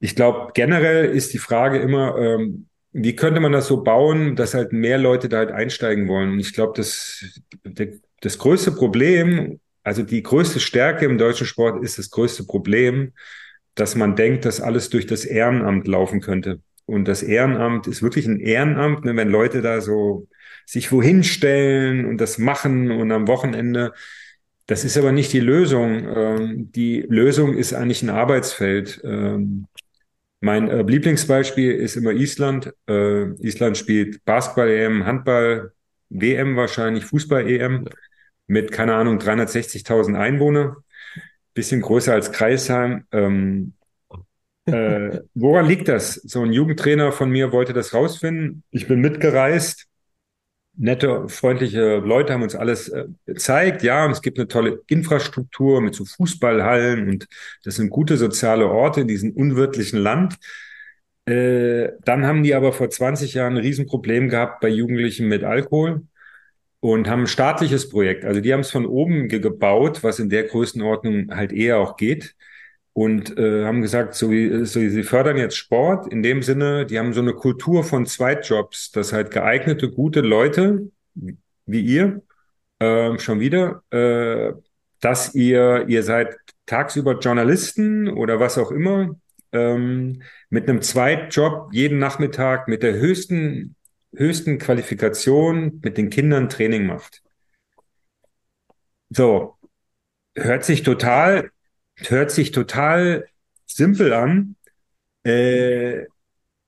ich 0.00 0.16
glaube, 0.16 0.50
generell 0.54 1.06
ist 1.06 1.32
die 1.32 1.38
Frage 1.38 1.78
immer, 1.78 2.16
ähm, 2.18 2.66
wie 2.98 3.14
könnte 3.14 3.40
man 3.40 3.52
das 3.52 3.66
so 3.66 3.82
bauen, 3.82 4.36
dass 4.36 4.54
halt 4.54 4.72
mehr 4.72 4.96
Leute 4.96 5.28
da 5.28 5.38
halt 5.38 5.52
einsteigen 5.52 6.08
wollen? 6.08 6.32
Und 6.32 6.40
ich 6.40 6.54
glaube, 6.54 6.72
das, 6.76 7.22
das 8.22 8.38
größte 8.38 8.72
Problem, 8.72 9.60
also 9.82 10.02
die 10.02 10.22
größte 10.22 10.60
Stärke 10.60 11.04
im 11.04 11.18
deutschen 11.18 11.46
Sport 11.46 11.84
ist 11.84 11.98
das 11.98 12.10
größte 12.10 12.44
Problem, 12.44 13.12
dass 13.74 13.96
man 13.96 14.16
denkt, 14.16 14.46
dass 14.46 14.62
alles 14.62 14.88
durch 14.88 15.06
das 15.06 15.26
Ehrenamt 15.26 15.86
laufen 15.86 16.22
könnte. 16.22 16.60
Und 16.86 17.06
das 17.06 17.22
Ehrenamt 17.22 17.86
ist 17.86 18.02
wirklich 18.02 18.26
ein 18.26 18.40
Ehrenamt, 18.40 19.04
ne, 19.04 19.14
wenn 19.14 19.28
Leute 19.28 19.60
da 19.60 19.82
so 19.82 20.26
sich 20.64 20.90
wohin 20.90 21.22
stellen 21.22 22.06
und 22.06 22.18
das 22.18 22.38
machen 22.38 22.90
und 22.90 23.12
am 23.12 23.28
Wochenende. 23.28 23.92
Das 24.66 24.84
ist 24.84 24.96
aber 24.96 25.12
nicht 25.12 25.34
die 25.34 25.40
Lösung. 25.40 26.08
Ähm, 26.16 26.72
die 26.72 27.04
Lösung 27.08 27.54
ist 27.58 27.74
eigentlich 27.74 28.02
ein 28.02 28.10
Arbeitsfeld. 28.10 29.02
Ähm, 29.04 29.66
mein 30.46 30.70
äh, 30.70 30.82
Lieblingsbeispiel 30.82 31.72
ist 31.72 31.96
immer 31.96 32.12
Island. 32.12 32.72
Äh, 32.88 33.32
Island 33.44 33.76
spielt 33.76 34.24
Basketball-EM, 34.24 35.04
Handball, 35.04 35.72
WM 36.08 36.54
wahrscheinlich, 36.54 37.04
Fußball-EM 37.04 37.88
mit, 38.46 38.70
keine 38.70 38.94
Ahnung, 38.94 39.18
360.000 39.18 40.16
Einwohner. 40.16 40.76
Bisschen 41.52 41.80
größer 41.80 42.12
als 42.12 42.30
Kreisheim. 42.30 43.06
Ähm, 43.10 43.72
äh, 44.66 45.18
woran 45.34 45.66
liegt 45.66 45.88
das? 45.88 46.14
So 46.14 46.42
ein 46.42 46.52
Jugendtrainer 46.52 47.10
von 47.10 47.28
mir 47.28 47.50
wollte 47.50 47.72
das 47.72 47.92
rausfinden. 47.92 48.62
Ich 48.70 48.86
bin 48.86 49.00
mitgereist 49.00 49.88
nette, 50.76 51.28
freundliche 51.28 51.98
Leute 51.98 52.32
haben 52.32 52.42
uns 52.42 52.54
alles 52.54 52.88
äh, 52.88 53.06
gezeigt. 53.26 53.82
Ja, 53.82 54.04
und 54.04 54.12
es 54.12 54.22
gibt 54.22 54.38
eine 54.38 54.48
tolle 54.48 54.82
Infrastruktur 54.88 55.80
mit 55.80 55.94
so 55.94 56.04
Fußballhallen 56.04 57.08
und 57.08 57.26
das 57.64 57.76
sind 57.76 57.90
gute 57.90 58.16
soziale 58.16 58.68
Orte 58.68 59.00
in 59.02 59.08
diesem 59.08 59.32
unwirtlichen 59.32 59.98
Land. 59.98 60.36
Äh, 61.26 61.90
dann 62.04 62.26
haben 62.26 62.42
die 62.42 62.54
aber 62.54 62.72
vor 62.72 62.90
20 62.90 63.34
Jahren 63.34 63.54
ein 63.54 63.62
Riesenproblem 63.62 64.28
gehabt 64.28 64.60
bei 64.60 64.68
Jugendlichen 64.68 65.28
mit 65.28 65.44
Alkohol 65.44 66.02
und 66.80 67.08
haben 67.08 67.22
ein 67.22 67.26
staatliches 67.26 67.88
Projekt. 67.88 68.24
Also 68.24 68.40
die 68.40 68.52
haben 68.52 68.60
es 68.60 68.70
von 68.70 68.86
oben 68.86 69.28
gebaut, 69.28 70.04
was 70.04 70.18
in 70.20 70.30
der 70.30 70.44
Größenordnung 70.44 71.34
halt 71.34 71.52
eher 71.52 71.78
auch 71.78 71.96
geht 71.96 72.36
und 72.96 73.36
äh, 73.36 73.66
haben 73.66 73.82
gesagt, 73.82 74.14
so 74.14 74.30
wie, 74.30 74.64
so 74.64 74.80
wie 74.80 74.88
sie 74.88 75.02
fördern 75.02 75.36
jetzt 75.36 75.58
Sport 75.58 76.10
in 76.10 76.22
dem 76.22 76.42
Sinne, 76.42 76.86
die 76.86 76.98
haben 76.98 77.12
so 77.12 77.20
eine 77.20 77.34
Kultur 77.34 77.84
von 77.84 78.06
Zweitjobs, 78.06 78.90
dass 78.90 79.12
halt 79.12 79.30
geeignete, 79.30 79.90
gute 79.90 80.22
Leute 80.22 80.90
wie 81.66 81.80
ihr 81.82 82.22
äh, 82.78 83.18
schon 83.18 83.38
wieder, 83.38 83.82
äh, 83.90 84.54
dass 85.00 85.34
ihr 85.34 85.84
ihr 85.88 86.02
seid 86.04 86.38
tagsüber 86.64 87.18
Journalisten 87.18 88.08
oder 88.08 88.40
was 88.40 88.56
auch 88.56 88.70
immer 88.70 89.14
ähm, 89.52 90.22
mit 90.48 90.66
einem 90.66 90.80
Zweitjob 90.80 91.74
jeden 91.74 91.98
Nachmittag 91.98 92.66
mit 92.66 92.82
der 92.82 92.94
höchsten 92.94 93.76
höchsten 94.14 94.56
Qualifikation 94.56 95.80
mit 95.84 95.98
den 95.98 96.08
Kindern 96.08 96.48
Training 96.48 96.86
macht. 96.86 97.22
So 99.10 99.56
hört 100.34 100.64
sich 100.64 100.82
total 100.82 101.50
hört 101.96 102.30
sich 102.30 102.50
total 102.50 103.26
simpel 103.66 104.12
an, 104.12 104.56
äh, 105.24 106.04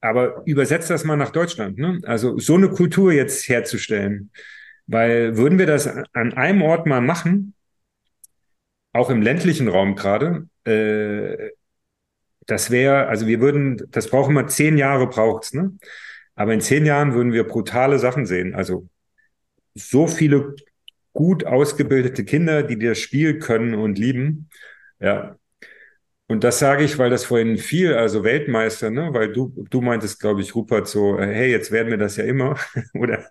aber 0.00 0.42
übersetzt 0.46 0.90
das 0.90 1.04
mal 1.04 1.16
nach 1.16 1.30
Deutschland. 1.30 1.78
Ne? 1.78 2.00
Also 2.04 2.38
so 2.38 2.54
eine 2.54 2.70
Kultur 2.70 3.12
jetzt 3.12 3.48
herzustellen, 3.48 4.30
weil 4.86 5.36
würden 5.36 5.58
wir 5.58 5.66
das 5.66 5.86
an 5.86 6.32
einem 6.34 6.62
Ort 6.62 6.86
mal 6.86 7.00
machen, 7.00 7.54
auch 8.92 9.10
im 9.10 9.22
ländlichen 9.22 9.68
Raum 9.68 9.96
gerade, 9.96 10.48
äh, 10.64 11.50
das 12.46 12.70
wäre, 12.70 13.06
also 13.08 13.26
wir 13.26 13.40
würden, 13.40 13.82
das 13.90 14.08
brauchen 14.08 14.34
wir 14.34 14.46
zehn 14.46 14.78
Jahre 14.78 15.06
braucht's, 15.06 15.52
ne? 15.52 15.76
Aber 16.34 16.54
in 16.54 16.62
zehn 16.62 16.86
Jahren 16.86 17.12
würden 17.14 17.32
wir 17.32 17.44
brutale 17.44 17.98
Sachen 17.98 18.24
sehen. 18.24 18.54
Also 18.54 18.88
so 19.74 20.06
viele 20.06 20.54
gut 21.12 21.44
ausgebildete 21.44 22.24
Kinder, 22.24 22.62
die 22.62 22.78
das 22.78 22.98
Spiel 22.98 23.38
können 23.38 23.74
und 23.74 23.98
lieben. 23.98 24.48
Ja. 25.00 25.36
Und 26.26 26.44
das 26.44 26.58
sage 26.58 26.84
ich, 26.84 26.98
weil 26.98 27.08
das 27.08 27.24
vorhin 27.24 27.56
viel, 27.56 27.94
also 27.94 28.22
Weltmeister, 28.22 28.90
ne, 28.90 29.08
weil 29.12 29.32
du, 29.32 29.54
du 29.70 29.80
meintest, 29.80 30.20
glaube 30.20 30.42
ich, 30.42 30.54
Rupert, 30.54 30.86
so, 30.86 31.18
äh, 31.18 31.26
hey, 31.26 31.50
jetzt 31.50 31.72
werden 31.72 31.90
wir 31.90 31.96
das 31.96 32.16
ja 32.16 32.24
immer. 32.24 32.58
Oder 32.94 33.26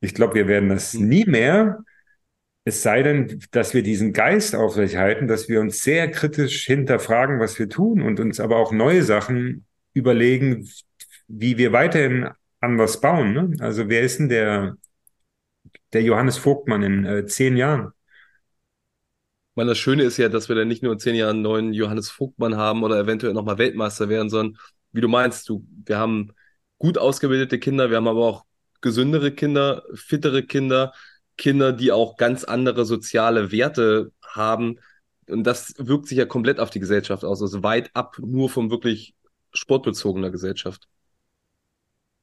ich 0.00 0.14
glaube, 0.14 0.34
wir 0.34 0.46
werden 0.46 0.68
das 0.68 0.94
mhm. 0.94 1.08
nie 1.08 1.24
mehr. 1.24 1.84
Es 2.64 2.82
sei 2.82 3.02
denn, 3.02 3.40
dass 3.52 3.74
wir 3.74 3.82
diesen 3.82 4.12
Geist 4.12 4.54
aufrechterhalten, 4.54 5.28
dass 5.28 5.48
wir 5.48 5.60
uns 5.60 5.82
sehr 5.82 6.10
kritisch 6.10 6.66
hinterfragen, 6.66 7.40
was 7.40 7.58
wir 7.58 7.68
tun 7.68 8.02
und 8.02 8.20
uns 8.20 8.40
aber 8.40 8.56
auch 8.56 8.72
neue 8.72 9.02
Sachen 9.02 9.66
überlegen, 9.94 10.68
wie 11.28 11.58
wir 11.58 11.72
weiterhin 11.72 12.28
an 12.60 12.78
was 12.78 13.00
bauen. 13.00 13.32
Ne? 13.32 13.56
Also 13.60 13.88
wer 13.88 14.02
ist 14.02 14.18
denn 14.18 14.28
der, 14.28 14.76
der 15.92 16.02
Johannes 16.02 16.38
Vogtmann 16.38 16.82
in 16.82 17.04
äh, 17.04 17.26
zehn 17.26 17.56
Jahren? 17.56 17.92
Meine, 19.56 19.70
das 19.70 19.78
Schöne 19.78 20.02
ist 20.04 20.16
ja, 20.18 20.28
dass 20.28 20.48
wir 20.48 20.56
dann 20.56 20.68
nicht 20.68 20.82
nur 20.82 20.92
in 20.92 20.98
zehn 20.98 21.14
Jahren 21.14 21.36
einen 21.36 21.42
neuen 21.42 21.72
Johannes 21.72 22.10
Vogtmann 22.10 22.56
haben 22.56 22.84
oder 22.84 22.98
eventuell 22.98 23.32
nochmal 23.32 23.58
Weltmeister 23.58 24.08
werden, 24.08 24.30
sondern 24.30 24.58
wie 24.92 25.00
du 25.00 25.08
meinst, 25.08 25.48
du, 25.48 25.66
wir 25.84 25.98
haben 25.98 26.32
gut 26.78 26.98
ausgebildete 26.98 27.58
Kinder, 27.58 27.90
wir 27.90 27.96
haben 27.96 28.08
aber 28.08 28.24
auch 28.24 28.44
gesündere 28.80 29.32
Kinder, 29.32 29.82
fittere 29.94 30.42
Kinder, 30.42 30.92
Kinder, 31.36 31.72
die 31.72 31.92
auch 31.92 32.16
ganz 32.16 32.44
andere 32.44 32.84
soziale 32.84 33.50
Werte 33.52 34.12
haben. 34.22 34.78
Und 35.28 35.44
das 35.44 35.74
wirkt 35.78 36.06
sich 36.06 36.18
ja 36.18 36.24
komplett 36.24 36.60
auf 36.60 36.70
die 36.70 36.80
Gesellschaft 36.80 37.24
aus, 37.24 37.42
also 37.42 37.62
weit 37.62 37.90
ab 37.94 38.16
nur 38.18 38.48
vom 38.48 38.70
wirklich 38.70 39.14
sportbezogener 39.52 40.30
Gesellschaft. 40.30 40.88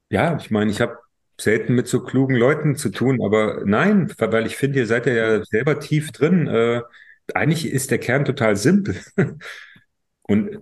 Ja, 0.10 0.38
ich 0.38 0.52
meine, 0.52 0.72
ich 0.72 0.80
habe 0.82 0.98
selten 1.40 1.74
mit 1.74 1.88
so 1.88 2.02
klugen 2.02 2.36
Leuten 2.36 2.76
zu 2.76 2.90
tun, 2.90 3.20
aber 3.24 3.64
nein, 3.66 4.14
weil 4.18 4.46
ich 4.46 4.56
finde, 4.56 4.80
ihr 4.80 4.88
seid 4.88 5.08
ja 5.08 5.44
selber 5.44 5.80
tief 5.80 6.12
drin. 6.12 6.48
Äh, 6.48 6.82
eigentlich 7.34 7.66
ist 7.68 7.92
der 7.92 8.00
Kern 8.00 8.26
total 8.26 8.56
simpel. 8.56 8.96
Und 10.24 10.60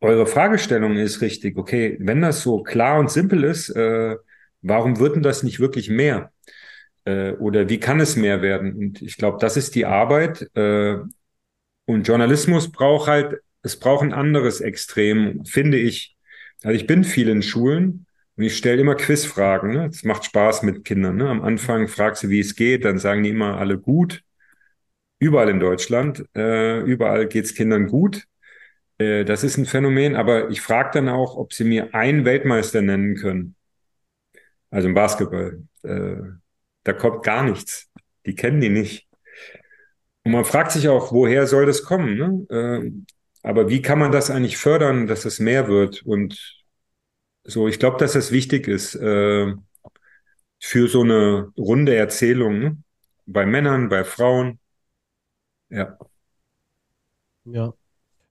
eure 0.00 0.26
Fragestellung 0.26 0.96
ist 0.96 1.20
richtig. 1.20 1.56
Okay, 1.56 1.96
wenn 2.00 2.22
das 2.22 2.42
so 2.42 2.62
klar 2.62 2.98
und 3.00 3.10
simpel 3.10 3.44
ist, 3.44 3.70
äh, 3.70 4.16
warum 4.62 4.98
wird 4.98 5.16
denn 5.16 5.22
das 5.22 5.42
nicht 5.42 5.60
wirklich 5.60 5.88
mehr? 5.90 6.32
Äh, 7.04 7.32
oder 7.32 7.68
wie 7.68 7.80
kann 7.80 8.00
es 8.00 8.16
mehr 8.16 8.42
werden? 8.42 8.74
Und 8.74 9.02
ich 9.02 9.16
glaube, 9.16 9.38
das 9.40 9.56
ist 9.56 9.74
die 9.74 9.86
Arbeit. 9.86 10.48
Äh, 10.54 10.98
und 11.86 12.06
Journalismus 12.06 12.70
braucht 12.70 13.08
halt, 13.08 13.40
es 13.62 13.78
braucht 13.78 14.04
ein 14.04 14.12
anderes 14.12 14.60
Extrem, 14.60 15.44
finde 15.44 15.78
ich. 15.78 16.16
Also 16.62 16.76
ich 16.76 16.86
bin 16.86 17.04
viel 17.04 17.28
in 17.28 17.42
Schulen 17.42 18.06
und 18.36 18.44
ich 18.44 18.56
stelle 18.56 18.80
immer 18.80 18.94
Quizfragen. 18.94 19.70
Ne? 19.72 19.86
Es 19.86 20.04
macht 20.04 20.24
Spaß 20.24 20.62
mit 20.62 20.84
Kindern. 20.84 21.16
Ne? 21.16 21.28
Am 21.28 21.42
Anfang 21.42 21.88
fragst 21.88 22.22
du, 22.22 22.28
wie 22.28 22.40
es 22.40 22.54
geht, 22.54 22.84
dann 22.84 22.98
sagen 22.98 23.22
die 23.22 23.30
immer 23.30 23.58
alle 23.58 23.78
gut. 23.78 24.22
Überall 25.18 25.48
in 25.48 25.60
Deutschland, 25.60 26.24
äh, 26.36 26.80
überall 26.80 27.26
geht's 27.26 27.54
Kindern 27.54 27.88
gut. 27.88 28.24
Äh, 28.98 29.24
das 29.24 29.44
ist 29.44 29.56
ein 29.56 29.66
Phänomen, 29.66 30.16
aber 30.16 30.50
ich 30.50 30.60
frage 30.60 30.90
dann 30.94 31.08
auch, 31.08 31.36
ob 31.36 31.52
sie 31.52 31.64
mir 31.64 31.94
einen 31.94 32.24
Weltmeister 32.24 32.82
nennen 32.82 33.16
können. 33.16 33.56
Also 34.70 34.88
im 34.88 34.94
Basketball. 34.94 35.62
Äh, 35.82 36.16
da 36.84 36.92
kommt 36.92 37.22
gar 37.24 37.42
nichts. 37.42 37.90
Die 38.26 38.34
kennen 38.34 38.60
die 38.60 38.68
nicht. 38.68 39.08
Und 40.24 40.32
man 40.32 40.44
fragt 40.44 40.72
sich 40.72 40.88
auch, 40.88 41.12
woher 41.12 41.46
soll 41.46 41.66
das 41.66 41.82
kommen? 41.82 42.16
Ne? 42.18 42.46
Äh, 42.50 42.92
aber 43.42 43.68
wie 43.70 43.82
kann 43.82 43.98
man 43.98 44.12
das 44.12 44.30
eigentlich 44.30 44.58
fördern, 44.58 45.06
dass 45.06 45.24
es 45.24 45.40
mehr 45.40 45.68
wird? 45.68 46.02
Und 46.02 46.58
so, 47.44 47.66
ich 47.68 47.78
glaube, 47.78 47.96
dass 47.98 48.12
das 48.12 48.30
wichtig 48.30 48.68
ist 48.68 48.94
äh, 48.94 49.54
für 50.60 50.88
so 50.88 51.02
eine 51.02 51.52
runde 51.56 51.94
Erzählung 51.94 52.58
ne? 52.58 52.76
bei 53.26 53.46
Männern, 53.46 53.88
bei 53.88 54.04
Frauen. 54.04 54.58
Ja. 55.70 55.98
Ja. 57.44 57.72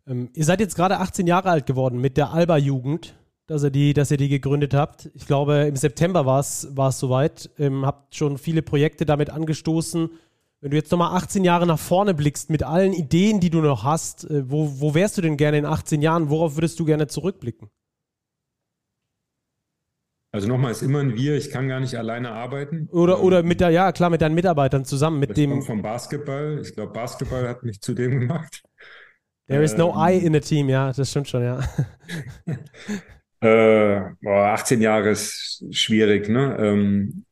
Ähm, 0.07 0.29
ihr 0.33 0.45
seid 0.45 0.59
jetzt 0.59 0.75
gerade 0.75 0.99
18 0.99 1.27
Jahre 1.27 1.49
alt 1.49 1.65
geworden 1.65 1.99
mit 1.99 2.17
der 2.17 2.31
Alba-Jugend, 2.31 3.15
dass 3.47 3.63
ihr 3.63 3.69
die, 3.71 3.93
dass 3.93 4.11
ihr 4.11 4.17
die 4.17 4.29
gegründet 4.29 4.73
habt. 4.73 5.09
Ich 5.13 5.25
glaube, 5.25 5.65
im 5.67 5.75
September 5.75 6.25
war 6.25 6.39
es 6.39 6.61
soweit. 6.99 7.49
Ähm, 7.57 7.85
habt 7.85 8.15
schon 8.15 8.37
viele 8.37 8.61
Projekte 8.61 9.05
damit 9.05 9.29
angestoßen. 9.29 10.09
Wenn 10.59 10.71
du 10.71 10.77
jetzt 10.77 10.91
nochmal 10.91 11.15
18 11.15 11.43
Jahre 11.43 11.67
nach 11.67 11.79
vorne 11.79 12.13
blickst 12.13 12.49
mit 12.49 12.63
allen 12.63 12.93
Ideen, 12.93 13.39
die 13.39 13.51
du 13.51 13.61
noch 13.61 13.83
hast, 13.83 14.25
äh, 14.29 14.49
wo, 14.49 14.79
wo 14.79 14.93
wärst 14.93 15.17
du 15.17 15.21
denn 15.21 15.37
gerne 15.37 15.57
in 15.57 15.65
18 15.65 16.01
Jahren? 16.01 16.29
Worauf 16.29 16.55
würdest 16.55 16.79
du 16.79 16.85
gerne 16.85 17.07
zurückblicken? 17.07 17.69
Also 20.37 20.49
nochmal, 20.49 20.71
ist 20.71 20.83
immer 20.83 20.99
ein 20.99 21.15
Wir, 21.15 21.35
ich 21.35 21.49
kann 21.49 21.67
gar 21.67 21.79
nicht 21.79 21.95
alleine 21.95 22.29
arbeiten. 22.29 22.87
Oder, 22.91 23.23
oder 23.23 23.41
mit 23.41 23.59
der, 23.59 23.71
ja 23.71 23.91
klar, 23.91 24.11
mit 24.11 24.21
deinen 24.21 24.35
Mitarbeitern 24.35 24.85
zusammen, 24.85 25.19
mit 25.19 25.31
das 25.31 25.35
dem. 25.35 25.49
Kommt 25.49 25.65
vom 25.65 25.81
Basketball. 25.81 26.59
Ich 26.61 26.75
glaube, 26.75 26.93
Basketball 26.93 27.47
hat 27.47 27.63
mich 27.63 27.81
zu 27.81 27.95
dem 27.95 28.19
gemacht. 28.19 28.61
There 29.47 29.63
is 29.63 29.75
no 29.75 29.89
ähm, 29.89 29.95
I 29.97 30.17
in 30.23 30.35
a 30.35 30.39
team, 30.39 30.69
ja, 30.69 30.93
das 30.93 31.09
stimmt 31.09 31.27
schon, 31.27 31.41
ja. 31.41 31.59
äh, 33.41 34.11
boah, 34.21 34.53
18 34.53 34.79
Jahre 34.79 35.09
ist 35.09 35.65
schwierig, 35.71 36.29
ne? 36.29 36.55
Ähm, 36.59 37.25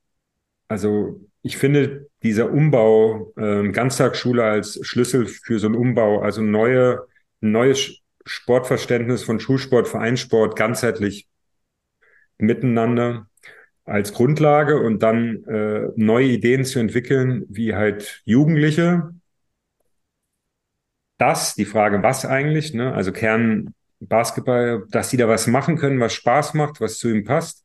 also 0.68 1.22
ich 1.44 1.58
finde 1.58 2.10
dieser 2.24 2.52
Umbau, 2.52 3.34
äh, 3.38 3.70
Ganztagsschule 3.70 4.44
als 4.44 4.80
Schlüssel 4.82 5.28
für 5.28 5.60
so 5.60 5.68
einen 5.68 5.76
Umbau, 5.76 6.22
also 6.22 6.42
neue, 6.42 7.06
ein 7.44 7.52
neues 7.52 8.00
Sportverständnis 8.26 9.22
von 9.22 9.40
Schulsport, 9.40 9.88
Vereinssport, 9.88 10.56
ganzheitlich 10.56 11.28
miteinander 12.38 13.28
als 13.86 14.14
Grundlage 14.14 14.80
und 14.80 15.04
dann 15.04 15.44
äh, 15.46 15.90
neue 15.96 16.28
Ideen 16.28 16.66
zu 16.66 16.80
entwickeln, 16.80 17.46
wie 17.50 17.76
halt 17.76 18.22
Jugendliche. 18.26 19.14
Das, 21.18 21.56
die 21.56 21.66
Frage, 21.66 22.04
was 22.04 22.26
eigentlich, 22.26 22.74
ne? 22.74 22.94
also 22.94 23.12
Kern 23.12 23.74
Basketball, 24.00 24.86
dass 24.90 25.10
die 25.10 25.18
da 25.18 25.28
was 25.28 25.48
machen 25.48 25.78
können, 25.78 26.00
was 26.00 26.14
Spaß 26.14 26.54
macht, 26.56 26.82
was 26.82 26.98
zu 26.98 27.10
ihm 27.10 27.24
passt, 27.24 27.64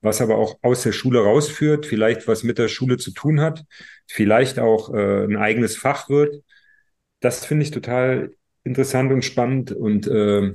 was 0.00 0.20
aber 0.20 0.36
auch 0.36 0.58
aus 0.62 0.82
der 0.82 0.92
Schule 0.92 1.20
rausführt, 1.20 1.86
vielleicht 1.86 2.26
was 2.26 2.42
mit 2.42 2.58
der 2.58 2.68
Schule 2.68 2.96
zu 2.96 3.12
tun 3.12 3.40
hat, 3.40 3.64
vielleicht 4.06 4.58
auch 4.58 4.92
äh, 4.92 5.24
ein 5.24 5.36
eigenes 5.36 5.76
Fach 5.76 6.08
wird. 6.08 6.42
Das 7.20 7.44
finde 7.44 7.64
ich 7.64 7.70
total 7.70 8.32
interessant 8.64 9.12
und 9.12 9.24
spannend 9.24 9.72
und 9.72 10.06
äh, 10.08 10.52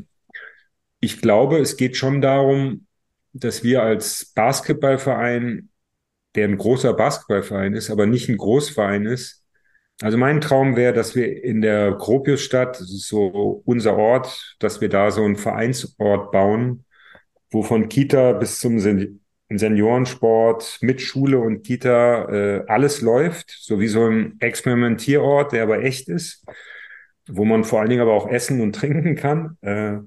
ich 1.00 1.22
glaube, 1.22 1.60
es 1.60 1.76
geht 1.76 1.98
schon 1.98 2.22
darum, 2.22 2.88
dass 3.34 3.64
wir 3.64 3.84
als 3.84 4.32
Basketballverein, 4.36 5.70
der 6.36 6.48
ein 6.48 6.58
großer 6.58 6.94
Basketballverein 6.94 7.74
ist, 7.74 7.90
aber 7.90 8.06
nicht 8.06 8.30
ein 8.30 8.38
Großverein 8.38 9.06
ist. 9.06 9.44
Also 10.02 10.18
mein 10.18 10.42
Traum 10.42 10.76
wäre, 10.76 10.94
dass 10.94 11.16
wir 11.16 11.44
in 11.44 11.62
der 11.62 11.92
Gropiusstadt, 11.94 12.80
das 12.80 12.92
ist 12.92 13.08
so 13.08 13.62
unser 13.66 13.96
Ort, 13.98 14.56
dass 14.60 14.82
wir 14.82 14.90
da 14.90 15.12
so 15.12 15.24
einen 15.24 15.36
Vereinsort 15.36 16.32
bauen, 16.32 16.86
wo 17.52 17.62
von 17.64 17.90
Kita 17.90 18.34
bis 18.34 18.60
zum 18.60 18.80
Sen 18.80 19.20
Seniorensport 19.50 20.80
mit 20.82 21.00
Schule 21.00 21.38
und 21.40 21.64
Kita 21.64 22.26
äh, 22.30 22.64
alles 22.68 23.02
läuft, 23.02 23.56
so 23.60 23.80
wie 23.80 23.88
so 23.88 24.08
ein 24.08 24.38
Experimentierort, 24.40 25.52
der 25.52 25.64
aber 25.64 25.84
echt 25.84 26.10
ist, 26.10 26.44
wo 27.28 27.46
man 27.46 27.64
vor 27.64 27.80
allen 27.80 27.90
Dingen 27.90 28.02
aber 28.02 28.14
auch 28.14 28.28
essen 28.28 28.62
und 28.62 28.74
trinken 28.74 29.16
kann. 29.16 29.58
Äh, 29.62 29.98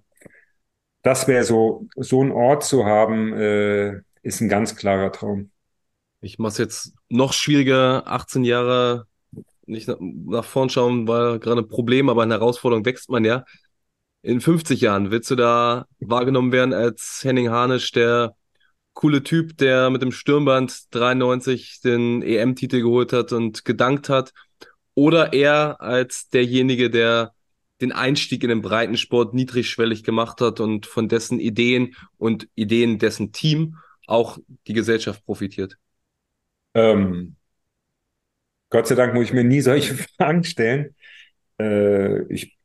das 1.06 1.28
wäre 1.28 1.44
so, 1.44 1.86
so 1.94 2.22
ein 2.22 2.32
Ort 2.32 2.64
zu 2.64 2.84
haben, 2.84 3.32
äh, 3.32 4.00
ist 4.22 4.40
ein 4.40 4.48
ganz 4.48 4.74
klarer 4.74 5.12
Traum. 5.12 5.50
Ich 6.20 6.40
mache 6.40 6.50
es 6.50 6.58
jetzt 6.58 6.94
noch 7.08 7.32
schwieriger, 7.32 8.02
18 8.06 8.42
Jahre 8.42 9.06
nicht 9.66 9.86
nach, 9.86 9.98
nach 10.00 10.44
vorn 10.44 10.68
schauen, 10.68 11.06
war 11.06 11.38
gerade 11.38 11.60
ein 11.60 11.68
Problem, 11.68 12.08
aber 12.08 12.24
eine 12.24 12.34
Herausforderung 12.34 12.84
wächst 12.84 13.08
man 13.08 13.24
ja. 13.24 13.44
In 14.22 14.40
50 14.40 14.80
Jahren 14.80 15.12
willst 15.12 15.30
du 15.30 15.36
da 15.36 15.86
wahrgenommen 16.00 16.50
werden 16.50 16.74
als 16.74 17.20
Henning 17.22 17.50
Harnisch, 17.50 17.92
der 17.92 18.34
coole 18.92 19.22
Typ, 19.22 19.56
der 19.58 19.90
mit 19.90 20.02
dem 20.02 20.10
Stirnband 20.10 20.92
93 20.92 21.82
den 21.82 22.22
EM-Titel 22.22 22.80
geholt 22.80 23.12
hat 23.12 23.32
und 23.32 23.64
gedankt 23.64 24.08
hat, 24.08 24.32
oder 24.94 25.32
eher 25.32 25.80
als 25.80 26.30
derjenige, 26.30 26.90
der 26.90 27.35
den 27.80 27.92
Einstieg 27.92 28.42
in 28.42 28.48
den 28.48 28.62
Breitensport 28.62 29.34
niedrigschwellig 29.34 30.02
gemacht 30.02 30.40
hat 30.40 30.60
und 30.60 30.86
von 30.86 31.08
dessen 31.08 31.38
Ideen 31.38 31.94
und 32.16 32.48
Ideen 32.54 32.98
dessen 32.98 33.32
Team 33.32 33.76
auch 34.06 34.38
die 34.66 34.72
Gesellschaft 34.72 35.24
profitiert? 35.24 35.76
Ähm, 36.74 37.36
Gott 38.70 38.86
sei 38.86 38.94
Dank 38.94 39.14
muss 39.14 39.24
ich 39.24 39.32
mir 39.32 39.44
nie 39.44 39.60
solche 39.60 39.94
Fragen 40.16 40.44
stellen. 40.44 40.94
Äh, 41.60 42.22
ich 42.32 42.56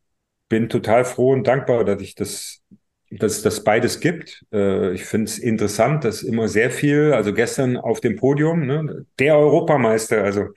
bin 0.50 0.70
total 0.70 1.06
froh 1.06 1.32
und 1.32 1.48
dankbar, 1.48 1.86
dass 1.86 2.02
ich 2.02 2.16
das, 2.16 2.62
dass 3.10 3.42
das 3.42 3.64
beides 3.64 4.00
gibt. 4.00 4.46
Äh, 4.52 4.94
ich 4.94 5.06
finde 5.06 5.26
es 5.26 5.40
interessant, 5.40 6.04
dass 6.04 6.24
immer 6.24 6.48
sehr 6.48 6.72
viel, 6.72 7.14
also 7.14 7.34
gestern 7.34 7.78
auf 7.78 8.02
dem 8.02 8.16
Podium, 8.18 8.66
ne, 8.66 9.06
der 9.20 9.38
Europameister, 9.38 10.24
also 10.24 10.48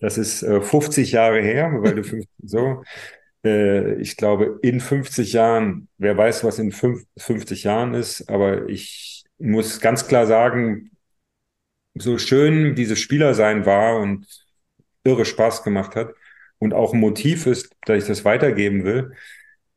das 0.00 0.18
ist 0.18 0.42
äh, 0.42 0.60
50 0.60 1.12
Jahre 1.12 1.42
her, 1.42 1.70
weil 1.80 1.96
du 1.96 2.04
50, 2.04 2.30
so, 2.44 2.58
äh, 2.58 2.84
ich 3.42 4.16
glaube, 4.16 4.58
in 4.62 4.80
50 4.80 5.32
Jahren, 5.32 5.88
wer 5.96 6.16
weiß, 6.16 6.44
was 6.44 6.58
in 6.58 6.72
50 6.72 7.64
Jahren 7.64 7.94
ist, 7.94 8.28
aber 8.28 8.68
ich 8.68 9.24
muss 9.38 9.80
ganz 9.80 10.06
klar 10.06 10.26
sagen, 10.26 10.90
so 11.94 12.18
schön 12.18 12.74
dieses 12.74 13.00
Spieler 13.00 13.34
sein 13.34 13.66
war 13.66 13.98
und 13.98 14.26
irre 15.04 15.24
Spaß 15.24 15.62
gemacht 15.62 15.96
hat 15.96 16.12
und 16.58 16.74
auch 16.74 16.92
ein 16.92 17.00
Motiv 17.00 17.46
ist, 17.46 17.74
dass 17.86 18.02
ich 18.02 18.08
das 18.08 18.24
weitergeben 18.24 18.84
will, 18.84 19.12